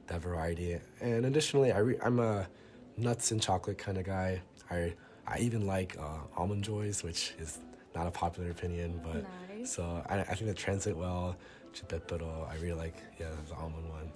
that 0.09 0.21
variety. 0.21 0.79
And 1.01 1.25
additionally, 1.25 1.73
I 1.73 1.79
re- 1.79 1.99
I'm 2.03 2.19
a 2.19 2.47
nuts 2.99 3.31
and 3.31 3.41
chocolate 3.41 3.79
kind 3.79 3.97
of 3.97 4.05
guy. 4.05 4.43
I 4.71 4.93
I 5.27 5.39
even 5.39 5.67
like 5.67 5.97
uh, 5.99 6.19
almond 6.37 6.65
joys, 6.65 7.03
which 7.03 7.33
is 7.39 7.59
not 7.95 8.07
a 8.07 8.11
popular 8.11 8.51
opinion, 8.51 9.01
but 9.03 9.25
Nice. 9.49 9.73
so 9.75 10.03
I, 10.09 10.21
I 10.21 10.35
think 10.35 10.47
that 10.49 10.57
translate 10.57 10.97
well 10.97 11.37
to 11.75 11.85
pepero. 11.85 12.49
I 12.51 12.55
really 12.57 12.79
like 12.79 12.97
yeah 13.19 13.27
the 13.49 13.55
almond 13.55 13.89
one. 13.89 14.11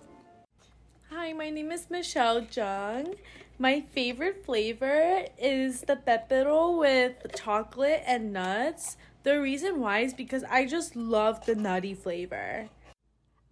Hi, 1.10 1.32
my 1.32 1.50
name 1.50 1.70
is 1.70 1.88
Michelle 1.88 2.42
Jung. 2.50 3.14
My 3.58 3.80
favorite 3.80 4.44
flavor 4.44 5.24
is 5.38 5.82
the 5.82 5.96
pepero 5.96 6.78
with 6.78 7.14
chocolate 7.34 8.02
and 8.06 8.32
nuts. 8.32 8.96
The 9.22 9.40
reason 9.40 9.80
why 9.80 10.00
is 10.00 10.12
because 10.12 10.44
I 10.44 10.66
just 10.66 10.94
love 10.94 11.46
the 11.46 11.54
nutty 11.54 11.94
flavor. 11.94 12.68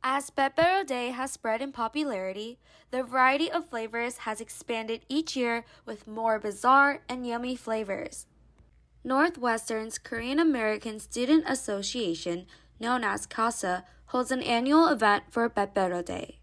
As 0.03 0.29
Pepero 0.29 0.87
Day 0.87 1.09
has 1.13 1.33
spread 1.33 1.63
in 1.63 1.73
popularity, 1.73 2.59
the 2.91 3.03
variety 3.03 3.51
of 3.51 3.71
flavors 3.71 4.19
has 4.19 4.41
expanded 4.41 5.01
each 5.09 5.35
year 5.35 5.65
with 5.87 6.07
more 6.07 6.39
bizarre 6.39 7.01
and 7.09 7.27
yummy 7.27 7.57
flavors. 7.57 8.27
Northwestern's 9.03 9.99
Korean 9.99 10.39
American 10.39 11.01
Student 11.01 11.45
Association, 11.47 12.47
known 12.79 13.05
as 13.05 13.27
CASA, 13.27 13.85
holds 14.07 14.31
an 14.31 14.43
annual 14.43 14.89
event 14.89 15.25
for 15.31 15.49
Pepero 15.49 16.05
Day. 16.05 16.39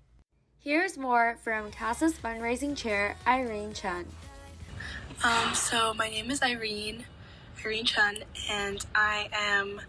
Here's 0.59 0.97
more 0.97 1.37
from 1.43 1.71
CASA's 1.71 2.13
fundraising 2.13 2.75
chair, 2.75 3.15
Irene 3.25 3.73
Chen. 3.73 4.05
Um, 5.23 5.53
so 5.53 5.93
my 5.93 6.09
name 6.09 6.31
is 6.31 6.41
Irene, 6.41 7.05
Irene 7.63 7.85
Chen, 7.85 8.17
and 8.49 8.85
I 8.93 9.29
am 9.31 9.81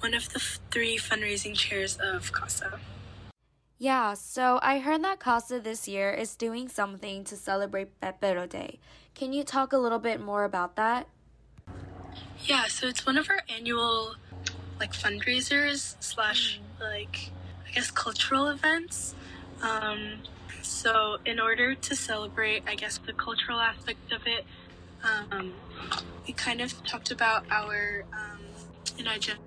one 0.00 0.14
of 0.14 0.28
the 0.30 0.38
f- 0.38 0.58
three 0.70 0.98
fundraising 0.98 1.54
chairs 1.54 1.96
of 1.96 2.32
CASA. 2.32 2.78
Yeah, 3.78 4.14
so 4.14 4.58
I 4.62 4.78
heard 4.78 5.04
that 5.04 5.20
CASA 5.20 5.60
this 5.60 5.86
year 5.86 6.10
is 6.10 6.34
doing 6.34 6.68
something 6.68 7.24
to 7.24 7.36
celebrate 7.36 8.00
Pepero 8.00 8.48
Day. 8.48 8.78
Can 9.14 9.32
you 9.32 9.44
talk 9.44 9.72
a 9.72 9.78
little 9.78 9.98
bit 9.98 10.20
more 10.20 10.44
about 10.44 10.76
that? 10.76 11.08
Yeah, 12.44 12.66
so 12.66 12.86
it's 12.86 13.04
one 13.04 13.18
of 13.18 13.28
our 13.28 13.42
annual 13.48 14.14
like 14.78 14.92
fundraisers 14.92 15.96
slash 16.00 16.60
like 16.80 17.30
I 17.68 17.72
guess 17.72 17.90
cultural 17.90 18.48
events. 18.48 19.14
Um, 19.62 20.18
so 20.62 21.18
in 21.24 21.40
order 21.40 21.74
to 21.74 21.96
celebrate, 21.96 22.62
I 22.66 22.74
guess 22.74 22.98
the 22.98 23.12
cultural 23.12 23.60
aspect 23.60 24.12
of 24.12 24.22
it, 24.26 24.44
um, 25.04 25.54
we 26.26 26.32
kind 26.32 26.60
of 26.60 26.84
talked 26.84 27.10
about 27.10 27.44
our 27.50 28.04
um, 28.12 28.40
in 28.98 29.06
our 29.06 29.18
gen- 29.18 29.38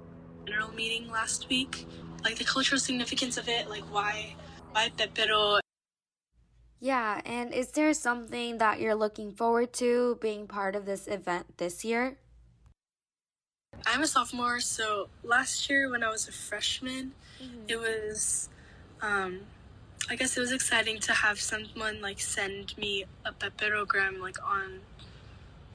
meeting 0.76 1.10
last 1.12 1.48
week, 1.50 1.86
like 2.24 2.38
the 2.38 2.44
cultural 2.44 2.80
significance 2.80 3.38
of 3.38 3.48
it, 3.48 3.70
like 3.70 3.84
why 3.94 4.36
why 4.72 4.90
Pepero 4.98 5.60
Yeah, 6.80 7.22
and 7.26 7.54
is 7.54 7.72
there 7.72 7.94
something 7.94 8.58
that 8.58 8.80
you're 8.80 8.96
looking 8.96 9.34
forward 9.34 9.74
to 9.74 10.18
being 10.22 10.48
part 10.48 10.76
of 10.76 10.86
this 10.86 11.08
event 11.08 11.58
this 11.58 11.84
year? 11.84 12.18
I'm 13.92 14.04
a 14.04 14.08
sophomore, 14.08 14.60
so 14.60 15.10
last 15.24 15.68
year 15.68 15.90
when 15.90 16.04
I 16.04 16.10
was 16.10 16.28
a 16.28 16.32
freshman, 16.32 17.14
it 17.68 17.78
was, 17.78 18.48
um, 19.02 19.40
I 20.10 20.16
guess 20.16 20.38
it 20.38 20.40
was 20.40 20.52
exciting 20.52 21.00
to 21.00 21.14
have 21.14 21.40
someone 21.42 22.00
like 22.00 22.20
send 22.20 22.78
me 22.78 23.06
a 23.26 23.32
peperogram 23.32 24.20
like 24.20 24.38
on, 24.48 24.82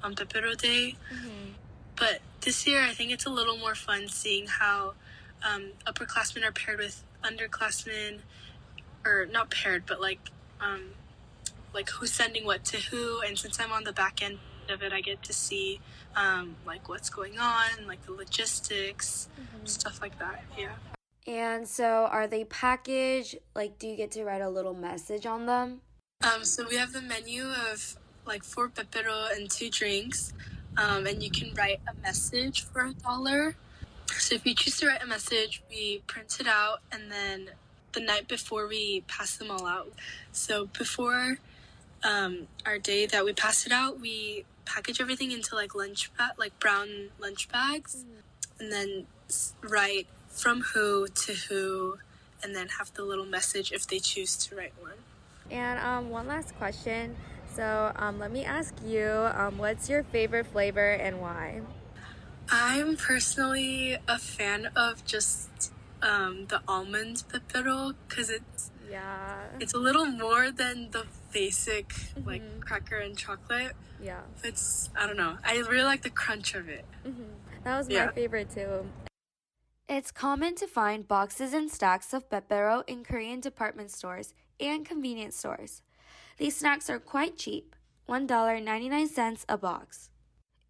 on 0.03 0.15
Pepero 0.15 0.57
Day. 0.57 0.97
But 1.97 2.21
this 2.41 2.67
year, 2.69 2.83
I 2.83 2.95
think 2.95 3.11
it's 3.11 3.27
a 3.27 3.31
little 3.31 3.57
more 3.57 3.75
fun 3.75 4.07
seeing 4.09 4.47
how 4.47 4.95
um, 5.43 5.73
upperclassmen 5.85 6.45
are 6.45 6.53
paired 6.53 6.79
with 6.79 7.03
underclassmen, 7.23 8.21
or 9.05 9.27
not 9.27 9.51
paired, 9.51 9.85
but 9.87 10.01
like, 10.01 10.21
um, 10.61 10.91
like 11.75 11.91
who's 11.91 12.13
sending 12.13 12.45
what 12.45 12.65
to 12.67 12.77
who. 12.77 13.21
And 13.23 13.37
since 13.37 13.59
I'm 13.59 13.73
on 13.73 13.83
the 13.85 13.93
back 13.93 14.23
end 14.23 14.39
of 14.71 14.83
it, 14.83 14.93
I 14.93 15.01
get 15.01 15.23
to 15.25 15.33
see 15.33 15.81
um, 16.17 16.57
like 16.67 16.89
what's 16.89 17.11
going 17.11 17.39
on, 17.39 17.69
like 17.87 18.05
the 18.07 18.13
logistics, 18.13 19.29
stuff 19.65 20.01
like 20.01 20.19
that. 20.19 20.45
Yeah. 20.59 20.73
And 21.27 21.67
so 21.67 22.09
are 22.11 22.27
they 22.27 22.45
packaged? 22.45 23.37
Like, 23.55 23.79
do 23.79 23.87
you 23.89 23.97
get 23.97 24.11
to 24.13 24.25
write 24.25 24.43
a 24.43 24.49
little 24.49 24.75
message 24.75 25.27
on 25.27 25.47
them? 25.47 25.81
Um, 26.23 26.45
so 26.45 26.67
we 26.69 26.77
have 26.77 26.93
the 26.93 27.03
menu 27.03 27.45
of 27.71 27.97
like 28.27 28.45
four 28.45 28.69
pepero 28.69 29.35
and 29.35 29.51
two 29.51 29.71
drinks, 29.71 30.33
um, 30.77 31.07
and 31.07 31.23
you 31.23 31.31
can 31.31 31.53
write 31.55 31.81
a 31.89 31.95
message 32.03 32.65
for 32.65 32.87
a 32.87 32.93
dollar. 32.95 33.57
So 34.07 34.35
if 34.35 34.47
you 34.47 34.55
choose 34.55 34.79
to 34.79 34.89
write 34.89 35.03
a 35.03 35.07
message, 35.07 35.63
we 35.69 36.03
print 36.07 36.37
it 36.41 36.47
out, 36.47 36.81
and 36.93 37.11
then 37.11 37.51
the 37.93 38.01
night 38.01 38.29
before 38.29 38.67
we 38.67 39.03
pass 39.07 39.37
them 39.37 39.51
all 39.51 39.67
out. 39.67 39.93
So 40.33 40.67
before 40.67 41.39
um, 42.03 42.49
our 42.67 42.79
day 42.79 43.07
that 43.07 43.25
we 43.25 43.33
pass 43.33 43.67
it 43.67 43.73
out, 43.73 44.01
we 44.01 44.45
package 44.65 45.01
everything 45.01 45.31
into 45.33 45.55
like 45.55 45.75
lunch 45.75 46.11
bag, 46.17 46.33
like 46.39 46.59
brown 46.61 47.11
lunch 47.19 47.49
bags, 47.49 48.05
and 48.59 48.73
then 48.73 49.07
write 49.63 50.07
from 50.29 50.63
who 50.75 51.07
to 51.09 51.33
who, 51.49 51.99
and 52.43 52.55
then 52.55 52.69
have 52.79 52.93
the 52.95 53.03
little 53.05 53.27
message 53.27 53.73
if 53.73 53.87
they 53.87 53.99
choose 53.99 54.37
to 54.37 54.57
write 54.57 54.73
one. 54.81 54.93
And 55.51 55.79
um, 55.79 56.11
one 56.11 56.27
last 56.27 56.55
question. 56.57 57.17
So 57.55 57.93
um, 57.97 58.19
let 58.19 58.33
me 58.33 58.45
ask 58.45 58.75
you, 58.85 59.07
um, 59.35 59.59
what's 59.59 59.89
your 59.89 60.03
favorite 60.03 60.47
flavor 60.47 60.93
and 60.93 61.21
why? 61.21 61.61
I'm 62.51 62.97
personally 62.97 63.97
a 64.09 64.19
fan 64.19 64.71
of 64.77 65.05
just 65.05 65.73
um, 66.03 66.47
the 66.49 66.61
almond 66.69 67.23
pepero 67.33 67.95
because 68.09 68.29
it's 68.31 68.71
Yeah. 68.91 69.47
it's 69.61 69.73
a 69.73 69.79
little 69.79 70.05
more 70.05 70.51
than 70.51 70.91
the 70.91 71.07
basic 71.35 71.93
like 72.25 72.41
mm-hmm. 72.41 72.61
cracker 72.61 72.97
and 72.97 73.19
chocolate. 73.19 73.73
Yeah. 74.03 74.21
It's 74.43 74.89
I 74.97 75.07
don't 75.07 75.19
know. 75.19 75.37
I 75.45 75.59
really 75.59 75.83
like 75.83 76.03
the 76.03 76.11
crunch 76.11 76.55
of 76.55 76.69
it. 76.69 76.87
Mm-hmm. 77.07 77.25
That 77.65 77.77
was 77.79 77.89
Yeah. 77.91 78.07
my 78.07 78.13
favorite 78.13 78.51
too. 78.51 78.87
It's 79.87 80.11
common 80.11 80.55
to 80.57 80.67
find 80.67 81.07
boxes 81.07 81.53
and 81.53 81.71
stacks 81.71 82.15
of 82.15 82.31
pepero 82.31 82.85
in 82.87 83.05
Korean 83.05 83.41
department 83.41 83.91
stores 83.91 84.33
and 84.59 84.87
convenience 84.87 85.37
stores. 85.37 85.83
These 86.39 86.57
snacks 86.57 86.89
are 86.89 86.99
quite 86.99 87.37
cheap, 87.37 87.77
$1.99 88.09 89.45
a 89.47 89.59
box. 89.59 90.09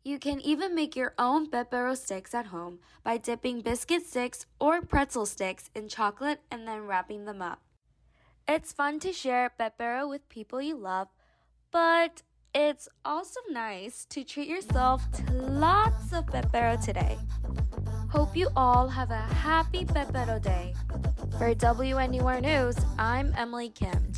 You 0.02 0.18
can 0.18 0.40
even 0.40 0.74
make 0.74 0.96
your 0.96 1.14
own 1.16 1.48
pepero 1.48 1.96
sticks 1.96 2.34
at 2.34 2.46
home 2.46 2.80
by 3.04 3.16
dipping 3.16 3.62
biscuit 3.62 4.04
sticks 4.04 4.46
or 4.58 4.82
pretzel 4.82 5.26
sticks 5.26 5.70
in 5.74 5.88
chocolate 5.88 6.40
and 6.50 6.66
then 6.66 6.86
wrapping 6.86 7.24
them 7.24 7.40
up. 7.40 7.60
It's 8.46 8.74
fun 8.74 9.00
to 9.00 9.10
share 9.10 9.50
pepero 9.58 10.06
with 10.06 10.28
people 10.28 10.60
you 10.60 10.76
love, 10.76 11.08
but 11.72 12.20
it's 12.54 12.90
also 13.02 13.40
nice 13.48 14.04
to 14.10 14.22
treat 14.22 14.48
yourself 14.48 15.02
to 15.12 15.32
lots 15.32 16.12
of 16.12 16.26
pepero 16.26 16.76
today. 16.84 17.16
Hope 18.10 18.36
you 18.36 18.50
all 18.54 18.86
have 18.86 19.10
a 19.10 19.14
happy 19.14 19.86
pepero 19.86 20.42
day. 20.42 20.74
For 21.38 21.54
WNUR 21.54 22.42
News, 22.42 22.76
I'm 22.98 23.32
Emily 23.34 23.70
Kim. 23.70 24.12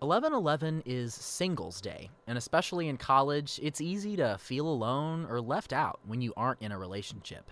Eleven 0.00 0.32
Eleven 0.32 0.82
is 0.86 1.14
Singles 1.14 1.80
Day, 1.80 2.10
and 2.28 2.38
especially 2.38 2.86
in 2.88 2.96
college, 2.96 3.58
it's 3.60 3.80
easy 3.80 4.14
to 4.16 4.38
feel 4.38 4.68
alone 4.68 5.26
or 5.28 5.40
left 5.40 5.72
out 5.72 5.98
when 6.06 6.20
you 6.20 6.32
aren't 6.36 6.62
in 6.62 6.70
a 6.70 6.78
relationship. 6.78 7.50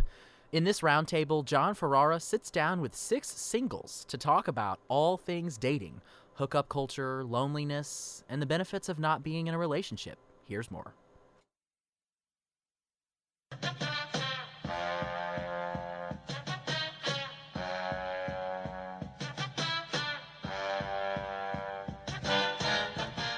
In 0.54 0.62
this 0.62 0.82
roundtable, 0.82 1.44
John 1.44 1.74
Ferrara 1.74 2.20
sits 2.20 2.48
down 2.48 2.80
with 2.80 2.94
six 2.94 3.26
singles 3.26 4.04
to 4.06 4.16
talk 4.16 4.46
about 4.46 4.78
all 4.86 5.16
things 5.16 5.58
dating, 5.58 6.00
hookup 6.34 6.68
culture, 6.68 7.24
loneliness, 7.24 8.22
and 8.28 8.40
the 8.40 8.46
benefits 8.46 8.88
of 8.88 9.00
not 9.00 9.24
being 9.24 9.48
in 9.48 9.54
a 9.54 9.58
relationship. 9.58 10.16
Here's 10.44 10.70
more. 10.70 10.94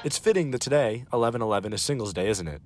It's 0.04 0.18
fitting 0.18 0.50
that 0.50 0.60
today, 0.60 1.06
1111, 1.08 1.72
is 1.72 1.80
Singles 1.80 2.12
Day, 2.12 2.28
isn't 2.28 2.46
it? 2.46 2.60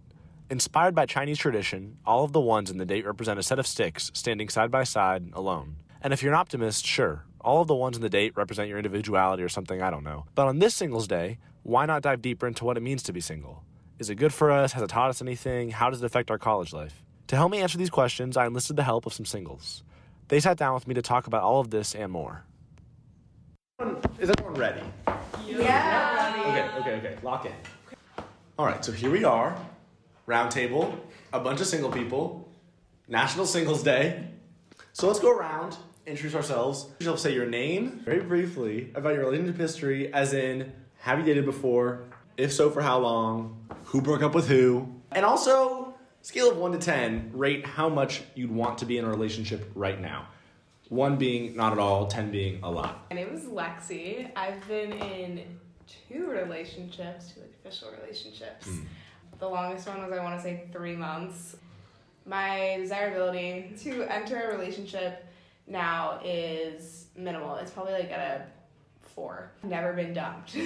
Inspired 0.50 0.96
by 0.96 1.06
Chinese 1.06 1.38
tradition, 1.38 1.98
all 2.04 2.24
of 2.24 2.32
the 2.32 2.40
ones 2.40 2.72
in 2.72 2.78
the 2.78 2.84
date 2.84 3.06
represent 3.06 3.38
a 3.38 3.42
set 3.42 3.60
of 3.60 3.68
sticks 3.68 4.10
standing 4.14 4.48
side 4.48 4.68
by 4.68 4.82
side, 4.82 5.30
alone. 5.32 5.76
And 6.02 6.12
if 6.12 6.24
you're 6.24 6.32
an 6.32 6.40
optimist, 6.40 6.84
sure, 6.84 7.24
all 7.40 7.62
of 7.62 7.68
the 7.68 7.74
ones 7.76 7.96
in 7.96 8.02
the 8.02 8.08
date 8.08 8.32
represent 8.34 8.68
your 8.68 8.76
individuality 8.76 9.44
or 9.44 9.48
something, 9.48 9.80
I 9.80 9.90
don't 9.90 10.02
know. 10.02 10.24
But 10.34 10.48
on 10.48 10.58
this 10.58 10.74
Singles 10.74 11.06
Day, 11.06 11.38
why 11.62 11.86
not 11.86 12.02
dive 12.02 12.20
deeper 12.20 12.48
into 12.48 12.64
what 12.64 12.76
it 12.76 12.82
means 12.82 13.04
to 13.04 13.12
be 13.12 13.20
single? 13.20 13.62
Is 14.00 14.10
it 14.10 14.16
good 14.16 14.34
for 14.34 14.50
us? 14.50 14.72
Has 14.72 14.82
it 14.82 14.88
taught 14.88 15.10
us 15.10 15.22
anything? 15.22 15.70
How 15.70 15.88
does 15.88 16.02
it 16.02 16.06
affect 16.06 16.32
our 16.32 16.38
college 16.38 16.72
life? 16.72 17.00
To 17.28 17.36
help 17.36 17.52
me 17.52 17.58
answer 17.58 17.78
these 17.78 17.88
questions, 17.88 18.36
I 18.36 18.46
enlisted 18.46 18.74
the 18.74 18.82
help 18.82 19.06
of 19.06 19.12
some 19.12 19.26
singles. 19.26 19.84
They 20.26 20.40
sat 20.40 20.56
down 20.56 20.74
with 20.74 20.88
me 20.88 20.94
to 20.94 21.02
talk 21.02 21.28
about 21.28 21.44
all 21.44 21.60
of 21.60 21.70
this 21.70 21.94
and 21.94 22.10
more. 22.10 22.42
Is 24.18 24.28
everyone 24.30 24.54
ready? 24.54 24.82
Yeah. 25.46 26.34
Okay, 26.44 26.80
okay, 26.80 27.06
okay. 27.06 27.18
Lock 27.22 27.46
in. 27.46 27.52
All 28.58 28.66
right, 28.66 28.84
so 28.84 28.90
here 28.90 29.12
we 29.12 29.22
are. 29.22 29.56
Round 30.30 30.48
table, 30.48 30.96
a 31.32 31.40
bunch 31.40 31.60
of 31.60 31.66
single 31.66 31.90
people, 31.90 32.48
National 33.08 33.44
Singles 33.44 33.82
Day. 33.82 34.28
So 34.92 35.08
let's 35.08 35.18
go 35.18 35.36
around, 35.36 35.76
introduce 36.06 36.36
ourselves. 36.36 36.86
You'll 37.00 37.16
say 37.16 37.34
your 37.34 37.46
name 37.46 38.02
very 38.04 38.20
briefly 38.20 38.92
about 38.94 39.14
your 39.14 39.24
relationship 39.24 39.56
history, 39.56 40.14
as 40.14 40.32
in, 40.32 40.72
have 41.00 41.18
you 41.18 41.24
dated 41.24 41.46
before? 41.46 42.04
If 42.36 42.52
so, 42.52 42.70
for 42.70 42.80
how 42.80 43.00
long? 43.00 43.66
Who 43.86 44.00
broke 44.00 44.22
up 44.22 44.32
with 44.32 44.46
who? 44.46 44.94
And 45.10 45.24
also, 45.24 45.96
scale 46.22 46.48
of 46.48 46.58
1 46.58 46.72
to 46.74 46.78
10, 46.78 47.32
rate 47.34 47.66
how 47.66 47.88
much 47.88 48.22
you'd 48.36 48.52
want 48.52 48.78
to 48.78 48.86
be 48.86 48.98
in 48.98 49.04
a 49.04 49.08
relationship 49.08 49.68
right 49.74 50.00
now. 50.00 50.28
1 50.90 51.16
being 51.16 51.56
not 51.56 51.72
at 51.72 51.80
all, 51.80 52.06
10 52.06 52.30
being 52.30 52.60
a 52.62 52.70
lot. 52.70 53.06
My 53.10 53.16
name 53.16 53.34
is 53.34 53.46
Lexi. 53.46 54.30
I've 54.36 54.64
been 54.68 54.92
in 54.92 55.58
two 56.08 56.30
relationships, 56.30 57.32
two 57.34 57.40
official 57.64 57.90
relationships. 58.00 58.66
Hmm. 58.66 58.82
The 59.40 59.48
longest 59.48 59.88
one 59.88 60.02
was, 60.02 60.12
I 60.12 60.22
want 60.22 60.36
to 60.36 60.42
say, 60.42 60.64
three 60.72 60.94
months. 60.94 61.56
My 62.26 62.76
desirability 62.78 63.72
to 63.80 64.02
enter 64.04 64.50
a 64.50 64.56
relationship 64.56 65.24
now 65.66 66.20
is 66.22 67.06
minimal. 67.16 67.56
It's 67.56 67.70
probably 67.70 67.94
like 67.94 68.10
at 68.10 68.20
a 68.20 69.08
four. 69.08 69.50
Never 69.62 69.94
been 69.94 70.12
dumped. 70.12 70.56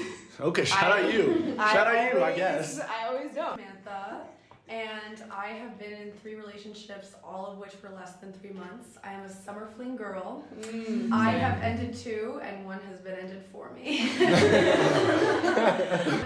Okay, 0.40 0.64
shout 0.64 0.90
out 1.00 1.12
you. 1.12 1.54
I 1.58 1.72
Shout 1.72 1.86
out 1.86 2.12
you, 2.14 2.22
I 2.22 2.34
guess. 2.34 2.80
I 2.80 3.06
always 3.06 3.32
don't. 3.34 3.56
Samantha, 3.58 4.22
and 4.68 5.22
I 5.30 5.48
have 5.48 5.78
been 5.78 5.92
in 5.92 6.12
three 6.22 6.36
relationships, 6.36 7.14
all 7.22 7.46
of 7.46 7.58
which 7.58 7.72
were 7.82 7.90
less 7.90 8.14
than 8.14 8.32
three 8.32 8.52
months. 8.52 8.96
I 9.04 9.12
am 9.12 9.24
a 9.24 9.28
summer 9.28 9.68
fling 9.76 9.94
girl. 9.94 10.42
Mm, 10.58 11.12
I 11.12 11.32
have 11.32 11.62
ended 11.62 11.94
two, 11.94 12.40
and 12.42 12.64
one 12.64 12.80
has 12.88 12.98
been 13.00 13.14
ended 13.14 13.44
for 13.52 13.70
me. 13.72 14.08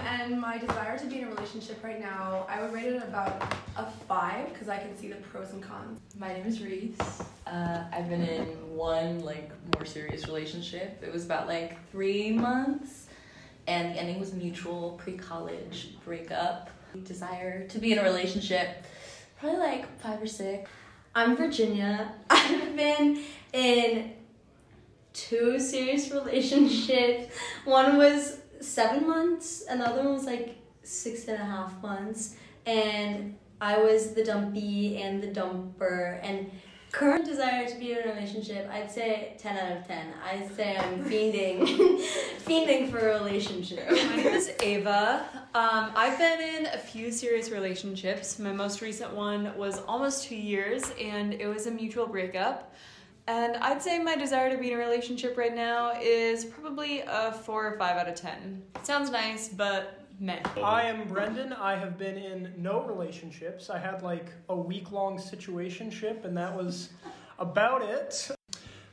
and 0.07 0.39
my 0.39 0.57
desire 0.57 0.97
to 0.97 1.05
be 1.05 1.19
in 1.19 1.27
a 1.27 1.31
relationship 1.31 1.83
right 1.83 1.99
now, 1.99 2.45
I 2.47 2.61
would 2.61 2.71
rate 2.71 2.85
it 2.85 3.03
about 3.03 3.43
a 3.75 3.85
five 4.07 4.53
because 4.53 4.69
I 4.69 4.77
can 4.77 4.97
see 4.97 5.09
the 5.09 5.15
pros 5.15 5.51
and 5.51 5.61
cons. 5.61 5.99
My 6.17 6.31
name 6.31 6.45
is 6.45 6.61
Reese. 6.61 6.97
Uh, 7.45 7.83
I've 7.91 8.07
been 8.07 8.23
in 8.23 8.45
one 8.73 9.19
like 9.19 9.51
more 9.75 9.85
serious 9.85 10.27
relationship. 10.27 11.03
It 11.05 11.11
was 11.11 11.25
about 11.25 11.47
like 11.47 11.77
three 11.91 12.31
months, 12.31 13.07
and 13.67 13.93
the 13.93 13.99
ending 13.99 14.17
was 14.17 14.33
mutual 14.33 14.91
pre-college 14.93 15.97
breakup. 16.05 16.69
Desire 17.03 17.67
to 17.67 17.79
be 17.79 17.93
in 17.93 17.99
a 17.99 18.03
relationship, 18.03 18.83
probably 19.39 19.59
like 19.59 19.99
five 19.99 20.21
or 20.21 20.27
six. 20.27 20.69
I'm 21.15 21.35
Virginia. 21.35 22.13
I've 22.29 22.75
been 22.75 23.23
in 23.53 24.13
two 25.13 25.59
serious 25.59 26.11
relationships. 26.11 27.33
One 27.65 27.97
was 27.97 28.39
seven 28.61 29.07
months, 29.07 29.63
another 29.69 30.03
one 30.03 30.13
was 30.13 30.25
like 30.25 30.57
six 30.83 31.27
and 31.27 31.41
a 31.41 31.45
half 31.45 31.81
months. 31.81 32.35
And 32.65 33.35
I 33.61 33.77
was 33.79 34.13
the 34.13 34.23
dumpy 34.23 35.01
and 35.01 35.21
the 35.21 35.27
dumper. 35.27 36.19
And 36.23 36.51
current 36.91 37.25
desire 37.25 37.67
to 37.67 37.75
be 37.77 37.91
in 37.91 37.99
a 37.99 38.13
relationship, 38.13 38.69
I'd 38.71 38.91
say 38.91 39.33
10 39.37 39.57
out 39.57 39.77
of 39.77 39.87
10. 39.87 40.07
I'd 40.23 40.55
say 40.55 40.77
I'm 40.77 41.03
fiending, 41.05 41.61
fiending 42.45 42.89
for 42.89 42.99
a 42.99 43.19
relationship. 43.19 43.87
My 43.91 44.15
name 44.15 44.27
is 44.27 44.51
Ava. 44.61 45.25
Um, 45.53 45.91
I've 45.95 46.17
been 46.17 46.41
in 46.41 46.65
a 46.67 46.77
few 46.77 47.11
serious 47.11 47.51
relationships. 47.51 48.39
My 48.39 48.51
most 48.51 48.81
recent 48.81 49.13
one 49.13 49.55
was 49.57 49.81
almost 49.87 50.25
two 50.25 50.35
years, 50.35 50.91
and 50.99 51.33
it 51.33 51.47
was 51.47 51.67
a 51.67 51.71
mutual 51.71 52.07
breakup. 52.07 52.73
And 53.27 53.57
I'd 53.57 53.81
say 53.81 53.99
my 53.99 54.15
desire 54.15 54.49
to 54.49 54.57
be 54.57 54.71
in 54.71 54.79
a 54.79 54.81
relationship 54.81 55.37
right 55.37 55.53
now 55.53 55.93
is 56.01 56.45
probably 56.45 57.01
a 57.01 57.31
four 57.31 57.67
or 57.67 57.77
five 57.77 57.97
out 57.97 58.07
of 58.07 58.15
ten. 58.15 58.63
Sounds 58.81 59.11
nice, 59.11 59.47
but 59.49 59.98
meh. 60.19 60.41
I 60.57 60.83
am 60.83 61.07
Brendan. 61.07 61.53
I 61.53 61.75
have 61.75 61.97
been 61.97 62.17
in 62.17 62.53
no 62.57 62.81
relationships. 62.83 63.69
I 63.69 63.79
had 63.79 64.03
like 64.03 64.31
a 64.49 64.55
week 64.55 64.91
long 64.91 65.17
situationship, 65.17 66.25
and 66.25 66.35
that 66.37 66.55
was 66.55 66.89
about 67.39 67.81
it. 67.81 68.29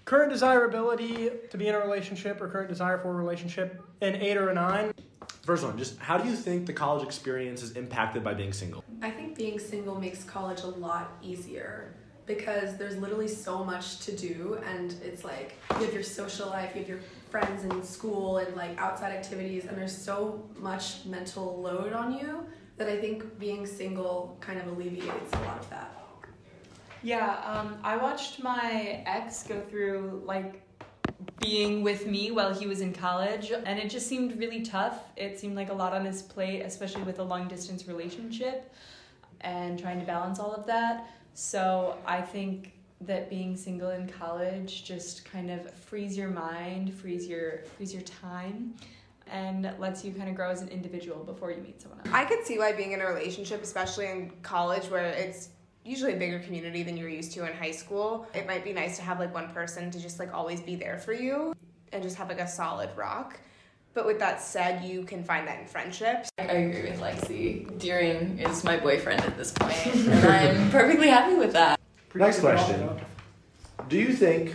Current 0.05 0.31
desirability 0.31 1.31
to 1.51 1.59
be 1.59 1.67
in 1.67 1.75
a 1.75 1.81
relationship 1.81 2.41
or 2.41 2.49
current 2.49 2.69
desire 2.69 2.99
for 2.99 3.11
a 3.11 3.15
relationship, 3.15 3.83
an 4.01 4.15
eight 4.17 4.37
or 4.37 4.51
a 4.51 4.55
nine. 4.55 4.93
First 5.43 5.65
one, 5.65 5.77
just 5.77 5.99
how 5.99 6.17
do 6.17 6.29
you 6.29 6.37
think 6.37 6.67
the 6.67 6.73
college 6.73 7.05
experience 7.05 7.63
is 7.63 7.73
impacted 7.73 8.23
by 8.23 8.35
being 8.35 8.53
single? 8.53 8.85
I 9.03 9.11
think 9.11 9.37
being 9.37 9.59
single 9.59 10.01
makes 10.01 10.25
college 10.25 10.63
a 10.63 10.69
lot 10.69 11.13
easier 11.23 11.95
because 12.27 12.77
there's 12.77 12.97
literally 12.97 13.29
so 13.29 13.65
much 13.65 14.01
to 14.01 14.17
do 14.17 14.59
and 14.67 14.95
it's 15.05 15.25
like 15.25 15.57
you 15.79 15.85
have 15.85 15.95
your 15.95 16.03
social 16.03 16.49
life, 16.49 16.73
you 16.75 16.81
have 16.81 16.89
your 16.89 17.01
friends 17.39 17.65
in 17.65 17.83
school 17.83 18.39
and 18.39 18.57
like 18.57 18.79
outside 18.79 19.13
activities 19.13 19.67
and 19.67 19.77
there's 19.77 19.97
so 19.97 20.43
much 20.57 21.05
mental 21.05 21.61
load 21.61 21.93
on 21.93 22.17
you 22.17 22.43
that 22.79 22.89
I 22.89 22.99
think 22.99 23.39
being 23.39 23.67
single 23.67 24.39
kind 24.41 24.59
of 24.59 24.67
alleviates 24.69 25.33
a 25.35 25.41
lot 25.41 25.59
of 25.59 25.69
that. 25.69 25.93
Yeah, 27.03 27.37
um, 27.45 27.77
I 27.85 27.99
watched 27.99 28.43
my 28.43 29.03
ex 29.05 29.43
go 29.43 29.61
through 29.69 30.23
like 30.25 30.63
being 31.39 31.83
with 31.83 32.07
me 32.07 32.31
while 32.31 32.55
he 32.55 32.67
was 32.67 32.81
in 32.81 32.95
college, 32.95 33.53
and 33.53 33.79
it 33.79 33.91
just 33.91 34.07
seemed 34.07 34.39
really 34.39 34.63
tough. 34.63 35.01
It 35.17 35.39
seemed 35.39 35.57
like 35.57 35.69
a 35.69 35.75
lot 35.75 35.93
on 35.93 36.07
his 36.07 36.23
plate, 36.23 36.63
especially 36.63 37.03
with 37.03 37.19
a 37.19 37.23
long 37.23 37.49
distance 37.49 37.87
relationship 37.87 38.73
and 39.43 39.79
trying 39.79 40.01
to 40.01 40.07
balance 40.07 40.39
all 40.39 40.55
of 40.55 40.67
that. 40.67 41.07
So 41.35 41.99
I 42.07 42.23
think 42.23 42.73
that 43.03 43.29
being 43.29 43.57
single 43.57 43.91
in 43.91 44.09
college 44.09 44.85
just 44.85 45.25
kind 45.25 45.51
of 45.51 45.73
frees 45.75 46.17
your 46.17 46.29
mind, 46.29 46.93
frees 46.95 47.27
your 47.27 47.63
frees 47.77 47.93
your 47.93 48.03
time, 48.03 48.75
and 49.31 49.71
lets 49.79 50.05
you 50.05 50.13
kind 50.13 50.29
of 50.29 50.35
grow 50.35 50.51
as 50.51 50.63
an 50.63 50.69
individual 50.69 51.23
before 51.25 51.51
you 51.51 51.61
meet 51.61 51.81
someone 51.81 52.01
else. 52.01 52.09
I 52.13 52.25
could 52.25 52.45
see 52.47 52.59
why 52.59 52.73
being 52.73 52.93
in 52.93 53.01
a 53.01 53.07
relationship, 53.07 53.63
especially 53.63 54.07
in 54.07 54.31
college 54.43 54.85
where 54.85 55.07
it's 55.07 55.51
usually 55.85 56.15
a 56.15 56.17
bigger 56.17 56.41
community 56.41 56.83
than 56.83 56.97
you're 56.97 57.09
used 57.09 57.33
to 57.33 57.47
in 57.47 57.57
high 57.57 57.71
school, 57.71 58.27
it 58.35 58.47
might 58.47 58.65
be 58.65 58.73
nice 58.73 58.97
to 58.97 59.03
have 59.03 59.21
like 59.21 59.33
one 59.33 59.49
person 59.51 59.91
to 59.91 60.01
just 60.01 60.19
like 60.19 60.33
always 60.35 60.61
be 60.61 60.75
there 60.75 60.99
for 60.99 61.13
you 61.13 61.55
and 61.93 62.03
just 62.03 62.17
have 62.17 62.29
like 62.29 62.41
a 62.41 62.49
solid 62.49 62.91
rock. 62.97 63.39
But 63.95 64.05
with 64.05 64.19
that 64.19 64.43
said, 64.43 64.85
you 64.85 65.05
can 65.05 65.25
find 65.25 65.47
that 65.49 65.61
in 65.61 65.67
friendships. 65.67 66.29
I 66.39 66.43
agree 66.43 66.91
with 66.91 67.01
Lexi. 67.01 67.79
Deering 67.79 68.39
is 68.39 68.63
my 68.63 68.77
boyfriend 68.77 69.23
at 69.23 69.39
this 69.39 69.53
point, 69.53 69.87
and 69.87 70.27
I'm 70.27 70.71
perfectly 70.71 71.09
happy 71.09 71.35
with 71.35 71.53
that. 71.55 71.81
Next 72.17 72.41
question. 72.41 72.89
Do 73.89 73.99
you 73.99 74.13
think 74.13 74.55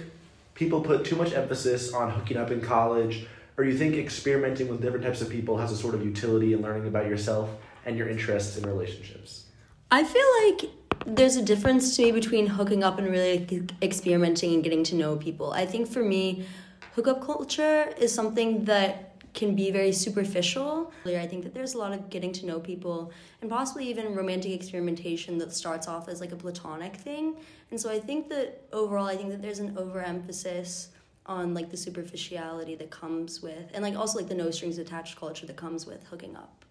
people 0.55 0.81
put 0.81 1.05
too 1.05 1.15
much 1.15 1.33
emphasis 1.33 1.93
on 1.93 2.11
hooking 2.11 2.37
up 2.37 2.51
in 2.51 2.61
college, 2.61 3.27
or 3.57 3.63
do 3.63 3.69
you 3.69 3.77
think 3.77 3.95
experimenting 3.95 4.67
with 4.67 4.81
different 4.81 5.05
types 5.05 5.21
of 5.21 5.29
people 5.29 5.57
has 5.57 5.71
a 5.71 5.77
sort 5.77 5.95
of 5.95 6.03
utility 6.03 6.53
in 6.53 6.61
learning 6.61 6.87
about 6.87 7.07
yourself 7.07 7.49
and 7.85 7.97
your 7.97 8.09
interests 8.09 8.57
in 8.57 8.67
relationships? 8.67 9.45
I 9.91 10.03
feel 10.03 10.25
like 10.45 10.71
there's 11.05 11.35
a 11.35 11.41
difference 11.43 11.95
to 11.95 12.03
me 12.03 12.11
between 12.11 12.47
hooking 12.47 12.83
up 12.83 12.97
and 12.97 13.07
really 13.09 13.67
experimenting 13.81 14.53
and 14.53 14.63
getting 14.63 14.83
to 14.85 14.95
know 14.95 15.15
people. 15.15 15.51
I 15.51 15.65
think 15.65 15.87
for 15.87 16.03
me, 16.03 16.45
hookup 16.93 17.23
culture 17.23 17.93
is 17.97 18.13
something 18.13 18.65
that 18.65 19.10
can 19.33 19.55
be 19.55 19.71
very 19.71 19.91
superficial. 19.91 20.91
I 21.05 21.25
think 21.25 21.43
that 21.43 21.53
there's 21.53 21.73
a 21.73 21.77
lot 21.77 21.93
of 21.93 22.09
getting 22.09 22.33
to 22.33 22.45
know 22.45 22.59
people 22.59 23.11
and 23.41 23.49
possibly 23.49 23.89
even 23.89 24.13
romantic 24.13 24.51
experimentation 24.51 25.37
that 25.37 25.53
starts 25.53 25.87
off 25.87 26.09
as 26.09 26.19
like 26.19 26.31
a 26.31 26.35
platonic 26.35 26.95
thing. 26.95 27.37
And 27.69 27.79
so 27.79 27.89
I 27.89 27.99
think 27.99 28.29
that 28.29 28.61
overall, 28.73 29.05
I 29.05 29.15
think 29.15 29.29
that 29.29 29.41
there's 29.41 29.59
an 29.59 29.77
overemphasis 29.77 30.89
on 31.25 31.53
like 31.53 31.69
the 31.69 31.77
superficiality 31.77 32.75
that 32.75 32.89
comes 32.89 33.41
with, 33.41 33.69
and 33.73 33.83
like 33.83 33.95
also 33.95 34.17
like 34.17 34.27
the 34.27 34.35
no 34.35 34.51
strings 34.51 34.77
attached 34.77 35.17
culture 35.17 35.45
that 35.45 35.55
comes 35.55 35.85
with 35.85 36.03
hooking 36.03 36.35
up. 36.35 36.65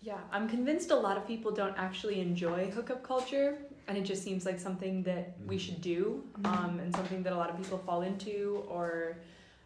Yeah, 0.00 0.18
I'm 0.30 0.48
convinced 0.48 0.92
a 0.92 0.96
lot 0.96 1.16
of 1.16 1.26
people 1.26 1.50
don't 1.50 1.76
actually 1.76 2.20
enjoy 2.20 2.70
hookup 2.70 3.02
culture, 3.02 3.58
and 3.88 3.98
it 3.98 4.02
just 4.02 4.22
seems 4.22 4.46
like 4.46 4.60
something 4.60 5.02
that 5.02 5.34
we 5.44 5.58
should 5.58 5.80
do, 5.80 6.22
um, 6.44 6.78
and 6.80 6.94
something 6.94 7.22
that 7.24 7.32
a 7.32 7.36
lot 7.36 7.50
of 7.50 7.56
people 7.56 7.78
fall 7.78 8.02
into, 8.02 8.64
or 8.68 9.18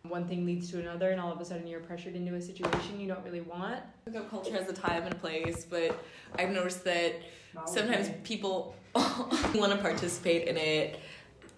one 0.02 0.26
thing 0.26 0.46
leads 0.46 0.70
to 0.70 0.80
another, 0.80 1.10
and 1.10 1.20
all 1.20 1.32
of 1.32 1.40
a 1.40 1.44
sudden 1.44 1.66
you're 1.66 1.80
pressured 1.80 2.14
into 2.14 2.34
a 2.34 2.40
situation 2.40 3.00
you 3.00 3.06
don't 3.06 3.24
really 3.24 3.42
want. 3.42 3.80
Hookup 4.06 4.30
culture 4.30 4.52
has 4.52 4.68
a 4.68 4.72
time 4.72 5.04
and 5.04 5.12
a 5.12 5.18
place, 5.18 5.64
but 5.64 6.02
I've 6.38 6.50
noticed 6.50 6.84
that 6.84 7.16
sometimes 7.66 8.10
people 8.24 8.74
want 8.94 9.72
to 9.72 9.78
participate 9.78 10.48
in 10.48 10.56
it 10.56 11.00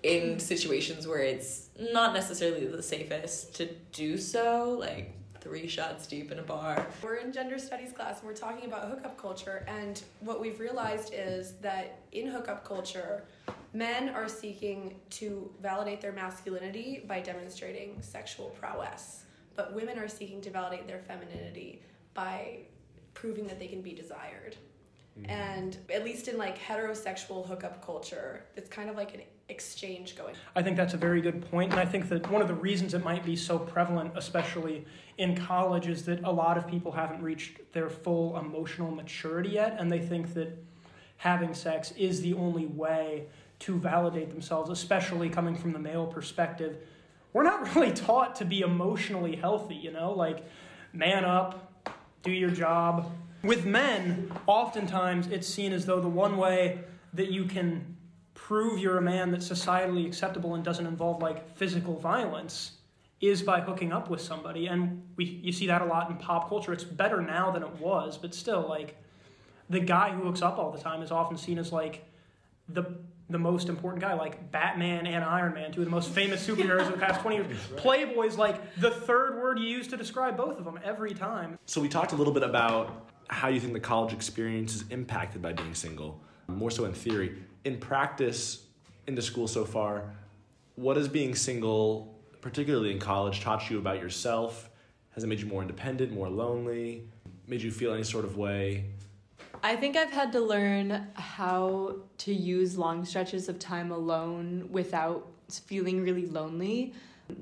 in 0.03 0.41
situations 0.41 1.07
where 1.07 1.21
it's 1.21 1.69
not 1.93 2.13
necessarily 2.13 2.67
the 2.67 2.83
safest 2.83 3.55
to 3.57 3.69
do 3.93 4.19
so, 4.19 4.77
like 4.79 5.15
three 5.41 5.69
shots 5.69 6.07
deep 6.07 6.33
in 6.33 6.39
a 6.39 6.43
bar. 6.43 6.87
We're 7.03 7.17
in 7.17 7.33
gender 7.33 7.59
studies 7.59 7.93
class 7.93 8.21
and 8.21 8.29
we're 8.29 8.35
talking 8.35 8.69
about 8.69 8.89
hookup 8.89 9.17
culture, 9.17 9.65
and 9.69 10.03
what 10.21 10.41
we've 10.41 10.59
realized 10.59 11.13
is 11.15 11.55
that 11.63 12.01
in 12.11 12.27
hookup 12.27 12.65
culture, 12.65 13.25
men 13.73 14.11
are 14.11 14.29
seeking 14.29 14.97
to 15.11 15.51
validate 15.61 16.01
their 16.01 16.13
masculinity 16.13 17.05
by 17.07 17.21
demonstrating 17.21 18.01
sexual 18.03 18.51
prowess, 18.51 19.25
but 19.57 19.75
women 19.75 19.99
are 19.99 20.09
seeking 20.09 20.41
to 20.43 20.51
validate 20.51 20.87
their 20.87 21.01
femininity 21.01 21.83
by 22.15 22.59
proving 23.15 23.47
that 23.47 23.59
they 23.59 23.69
can 23.69 23.83
be 23.83 23.93
desired. 23.93 24.57
Mm-hmm. 25.19 25.31
And 25.31 25.77
at 25.93 26.05
least 26.05 26.29
in 26.29 26.39
like 26.39 26.59
heterosexual 26.59 27.47
hookup 27.47 27.85
culture, 27.85 28.45
it's 28.57 28.69
kind 28.69 28.89
of 28.89 28.97
like 28.97 29.15
an 29.15 29.21
exchange 29.49 30.17
going. 30.17 30.35
I 30.57 30.63
think 30.63 30.77
that's 30.77 30.95
a 30.95 30.99
very 30.99 31.21
good 31.21 31.49
point, 31.51 31.73
and 31.73 31.81
I 31.81 31.85
think 31.85 32.09
that 32.09 32.31
one 32.31 32.41
of 32.41 32.49
the 32.49 32.55
reasons 32.55 32.95
it 32.95 33.05
might 33.05 33.25
be 33.25 33.37
so 33.37 33.59
prevalent, 33.59 34.13
especially 34.17 34.87
in 35.19 35.37
college, 35.37 35.87
is 35.89 36.05
that 36.07 36.25
a 36.25 36.33
lot 36.33 36.57
of 36.57 36.67
people 36.67 36.93
haven't 36.93 37.23
reached 37.23 37.73
their 37.73 37.91
full 37.91 38.39
emotional 38.39 38.91
maturity 38.91 39.51
yet, 39.51 39.77
and 39.79 39.93
they 39.93 40.01
think 40.01 40.33
that 40.35 40.57
having 41.19 41.55
sex 41.55 41.93
is 41.93 42.23
the 42.23 42.35
only 42.35 42.67
way 42.67 43.27
to 43.63 43.79
validate 43.79 44.31
themselves, 44.31 44.71
especially 44.71 45.29
coming 45.29 45.57
from 45.57 45.73
the 45.73 45.79
male 45.79 46.07
perspective. 46.07 46.79
We're 47.33 47.45
not 47.45 47.75
really 47.75 47.93
taught 47.93 48.37
to 48.37 48.45
be 48.45 48.61
emotionally 48.61 49.37
healthy, 49.37 49.77
you 49.77 49.93
know, 49.93 50.13
like 50.13 50.45
man 50.93 51.25
up, 51.25 51.89
do 52.23 52.33
your 52.33 52.51
job. 52.51 53.11
With 53.43 53.65
men, 53.65 54.31
oftentimes 54.47 55.29
it's 55.29 55.47
seen 55.49 55.73
as 55.73 55.87
though 55.87 56.01
the 56.01 56.09
one 56.09 56.37
way 56.37 56.81
that 57.15 57.31
you 57.31 57.45
can 57.45 57.97
prove 58.35 58.81
you're 58.81 58.99
a 58.99 59.03
man 59.03 59.31
that's 59.31 59.49
societally 59.49 60.07
acceptable 60.07 60.55
and 60.55 60.65
doesn't 60.65 60.87
involve 60.87 61.23
like 61.23 61.57
physical 61.57 61.99
violence 61.99 62.73
is 63.21 63.41
by 63.41 63.61
hooking 63.61 63.93
up 63.93 64.11
with 64.11 64.21
somebody 64.21 64.67
and 64.67 65.01
we 65.17 65.25
you 65.25 65.53
see 65.53 65.69
that 65.69 65.81
a 65.81 65.85
lot 65.85 66.11
in 66.11 66.17
pop 66.17 66.49
culture 66.49 66.73
it's 66.73 66.83
better 66.83 67.21
now 67.21 67.53
than 67.53 67.63
it 67.63 67.71
was 67.79 68.19
but 68.19 68.35
still 68.35 68.67
like 68.69 68.97
the 69.71 69.79
guy 69.79 70.11
who 70.11 70.25
hooks 70.25 70.43
up 70.43 70.59
all 70.59 70.73
the 70.73 70.81
time 70.81 71.03
is 71.03 71.13
often 71.13 71.37
seen 71.37 71.57
as 71.57 71.71
like 71.71 72.05
the 72.69 72.83
the 73.31 73.39
most 73.39 73.69
important 73.69 74.03
guy 74.03 74.15
like 74.15 74.51
Batman 74.51 75.07
and 75.07 75.25
Iron 75.25 75.55
Man 75.55 75.73
two 75.73 75.81
of 75.81 75.87
the 75.87 75.91
most 75.91 76.11
famous 76.11 76.47
superheroes 76.47 76.87
of 76.87 76.93
the 76.93 76.99
past 76.99 77.21
20 77.21 77.37
years 77.37 77.47
Playboy's 77.77 78.37
like 78.37 78.77
the 78.77 78.91
third 78.91 79.41
word 79.41 79.59
you 79.59 79.67
use 79.67 79.89
to 79.89 79.97
describe 79.97 80.37
both 80.37 80.59
of 80.59 80.65
them 80.65 80.79
every 80.85 81.15
time 81.15 81.59
So 81.67 81.81
we 81.81 81.89
talked 81.89 82.13
a 82.13 82.17
little 82.17 82.33
bit 82.33 82.43
about 82.43 83.11
how 83.33 83.49
you 83.49 83.59
think 83.59 83.73
the 83.73 83.81
college 83.81 84.13
experience 84.13 84.75
is 84.75 84.85
impacted 84.91 85.41
by 85.41 85.55
being 85.55 85.75
single, 85.75 86.21
more 86.49 86.71
so 86.71 86.85
in 86.85 86.93
theory. 86.93 87.35
In 87.65 87.79
practice, 87.79 88.67
in 89.07 89.15
the 89.15 89.23
school 89.23 89.49
so 89.49 89.65
far, 89.65 90.05
what 90.75 90.97
has 90.97 91.09
being 91.09 91.35
single, 91.35 92.15
particularly 92.43 92.93
in 92.93 92.99
college, 92.99 93.41
taught 93.41 93.71
you 93.71 93.79
about 93.79 94.01
yourself? 94.01 94.69
Has 95.15 95.25
it 95.25 95.29
made 95.29 95.41
you 95.41 95.47
more 95.47 95.63
independent, 95.63 96.13
more 96.13 96.29
lonely? 96.29 97.09
Made 97.47 97.63
you 97.63 97.71
feel 97.71 97.95
any 97.95 98.05
sort 98.05 98.25
of 98.25 98.37
way? 98.37 98.85
I 99.65 99.77
think 99.77 99.97
I've 99.97 100.11
had 100.11 100.33
to 100.33 100.41
learn 100.41 101.07
how 101.15 101.97
to 102.19 102.35
use 102.35 102.77
long 102.77 103.05
stretches 103.05 103.49
of 103.49 103.61
time 103.61 103.93
alone 103.93 104.69
without 104.71 105.29
feeling 105.49 106.03
really 106.03 106.27
lonely 106.27 106.95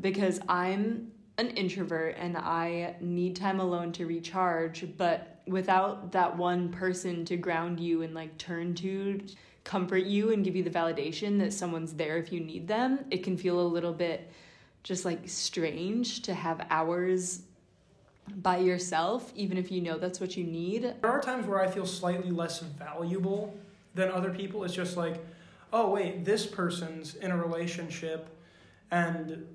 because 0.03 0.39
I'm 0.47 1.13
an 1.39 1.49
introvert 1.51 2.17
and 2.19 2.37
I 2.37 2.97
need 3.01 3.37
time 3.37 3.59
alone 3.59 3.93
to 3.93 4.07
recharge, 4.07 4.85
but 4.99 5.41
without 5.47 6.13
that 6.13 6.37
one 6.37 6.69
person 6.69 7.25
to 7.25 7.39
ground 7.39 7.81
you 7.81 8.03
and 8.03 8.15
like 8.15 8.37
turn 8.37 8.75
to 8.75 9.23
comfort 9.65 10.05
you 10.05 10.33
and 10.33 10.45
give 10.45 10.55
you 10.55 10.63
the 10.63 10.71
validation 10.71 11.39
that 11.39 11.55
someone's 11.55 11.95
there 11.95 12.19
if 12.19 12.31
you 12.31 12.41
need 12.41 12.69
them, 12.69 13.07
it 13.11 13.23
can 13.23 13.39
feel 13.39 13.59
a 13.59 13.63
little 13.63 13.95
bit 13.95 14.31
just 14.83 15.07
like 15.07 15.21
strange 15.27 16.21
to 16.23 16.35
have 16.35 16.67
hours 16.69 17.43
by 18.37 18.59
yourself, 18.59 19.33
even 19.35 19.59
if 19.59 19.71
you 19.71 19.81
know 19.81 19.99
that's 19.99 20.21
what 20.21 20.37
you 20.37 20.45
need. 20.45 20.95
There 21.01 21.11
are 21.11 21.21
times 21.21 21.47
where 21.47 21.61
I 21.61 21.69
feel 21.69 21.87
slightly 21.87 22.31
less 22.31 22.61
valuable 22.61 23.59
than 23.95 24.11
other 24.11 24.31
people. 24.31 24.65
It's 24.65 24.75
just 24.75 24.97
like, 24.97 25.25
oh, 25.73 25.91
wait, 25.91 26.25
this 26.25 26.47
person's 26.47 27.15
in 27.15 27.31
a 27.31 27.37
relationship 27.37 28.29
and 28.91 29.47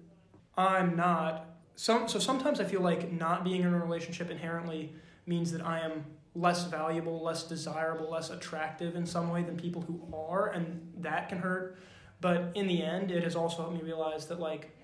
I'm 0.58 0.96
not. 0.96 1.46
So 1.76 2.08
sometimes 2.08 2.60
I 2.60 2.64
feel 2.64 2.82
like 2.82 3.12
not 3.12 3.44
being 3.44 3.62
in 3.62 3.74
a 3.74 3.80
relationship 3.80 4.30
inherently 4.30 4.94
means 5.26 5.52
that 5.52 5.66
I 5.66 5.80
am 5.80 6.06
less 6.36 6.66
valuable, 6.66 7.22
less 7.24 7.44
desirable, 7.44 8.12
less 8.12 8.30
attractive 8.30 8.96
in 8.96 9.06
some 9.06 9.30
way 9.30 9.44
than 9.44 9.58
people 9.58 9.82
who 9.82 10.02
are, 10.14 10.48
and 10.50 10.94
that 11.00 11.30
can 11.30 11.40
hurt. 11.40 11.78
But 12.22 12.52
in 12.56 12.68
the 12.68 12.82
end, 12.82 13.12
it 13.12 13.24
has 13.24 13.36
also 13.36 13.64
helped 13.64 13.76
me 13.76 13.82
realize 13.82 14.26
that, 14.28 14.40
like, 14.40 14.75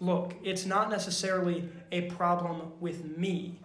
look, 0.00 0.34
it's 0.42 0.66
not 0.66 0.90
necessarily 0.90 1.68
a 1.92 2.02
problem 2.02 2.72
with 2.80 3.16
me. 3.16 3.58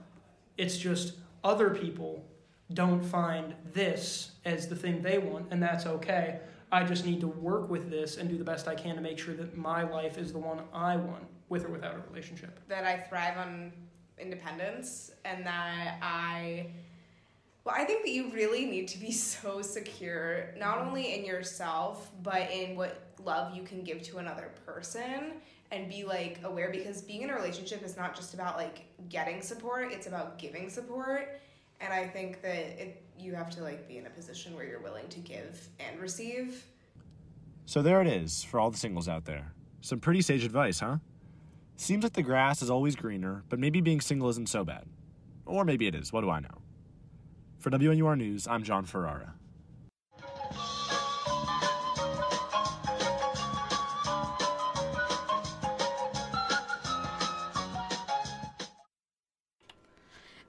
It's 0.57 0.77
just 0.77 1.15
other 1.43 1.71
people 1.71 2.25
don't 2.73 3.03
find 3.03 3.53
this 3.73 4.31
as 4.45 4.67
the 4.67 4.75
thing 4.75 5.01
they 5.01 5.17
want, 5.17 5.47
and 5.51 5.61
that's 5.61 5.85
okay. 5.85 6.39
I 6.71 6.83
just 6.83 7.05
need 7.05 7.19
to 7.21 7.27
work 7.27 7.69
with 7.69 7.89
this 7.89 8.17
and 8.17 8.29
do 8.29 8.37
the 8.37 8.43
best 8.43 8.67
I 8.67 8.75
can 8.75 8.95
to 8.95 9.01
make 9.01 9.19
sure 9.19 9.33
that 9.33 9.57
my 9.57 9.83
life 9.83 10.17
is 10.17 10.31
the 10.31 10.39
one 10.39 10.61
I 10.73 10.95
want, 10.95 11.23
with 11.49 11.65
or 11.65 11.69
without 11.69 11.95
a 11.95 12.09
relationship. 12.09 12.59
That 12.69 12.85
I 12.85 12.97
thrive 12.97 13.37
on 13.37 13.73
independence 14.17 15.11
and 15.25 15.45
that 15.45 15.97
I 16.01 16.67
well, 17.63 17.75
I 17.77 17.83
think 17.83 18.03
that 18.03 18.09
you 18.09 18.31
really 18.31 18.65
need 18.65 18.87
to 18.89 18.97
be 18.97 19.11
so 19.11 19.61
secure, 19.61 20.53
not 20.57 20.79
only 20.79 21.13
in 21.13 21.25
yourself, 21.25 22.11
but 22.23 22.49
in 22.51 22.75
what 22.75 23.13
love 23.23 23.55
you 23.55 23.63
can 23.63 23.83
give 23.83 24.01
to 24.01 24.17
another 24.17 24.49
person 24.65 25.33
and 25.71 25.87
be 25.89 26.03
like 26.03 26.39
aware 26.43 26.69
because 26.69 27.01
being 27.01 27.21
in 27.21 27.29
a 27.29 27.35
relationship 27.35 27.83
is 27.83 27.95
not 27.95 28.15
just 28.15 28.33
about 28.33 28.57
like 28.57 28.85
getting 29.09 29.41
support, 29.41 29.91
it's 29.91 30.07
about 30.07 30.37
giving 30.37 30.69
support. 30.69 31.39
And 31.79 31.93
I 31.93 32.07
think 32.07 32.41
that 32.41 32.81
it, 32.81 33.03
you 33.17 33.33
have 33.33 33.49
to 33.51 33.63
like 33.63 33.87
be 33.87 33.97
in 33.97 34.05
a 34.05 34.09
position 34.09 34.55
where 34.55 34.65
you're 34.65 34.81
willing 34.81 35.07
to 35.09 35.19
give 35.19 35.69
and 35.79 35.99
receive. 35.99 36.65
So 37.65 37.81
there 37.81 38.01
it 38.01 38.07
is 38.07 38.43
for 38.43 38.59
all 38.59 38.69
the 38.69 38.77
singles 38.77 39.07
out 39.07 39.25
there. 39.25 39.53
Some 39.79 39.99
pretty 39.99 40.21
sage 40.21 40.43
advice, 40.43 40.79
huh? 40.79 40.97
Seems 41.77 42.03
like 42.03 42.13
the 42.13 42.21
grass 42.21 42.61
is 42.61 42.69
always 42.69 42.95
greener, 42.95 43.43
but 43.49 43.57
maybe 43.57 43.81
being 43.81 44.01
single 44.01 44.29
isn't 44.29 44.49
so 44.49 44.63
bad. 44.63 44.85
Or 45.45 45.65
maybe 45.65 45.87
it 45.87 45.95
is, 45.95 46.13
what 46.13 46.21
do 46.21 46.29
I 46.29 46.39
know? 46.39 46.61
For 47.57 47.71
WNUR 47.71 48.17
News, 48.17 48.47
I'm 48.47 48.63
John 48.63 48.85
Ferrara. 48.85 49.33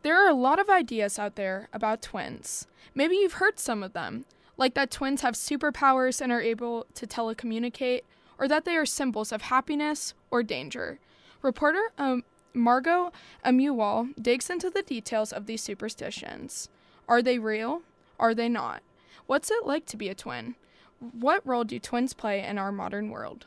There 0.02 0.16
are 0.16 0.28
a 0.28 0.34
lot 0.34 0.58
of 0.58 0.68
ideas 0.68 1.18
out 1.18 1.36
there 1.36 1.68
about 1.72 2.02
twins. 2.02 2.66
Maybe 2.92 3.14
you've 3.14 3.34
heard 3.34 3.60
some 3.60 3.84
of 3.84 3.92
them, 3.92 4.24
like 4.56 4.74
that 4.74 4.90
twins 4.90 5.20
have 5.20 5.34
superpowers 5.34 6.20
and 6.20 6.32
are 6.32 6.40
able 6.40 6.86
to 6.94 7.06
telecommunicate, 7.06 8.02
or 8.36 8.48
that 8.48 8.64
they 8.64 8.76
are 8.76 8.84
symbols 8.84 9.30
of 9.30 9.42
happiness 9.42 10.14
or 10.30 10.42
danger. 10.42 10.98
Reporter 11.40 11.92
um, 11.98 12.24
Margot 12.52 13.12
Amuwal 13.44 14.12
digs 14.20 14.50
into 14.50 14.70
the 14.70 14.82
details 14.82 15.32
of 15.32 15.46
these 15.46 15.62
superstitions. 15.62 16.68
Are 17.08 17.22
they 17.22 17.38
real? 17.38 17.82
Are 18.18 18.34
they 18.34 18.48
not? 18.48 18.82
What's 19.26 19.52
it 19.52 19.66
like 19.66 19.86
to 19.86 19.96
be 19.96 20.08
a 20.08 20.14
twin? 20.16 20.56
What 20.98 21.46
role 21.46 21.64
do 21.64 21.78
twins 21.78 22.12
play 22.12 22.44
in 22.44 22.58
our 22.58 22.72
modern 22.72 23.10
world? 23.10 23.46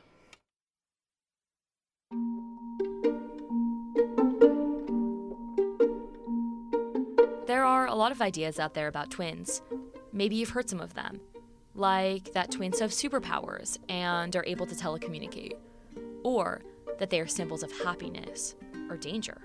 There 7.55 7.63
are 7.63 7.87
a 7.87 7.95
lot 7.95 8.11
of 8.11 8.21
ideas 8.21 8.59
out 8.59 8.73
there 8.73 8.89
about 8.89 9.11
twins. 9.11 9.61
Maybe 10.11 10.35
you've 10.35 10.49
heard 10.49 10.69
some 10.69 10.81
of 10.81 10.93
them, 10.93 11.21
like 11.73 12.33
that 12.33 12.51
twins 12.51 12.81
have 12.81 12.91
superpowers 12.91 13.77
and 13.87 14.35
are 14.35 14.43
able 14.45 14.65
to 14.65 14.75
telecommunicate, 14.75 15.53
or 16.25 16.63
that 16.99 17.09
they 17.09 17.21
are 17.21 17.27
symbols 17.27 17.63
of 17.63 17.71
happiness 17.71 18.55
or 18.89 18.97
danger. 18.97 19.37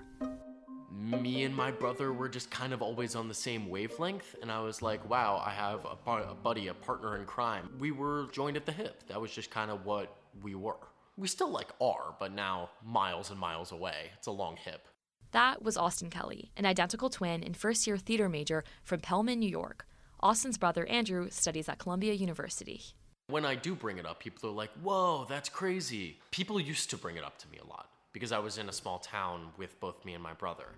Me 0.91 1.45
and 1.45 1.55
my 1.55 1.71
brother 1.71 2.11
were 2.11 2.27
just 2.27 2.51
kind 2.51 2.73
of 2.73 2.81
always 2.81 3.15
on 3.15 3.29
the 3.29 3.33
same 3.33 3.69
wavelength, 3.69 4.35
and 4.41 4.51
I 4.51 4.59
was 4.59 4.81
like, 4.81 5.09
wow, 5.09 5.41
I 5.45 5.51
have 5.51 5.85
a, 5.85 6.11
a 6.11 6.35
buddy, 6.35 6.67
a 6.67 6.73
partner 6.73 7.15
in 7.15 7.23
crime. 7.23 7.69
We 7.79 7.91
were 7.91 8.27
joined 8.33 8.57
at 8.57 8.65
the 8.65 8.73
hip. 8.73 9.07
That 9.07 9.21
was 9.21 9.31
just 9.31 9.49
kind 9.49 9.71
of 9.71 9.85
what 9.85 10.17
we 10.43 10.53
were. 10.53 10.75
We 11.15 11.29
still 11.29 11.49
like 11.49 11.69
are, 11.79 12.13
but 12.19 12.33
now 12.33 12.71
miles 12.85 13.31
and 13.31 13.39
miles 13.39 13.71
away. 13.71 14.11
It's 14.17 14.27
a 14.27 14.31
long 14.31 14.57
hip. 14.57 14.85
That 15.31 15.63
was 15.63 15.77
Austin 15.77 16.09
Kelly, 16.09 16.51
an 16.57 16.65
identical 16.65 17.09
twin 17.09 17.41
and 17.41 17.55
first 17.55 17.87
year 17.87 17.97
theater 17.97 18.27
major 18.27 18.65
from 18.83 18.99
Pelham, 18.99 19.27
New 19.27 19.49
York. 19.49 19.85
Austin's 20.19 20.57
brother 20.57 20.85
Andrew 20.87 21.29
studies 21.29 21.69
at 21.69 21.79
Columbia 21.79 22.13
University. 22.13 22.81
When 23.27 23.45
I 23.45 23.55
do 23.55 23.73
bring 23.73 23.97
it 23.97 24.05
up, 24.05 24.19
people 24.19 24.49
are 24.49 24.53
like, 24.53 24.71
whoa, 24.83 25.25
that's 25.29 25.47
crazy. 25.47 26.19
People 26.31 26.59
used 26.59 26.89
to 26.89 26.97
bring 26.97 27.15
it 27.15 27.23
up 27.23 27.37
to 27.39 27.47
me 27.49 27.59
a 27.63 27.67
lot 27.67 27.87
because 28.11 28.33
I 28.33 28.39
was 28.39 28.57
in 28.57 28.67
a 28.67 28.73
small 28.73 28.99
town 28.99 29.47
with 29.57 29.79
both 29.79 30.03
me 30.03 30.13
and 30.15 30.21
my 30.21 30.33
brother. 30.33 30.75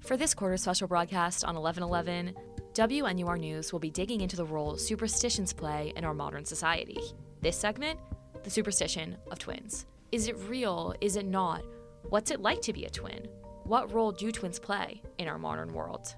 For 0.00 0.16
this 0.16 0.34
quarter 0.34 0.56
special 0.56 0.88
broadcast 0.88 1.44
on 1.44 1.54
1111, 1.54 2.34
WNUR 2.72 3.38
News 3.38 3.72
will 3.72 3.78
be 3.78 3.90
digging 3.90 4.22
into 4.22 4.36
the 4.36 4.44
role 4.44 4.76
superstitions 4.76 5.52
play 5.52 5.92
in 5.94 6.04
our 6.04 6.14
modern 6.14 6.44
society. 6.44 7.00
This 7.42 7.56
segment, 7.56 8.00
the 8.42 8.50
superstition 8.50 9.16
of 9.30 9.38
twins. 9.38 9.86
Is 10.10 10.26
it 10.26 10.36
real? 10.48 10.94
Is 11.00 11.14
it 11.14 11.26
not? 11.26 11.62
What's 12.08 12.32
it 12.32 12.40
like 12.40 12.60
to 12.62 12.72
be 12.72 12.84
a 12.84 12.90
twin? 12.90 13.28
What 13.68 13.92
role 13.92 14.12
do 14.12 14.32
twins 14.32 14.58
play 14.58 15.02
in 15.18 15.28
our 15.28 15.38
modern 15.38 15.74
world? 15.74 16.14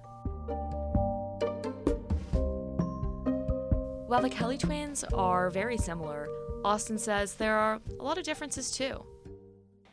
While 4.07 4.21
the 4.21 4.29
Kelly 4.29 4.57
twins 4.57 5.03
are 5.13 5.49
very 5.49 5.77
similar, 5.77 6.29
Austin 6.63 6.97
says 6.97 7.33
there 7.33 7.57
are 7.57 7.81
a 7.99 8.03
lot 8.03 8.17
of 8.17 8.23
differences 8.23 8.71
too. 8.71 9.03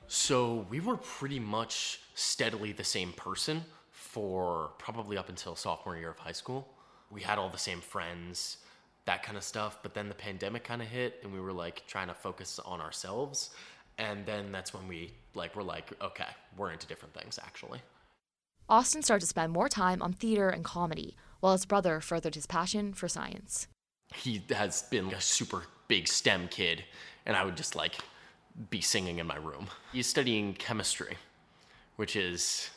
So 0.07 0.67
we 0.71 0.79
were 0.79 0.99
pretty 0.99 1.41
much 1.41 1.99
steadily 2.15 2.71
the 2.71 2.85
same 2.85 3.13
person 3.15 3.65
for 3.91 4.71
probably 4.79 5.19
up 5.19 5.29
until 5.29 5.57
sophomore 5.57 5.97
year 5.97 6.11
of 6.11 6.19
high 6.19 6.31
school. 6.31 6.69
We 7.11 7.23
had 7.23 7.39
all 7.39 7.49
the 7.49 7.59
same 7.59 7.81
friends. 7.81 8.59
that 9.09 9.23
kind 9.23 9.37
of 9.39 9.43
stuff. 9.43 9.79
But 9.83 9.95
then 9.95 10.09
the 10.09 10.15
pandemic 10.15 10.63
kind 10.65 10.81
of 10.83 10.87
hit, 10.89 11.21
and 11.25 11.33
we 11.33 11.41
were 11.41 11.53
like 11.53 11.83
trying 11.89 12.09
to 12.09 12.15
focus 12.15 12.61
on 12.65 12.81
ourselves. 12.81 13.51
And 13.99 14.25
then 14.27 14.53
that's 14.53 14.73
when 14.73 14.87
we 14.87 15.13
like 15.35 15.57
were 15.57 15.63
like, 15.63 15.93
okay, 16.01 16.29
we're 16.57 16.71
into 16.71 16.87
different 16.87 17.15
things 17.15 17.39
actually. 17.43 17.81
Austin 18.69 19.03
started 19.03 19.23
to 19.23 19.27
spend 19.27 19.53
more 19.53 19.69
time 19.69 20.03
on 20.03 20.13
theater 20.13 20.51
and 20.51 20.63
comedy, 20.63 21.17
while 21.41 21.53
his 21.53 21.65
brother 21.65 22.01
furthered 22.01 22.35
his 22.35 22.47
passion 22.47 22.93
for 22.93 23.09
science. 23.09 23.67
He 24.15 24.43
has 24.51 24.83
been 24.83 25.13
a 25.13 25.21
super 25.21 25.65
big 25.89 26.07
STEM 26.07 26.49
kid, 26.49 26.85
and 27.25 27.35
I 27.35 27.45
would 27.45 27.57
just 27.57 27.75
like 27.75 27.95
be 28.71 28.81
singing 28.81 29.19
in 29.19 29.27
my 29.27 29.37
room. 29.37 29.69
He's 29.93 30.07
studying 30.07 30.55
chemistry, 30.55 31.17
which 31.97 32.15
is, 32.15 32.71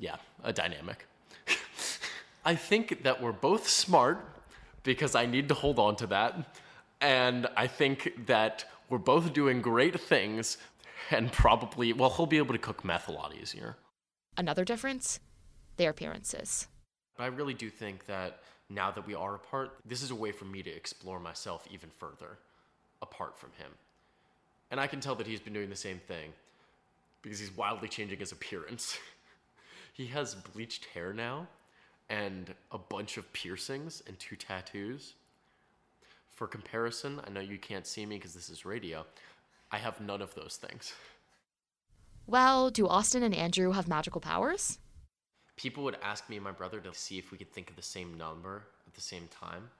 yeah, 0.00 0.16
a 0.42 0.52
dynamic. 0.52 1.06
I 2.44 2.54
think 2.54 3.04
that 3.04 3.22
we're 3.22 3.32
both 3.32 3.68
smart 3.68 4.24
because 4.82 5.14
I 5.14 5.26
need 5.26 5.48
to 5.48 5.54
hold 5.54 5.78
on 5.78 5.96
to 5.96 6.06
that. 6.08 6.58
And 7.00 7.46
I 7.56 7.66
think 7.66 8.26
that 8.26 8.64
we're 8.88 8.98
both 8.98 9.32
doing 9.32 9.60
great 9.60 10.00
things 10.00 10.58
and 11.10 11.30
probably, 11.30 11.92
well, 11.92 12.10
he'll 12.10 12.26
be 12.26 12.38
able 12.38 12.54
to 12.54 12.58
cook 12.58 12.84
meth 12.84 13.08
a 13.08 13.12
lot 13.12 13.34
easier. 13.34 13.76
Another 14.36 14.64
difference 14.64 15.20
their 15.76 15.90
appearances. 15.90 16.68
I 17.18 17.26
really 17.26 17.54
do 17.54 17.70
think 17.70 18.06
that 18.06 18.40
now 18.68 18.90
that 18.90 19.06
we 19.06 19.14
are 19.14 19.34
apart, 19.34 19.78
this 19.84 20.02
is 20.02 20.10
a 20.10 20.14
way 20.14 20.32
for 20.32 20.44
me 20.44 20.62
to 20.62 20.70
explore 20.70 21.20
myself 21.20 21.66
even 21.70 21.90
further 21.90 22.38
apart 23.02 23.38
from 23.38 23.50
him. 23.58 23.70
And 24.70 24.80
I 24.80 24.86
can 24.86 25.00
tell 25.00 25.14
that 25.16 25.26
he's 25.26 25.40
been 25.40 25.52
doing 25.52 25.70
the 25.70 25.76
same 25.76 25.98
thing 25.98 26.32
because 27.22 27.38
he's 27.38 27.56
wildly 27.56 27.88
changing 27.88 28.18
his 28.18 28.32
appearance. 28.32 28.98
he 29.92 30.06
has 30.08 30.34
bleached 30.34 30.86
hair 30.86 31.12
now 31.12 31.46
and 32.08 32.54
a 32.72 32.78
bunch 32.78 33.16
of 33.16 33.32
piercings 33.32 34.02
and 34.06 34.18
two 34.18 34.36
tattoos. 34.36 35.14
For 36.36 36.46
comparison, 36.46 37.22
I 37.26 37.30
know 37.30 37.40
you 37.40 37.56
can't 37.56 37.86
see 37.86 38.04
me 38.04 38.16
because 38.16 38.34
this 38.34 38.50
is 38.50 38.66
radio. 38.66 39.06
I 39.72 39.78
have 39.78 40.02
none 40.02 40.20
of 40.20 40.34
those 40.34 40.58
things. 40.60 40.92
Well, 42.26 42.68
do 42.68 42.86
Austin 42.86 43.22
and 43.22 43.34
Andrew 43.34 43.72
have 43.72 43.88
magical 43.88 44.20
powers? 44.20 44.78
People 45.56 45.82
would 45.84 45.96
ask 46.02 46.28
me 46.28 46.36
and 46.36 46.44
my 46.44 46.52
brother 46.52 46.78
to 46.80 46.92
see 46.92 47.16
if 47.16 47.32
we 47.32 47.38
could 47.38 47.50
think 47.54 47.70
of 47.70 47.76
the 47.76 47.82
same 47.82 48.18
number 48.18 48.64
at 48.86 48.92
the 48.92 49.00
same 49.00 49.28
time. 49.28 49.70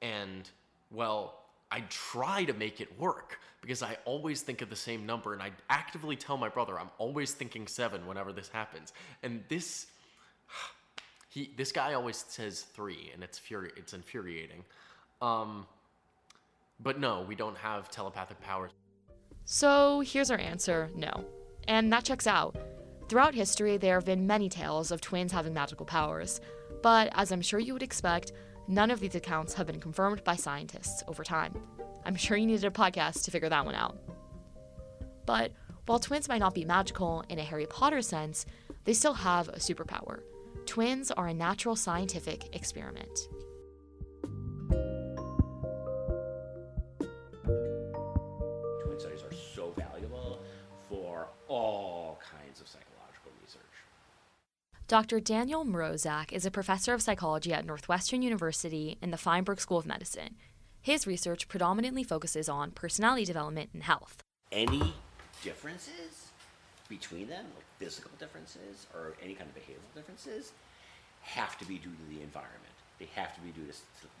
And, 0.00 0.48
well, 0.90 1.40
I 1.70 1.80
try 1.90 2.44
to 2.44 2.54
make 2.54 2.80
it 2.80 2.98
work 2.98 3.38
because 3.60 3.82
I 3.82 3.98
always 4.06 4.40
think 4.40 4.62
of 4.62 4.70
the 4.70 4.76
same 4.76 5.04
number 5.04 5.34
and 5.34 5.42
I 5.42 5.50
actively 5.68 6.16
tell 6.16 6.38
my 6.38 6.48
brother 6.48 6.80
I'm 6.80 6.90
always 6.96 7.32
thinking 7.32 7.66
7 7.66 8.06
whenever 8.06 8.32
this 8.32 8.48
happens. 8.48 8.94
And 9.22 9.44
this 9.50 9.88
he 11.28 11.52
this 11.58 11.70
guy 11.70 11.92
always 11.92 12.24
says 12.28 12.62
3 12.62 13.10
and 13.12 13.22
it's 13.22 13.38
furi- 13.38 13.76
it's 13.76 13.92
infuriating. 13.92 14.64
Um 15.20 15.66
but 16.80 17.00
no, 17.00 17.24
we 17.26 17.34
don't 17.34 17.56
have 17.56 17.90
telepathic 17.90 18.40
powers. 18.40 18.70
So 19.44 20.00
here's 20.00 20.30
our 20.30 20.38
answer 20.38 20.90
no. 20.94 21.24
And 21.68 21.92
that 21.92 22.04
checks 22.04 22.26
out. 22.26 22.56
Throughout 23.08 23.34
history, 23.34 23.76
there 23.76 23.94
have 23.94 24.04
been 24.04 24.26
many 24.26 24.48
tales 24.48 24.90
of 24.90 25.00
twins 25.00 25.32
having 25.32 25.54
magical 25.54 25.86
powers, 25.86 26.40
but 26.82 27.08
as 27.14 27.30
I'm 27.30 27.40
sure 27.40 27.60
you 27.60 27.72
would 27.72 27.82
expect, 27.82 28.32
none 28.66 28.90
of 28.90 28.98
these 29.00 29.14
accounts 29.14 29.54
have 29.54 29.66
been 29.66 29.80
confirmed 29.80 30.24
by 30.24 30.34
scientists 30.34 31.04
over 31.06 31.22
time. 31.22 31.54
I'm 32.04 32.16
sure 32.16 32.36
you 32.36 32.46
needed 32.46 32.64
a 32.64 32.70
podcast 32.70 33.24
to 33.24 33.30
figure 33.30 33.48
that 33.48 33.64
one 33.64 33.74
out. 33.74 33.98
But 35.24 35.52
while 35.86 35.98
twins 36.00 36.28
might 36.28 36.40
not 36.40 36.54
be 36.54 36.64
magical 36.64 37.24
in 37.28 37.38
a 37.38 37.42
Harry 37.44 37.66
Potter 37.66 38.02
sense, 38.02 38.44
they 38.84 38.92
still 38.92 39.14
have 39.14 39.48
a 39.48 39.58
superpower. 39.58 40.20
Twins 40.66 41.12
are 41.12 41.28
a 41.28 41.34
natural 41.34 41.76
scientific 41.76 42.54
experiment. 42.54 43.28
Dr. 54.88 55.18
Daniel 55.18 55.64
Mroczek 55.64 56.30
is 56.30 56.46
a 56.46 56.50
professor 56.52 56.94
of 56.94 57.02
psychology 57.02 57.52
at 57.52 57.66
Northwestern 57.66 58.22
University 58.22 58.96
in 59.02 59.10
the 59.10 59.16
Feinberg 59.16 59.58
School 59.58 59.78
of 59.78 59.84
Medicine. 59.84 60.36
His 60.80 61.08
research 61.08 61.48
predominantly 61.48 62.04
focuses 62.04 62.48
on 62.48 62.70
personality 62.70 63.24
development 63.24 63.70
and 63.72 63.82
health. 63.82 64.22
Any 64.52 64.94
differences 65.42 66.30
between 66.88 67.26
them, 67.26 67.46
like 67.56 67.64
physical 67.80 68.12
differences 68.20 68.86
or 68.94 69.14
any 69.20 69.34
kind 69.34 69.50
of 69.50 69.60
behavioral 69.60 69.92
differences, 69.92 70.52
have 71.22 71.58
to 71.58 71.64
be 71.64 71.78
due 71.78 71.90
to 71.90 72.14
the 72.16 72.22
environment. 72.22 72.62
They 73.00 73.08
have 73.16 73.34
to 73.34 73.40
be 73.40 73.50
due 73.50 73.66
to, 73.66 73.72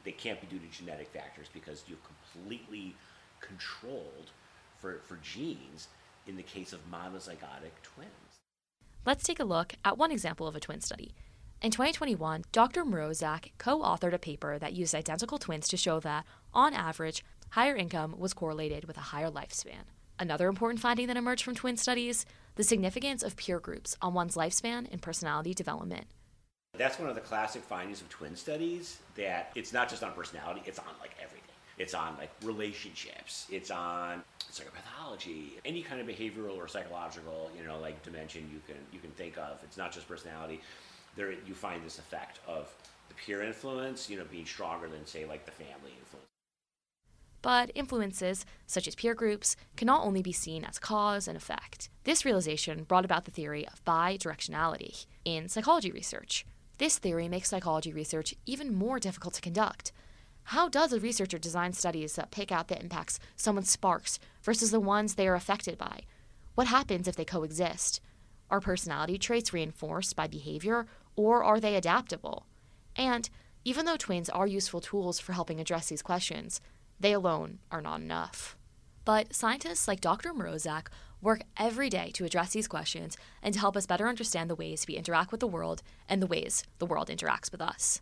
they 0.02 0.10
can't 0.10 0.40
be 0.40 0.48
due 0.48 0.58
to 0.58 0.76
genetic 0.76 1.10
factors 1.10 1.46
because 1.54 1.84
you're 1.86 1.98
completely 2.34 2.96
controlled 3.40 4.32
for, 4.78 4.98
for 5.04 5.16
genes 5.22 5.86
in 6.26 6.36
the 6.36 6.42
case 6.42 6.72
of 6.72 6.80
monozygotic 6.90 7.70
twins. 7.84 8.25
Let's 9.06 9.22
take 9.22 9.38
a 9.38 9.44
look 9.44 9.74
at 9.84 9.96
one 9.96 10.10
example 10.10 10.48
of 10.48 10.56
a 10.56 10.60
twin 10.60 10.80
study. 10.80 11.14
In 11.62 11.70
2021, 11.70 12.42
Dr. 12.50 12.84
Mroczek 12.84 13.52
co 13.56 13.78
authored 13.78 14.12
a 14.12 14.18
paper 14.18 14.58
that 14.58 14.72
used 14.72 14.96
identical 14.96 15.38
twins 15.38 15.68
to 15.68 15.76
show 15.76 16.00
that, 16.00 16.24
on 16.52 16.74
average, 16.74 17.24
higher 17.50 17.76
income 17.76 18.16
was 18.18 18.34
correlated 18.34 18.86
with 18.86 18.96
a 18.96 19.12
higher 19.12 19.30
lifespan. 19.30 19.84
Another 20.18 20.48
important 20.48 20.80
finding 20.80 21.06
that 21.06 21.16
emerged 21.16 21.44
from 21.44 21.54
twin 21.54 21.76
studies 21.76 22.26
the 22.56 22.64
significance 22.64 23.22
of 23.22 23.36
peer 23.36 23.60
groups 23.60 23.96
on 24.02 24.12
one's 24.12 24.34
lifespan 24.34 24.90
and 24.90 25.00
personality 25.00 25.54
development. 25.54 26.08
That's 26.76 26.98
one 26.98 27.08
of 27.08 27.14
the 27.14 27.20
classic 27.20 27.62
findings 27.62 28.00
of 28.00 28.08
twin 28.08 28.34
studies 28.34 28.98
that 29.14 29.52
it's 29.54 29.72
not 29.72 29.88
just 29.88 30.02
on 30.02 30.14
personality, 30.14 30.62
it's 30.66 30.80
on 30.80 30.94
like 31.00 31.14
everything. 31.22 31.54
It's 31.78 31.94
on 31.94 32.16
like 32.18 32.30
relationships, 32.42 33.46
it's 33.52 33.70
on 33.70 34.24
psychopathology, 34.60 35.50
any 35.64 35.82
kind 35.82 36.00
of 36.00 36.06
behavioral 36.06 36.56
or 36.56 36.68
psychological, 36.68 37.50
you 37.58 37.66
know, 37.66 37.78
like 37.78 38.02
dimension 38.02 38.48
you 38.52 38.60
can 38.66 38.76
you 38.92 38.98
can 38.98 39.10
think 39.12 39.36
of. 39.38 39.60
It's 39.62 39.76
not 39.76 39.92
just 39.92 40.08
personality. 40.08 40.60
There 41.16 41.32
you 41.32 41.54
find 41.54 41.84
this 41.84 41.98
effect 41.98 42.40
of 42.46 42.72
the 43.08 43.14
peer 43.14 43.42
influence, 43.42 44.10
you 44.10 44.18
know, 44.18 44.24
being 44.30 44.46
stronger 44.46 44.88
than 44.88 45.06
say 45.06 45.24
like 45.24 45.44
the 45.44 45.52
family 45.52 45.92
influence. 45.98 46.26
But 47.42 47.70
influences, 47.74 48.44
such 48.66 48.88
as 48.88 48.96
peer 48.96 49.14
groups, 49.14 49.56
can 49.76 49.86
not 49.86 50.04
only 50.04 50.20
be 50.20 50.32
seen 50.32 50.64
as 50.64 50.80
cause 50.80 51.28
and 51.28 51.36
effect. 51.36 51.88
This 52.04 52.24
realization 52.24 52.82
brought 52.82 53.04
about 53.04 53.24
the 53.24 53.30
theory 53.30 53.66
of 53.68 53.84
bidirectionality 53.84 55.06
in 55.24 55.48
psychology 55.48 55.92
research. 55.92 56.44
This 56.78 56.98
theory 56.98 57.28
makes 57.28 57.48
psychology 57.48 57.92
research 57.92 58.34
even 58.46 58.74
more 58.74 58.98
difficult 58.98 59.34
to 59.34 59.40
conduct. 59.40 59.92
How 60.50 60.68
does 60.68 60.92
a 60.92 61.00
researcher 61.00 61.38
design 61.38 61.72
studies 61.72 62.14
that 62.14 62.30
pick 62.30 62.52
out 62.52 62.68
the 62.68 62.80
impacts 62.80 63.18
someone 63.34 63.64
sparks 63.64 64.20
versus 64.44 64.70
the 64.70 64.78
ones 64.78 65.16
they 65.16 65.26
are 65.26 65.34
affected 65.34 65.76
by? 65.76 66.02
What 66.54 66.68
happens 66.68 67.08
if 67.08 67.16
they 67.16 67.24
coexist? 67.24 68.00
Are 68.48 68.60
personality 68.60 69.18
traits 69.18 69.52
reinforced 69.52 70.14
by 70.14 70.28
behavior, 70.28 70.86
or 71.16 71.42
are 71.42 71.58
they 71.58 71.74
adaptable? 71.74 72.46
And 72.94 73.28
even 73.64 73.86
though 73.86 73.96
twins 73.96 74.28
are 74.28 74.46
useful 74.46 74.80
tools 74.80 75.18
for 75.18 75.32
helping 75.32 75.58
address 75.58 75.88
these 75.88 76.00
questions, 76.00 76.60
they 77.00 77.12
alone 77.12 77.58
are 77.72 77.82
not 77.82 78.00
enough. 78.00 78.56
But 79.04 79.34
scientists 79.34 79.88
like 79.88 80.00
Dr. 80.00 80.32
Mroczek 80.32 80.86
work 81.20 81.40
every 81.56 81.90
day 81.90 82.12
to 82.14 82.24
address 82.24 82.52
these 82.52 82.68
questions 82.68 83.16
and 83.42 83.52
to 83.52 83.58
help 83.58 83.76
us 83.76 83.86
better 83.86 84.06
understand 84.06 84.48
the 84.48 84.54
ways 84.54 84.84
we 84.86 84.94
interact 84.94 85.32
with 85.32 85.40
the 85.40 85.48
world 85.48 85.82
and 86.08 86.22
the 86.22 86.28
ways 86.28 86.62
the 86.78 86.86
world 86.86 87.08
interacts 87.08 87.50
with 87.50 87.60
us. 87.60 88.00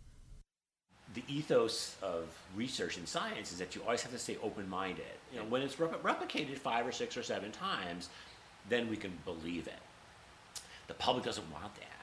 The 1.15 1.23
ethos 1.27 1.95
of 2.01 2.25
research 2.55 2.97
and 2.97 3.07
science 3.07 3.51
is 3.51 3.59
that 3.59 3.75
you 3.75 3.81
always 3.83 4.01
have 4.03 4.11
to 4.11 4.19
stay 4.19 4.37
open-minded. 4.43 5.05
You 5.31 5.39
know, 5.39 5.45
when 5.45 5.61
it's 5.61 5.75
repl- 5.75 5.99
replicated 6.01 6.57
five 6.57 6.85
or 6.85 6.91
six 6.91 7.15
or 7.17 7.23
seven 7.23 7.51
times, 7.51 8.09
then 8.69 8.89
we 8.89 8.97
can 8.97 9.17
believe 9.23 9.67
it. 9.67 9.79
The 10.87 10.93
public 10.93 11.23
doesn't 11.23 11.49
want 11.51 11.73
that. 11.75 11.95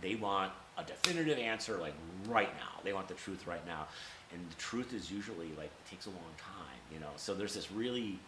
They 0.00 0.14
want 0.14 0.52
a 0.76 0.84
definitive 0.84 1.38
answer 1.38 1.76
like 1.78 1.94
right 2.28 2.54
now. 2.56 2.80
They 2.84 2.92
want 2.92 3.08
the 3.08 3.14
truth 3.14 3.46
right 3.46 3.66
now. 3.66 3.88
And 4.32 4.48
the 4.48 4.54
truth 4.56 4.92
is 4.92 5.10
usually 5.10 5.48
like 5.56 5.66
it 5.66 5.90
takes 5.90 6.06
a 6.06 6.10
long 6.10 6.34
time, 6.36 6.78
you 6.92 7.00
know. 7.00 7.10
So 7.16 7.34
there's 7.34 7.54
this 7.54 7.72
really 7.72 8.18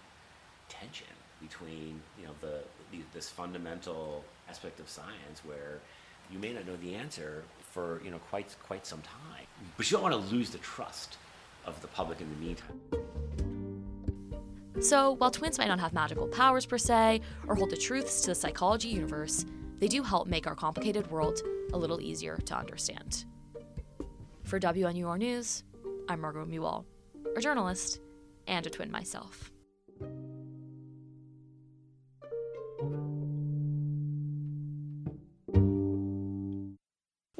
tension 0.68 1.06
between, 1.40 2.00
you 2.18 2.26
know, 2.26 2.32
the, 2.40 2.60
the 2.90 3.02
this 3.12 3.28
fundamental 3.28 4.24
aspect 4.48 4.80
of 4.80 4.88
science 4.88 5.42
where 5.44 5.78
you 6.32 6.38
may 6.38 6.52
not 6.52 6.66
know 6.66 6.76
the 6.76 6.94
answer 6.94 7.42
for, 7.70 8.00
you 8.04 8.10
know, 8.10 8.18
quite 8.30 8.54
quite 8.62 8.86
some 8.86 9.02
time. 9.02 9.46
But 9.76 9.90
you 9.90 9.96
don't 9.96 10.02
want 10.02 10.14
to 10.14 10.34
lose 10.34 10.50
the 10.50 10.58
trust 10.58 11.16
of 11.66 11.80
the 11.82 11.88
public 11.88 12.20
in 12.20 12.28
the 12.30 12.36
meantime. 12.36 12.80
So, 14.80 15.12
while 15.12 15.30
twins 15.30 15.58
might 15.58 15.68
not 15.68 15.80
have 15.80 15.92
magical 15.92 16.26
powers 16.26 16.64
per 16.64 16.78
se, 16.78 17.20
or 17.46 17.54
hold 17.54 17.70
the 17.70 17.76
truths 17.76 18.22
to 18.22 18.28
the 18.28 18.34
psychology 18.34 18.88
universe, 18.88 19.44
they 19.78 19.88
do 19.88 20.02
help 20.02 20.26
make 20.26 20.46
our 20.46 20.54
complicated 20.54 21.10
world 21.10 21.42
a 21.72 21.78
little 21.78 22.00
easier 22.00 22.36
to 22.36 22.56
understand. 22.56 23.24
For 24.44 24.58
WNUR 24.58 25.18
News, 25.18 25.64
I'm 26.08 26.22
Margot 26.22 26.46
Mual, 26.46 26.84
a 27.36 27.40
journalist 27.40 28.00
and 28.46 28.66
a 28.66 28.70
twin 28.70 28.90
myself. 28.90 29.50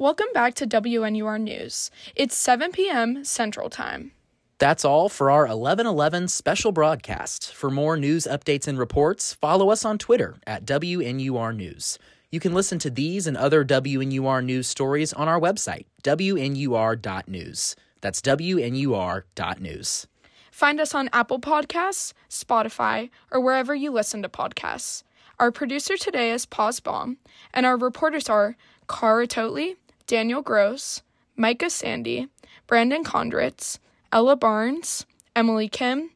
Welcome 0.01 0.33
back 0.33 0.55
to 0.55 0.65
WNUR 0.65 1.39
News. 1.39 1.91
It's 2.15 2.35
7 2.35 2.71
p.m. 2.71 3.23
Central 3.23 3.69
Time. 3.69 4.13
That's 4.57 4.83
all 4.83 5.09
for 5.09 5.29
our 5.29 5.41
1111 5.41 6.27
special 6.29 6.71
broadcast. 6.71 7.53
For 7.53 7.69
more 7.69 7.95
news 7.95 8.25
updates 8.25 8.67
and 8.67 8.79
reports, 8.79 9.35
follow 9.35 9.69
us 9.69 9.85
on 9.85 9.99
Twitter 9.99 10.39
at 10.47 10.65
WNUR 10.65 11.55
News. 11.55 11.99
You 12.31 12.39
can 12.39 12.55
listen 12.55 12.79
to 12.79 12.89
these 12.89 13.27
and 13.27 13.37
other 13.37 13.63
WNUR 13.63 14.43
news 14.43 14.67
stories 14.67 15.13
on 15.13 15.27
our 15.27 15.39
website, 15.39 15.85
WNUR.news. 16.01 17.75
That's 18.01 18.21
WNUR.news. 18.23 20.07
Find 20.49 20.79
us 20.79 20.95
on 20.95 21.09
Apple 21.13 21.39
Podcasts, 21.39 22.13
Spotify, 22.27 23.11
or 23.31 23.39
wherever 23.39 23.75
you 23.75 23.91
listen 23.91 24.23
to 24.23 24.29
podcasts. 24.29 25.03
Our 25.37 25.51
producer 25.51 25.95
today 25.95 26.31
is 26.31 26.47
Paz 26.47 26.79
Baum, 26.79 27.17
and 27.53 27.67
our 27.67 27.77
reporters 27.77 28.29
are 28.29 28.55
Cara 28.91 29.25
Totley, 29.25 29.77
Daniel 30.11 30.41
Gross, 30.41 31.03
Micah 31.37 31.69
Sandy, 31.69 32.27
Brandon 32.67 33.01
Condritz, 33.01 33.79
Ella 34.11 34.35
Barnes, 34.35 35.05
Emily 35.37 35.69
Kim, 35.69 36.09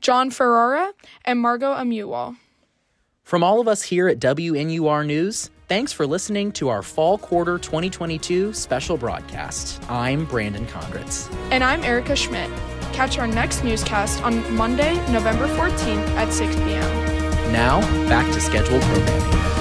John 0.00 0.30
Ferrara, 0.30 0.94
and 1.26 1.40
Margot 1.40 1.74
Amuwal. 1.74 2.38
From 3.22 3.44
all 3.44 3.60
of 3.60 3.68
us 3.68 3.82
here 3.82 4.08
at 4.08 4.18
WNUR 4.18 5.04
News, 5.04 5.50
thanks 5.68 5.92
for 5.92 6.06
listening 6.06 6.52
to 6.52 6.70
our 6.70 6.82
Fall 6.82 7.18
Quarter 7.18 7.58
2022 7.58 8.54
special 8.54 8.96
broadcast. 8.96 9.78
I'm 9.90 10.24
Brandon 10.24 10.64
Condritz. 10.64 11.30
And 11.50 11.62
I'm 11.62 11.84
Erica 11.84 12.16
Schmidt. 12.16 12.48
Catch 12.94 13.18
our 13.18 13.26
next 13.26 13.62
newscast 13.62 14.22
on 14.22 14.54
Monday, 14.54 14.94
November 15.12 15.48
14th 15.48 16.08
at 16.16 16.32
6 16.32 16.56
p.m. 16.56 17.52
Now, 17.52 17.82
back 18.08 18.24
to 18.32 18.40
scheduled 18.40 18.80
programming. 18.80 19.53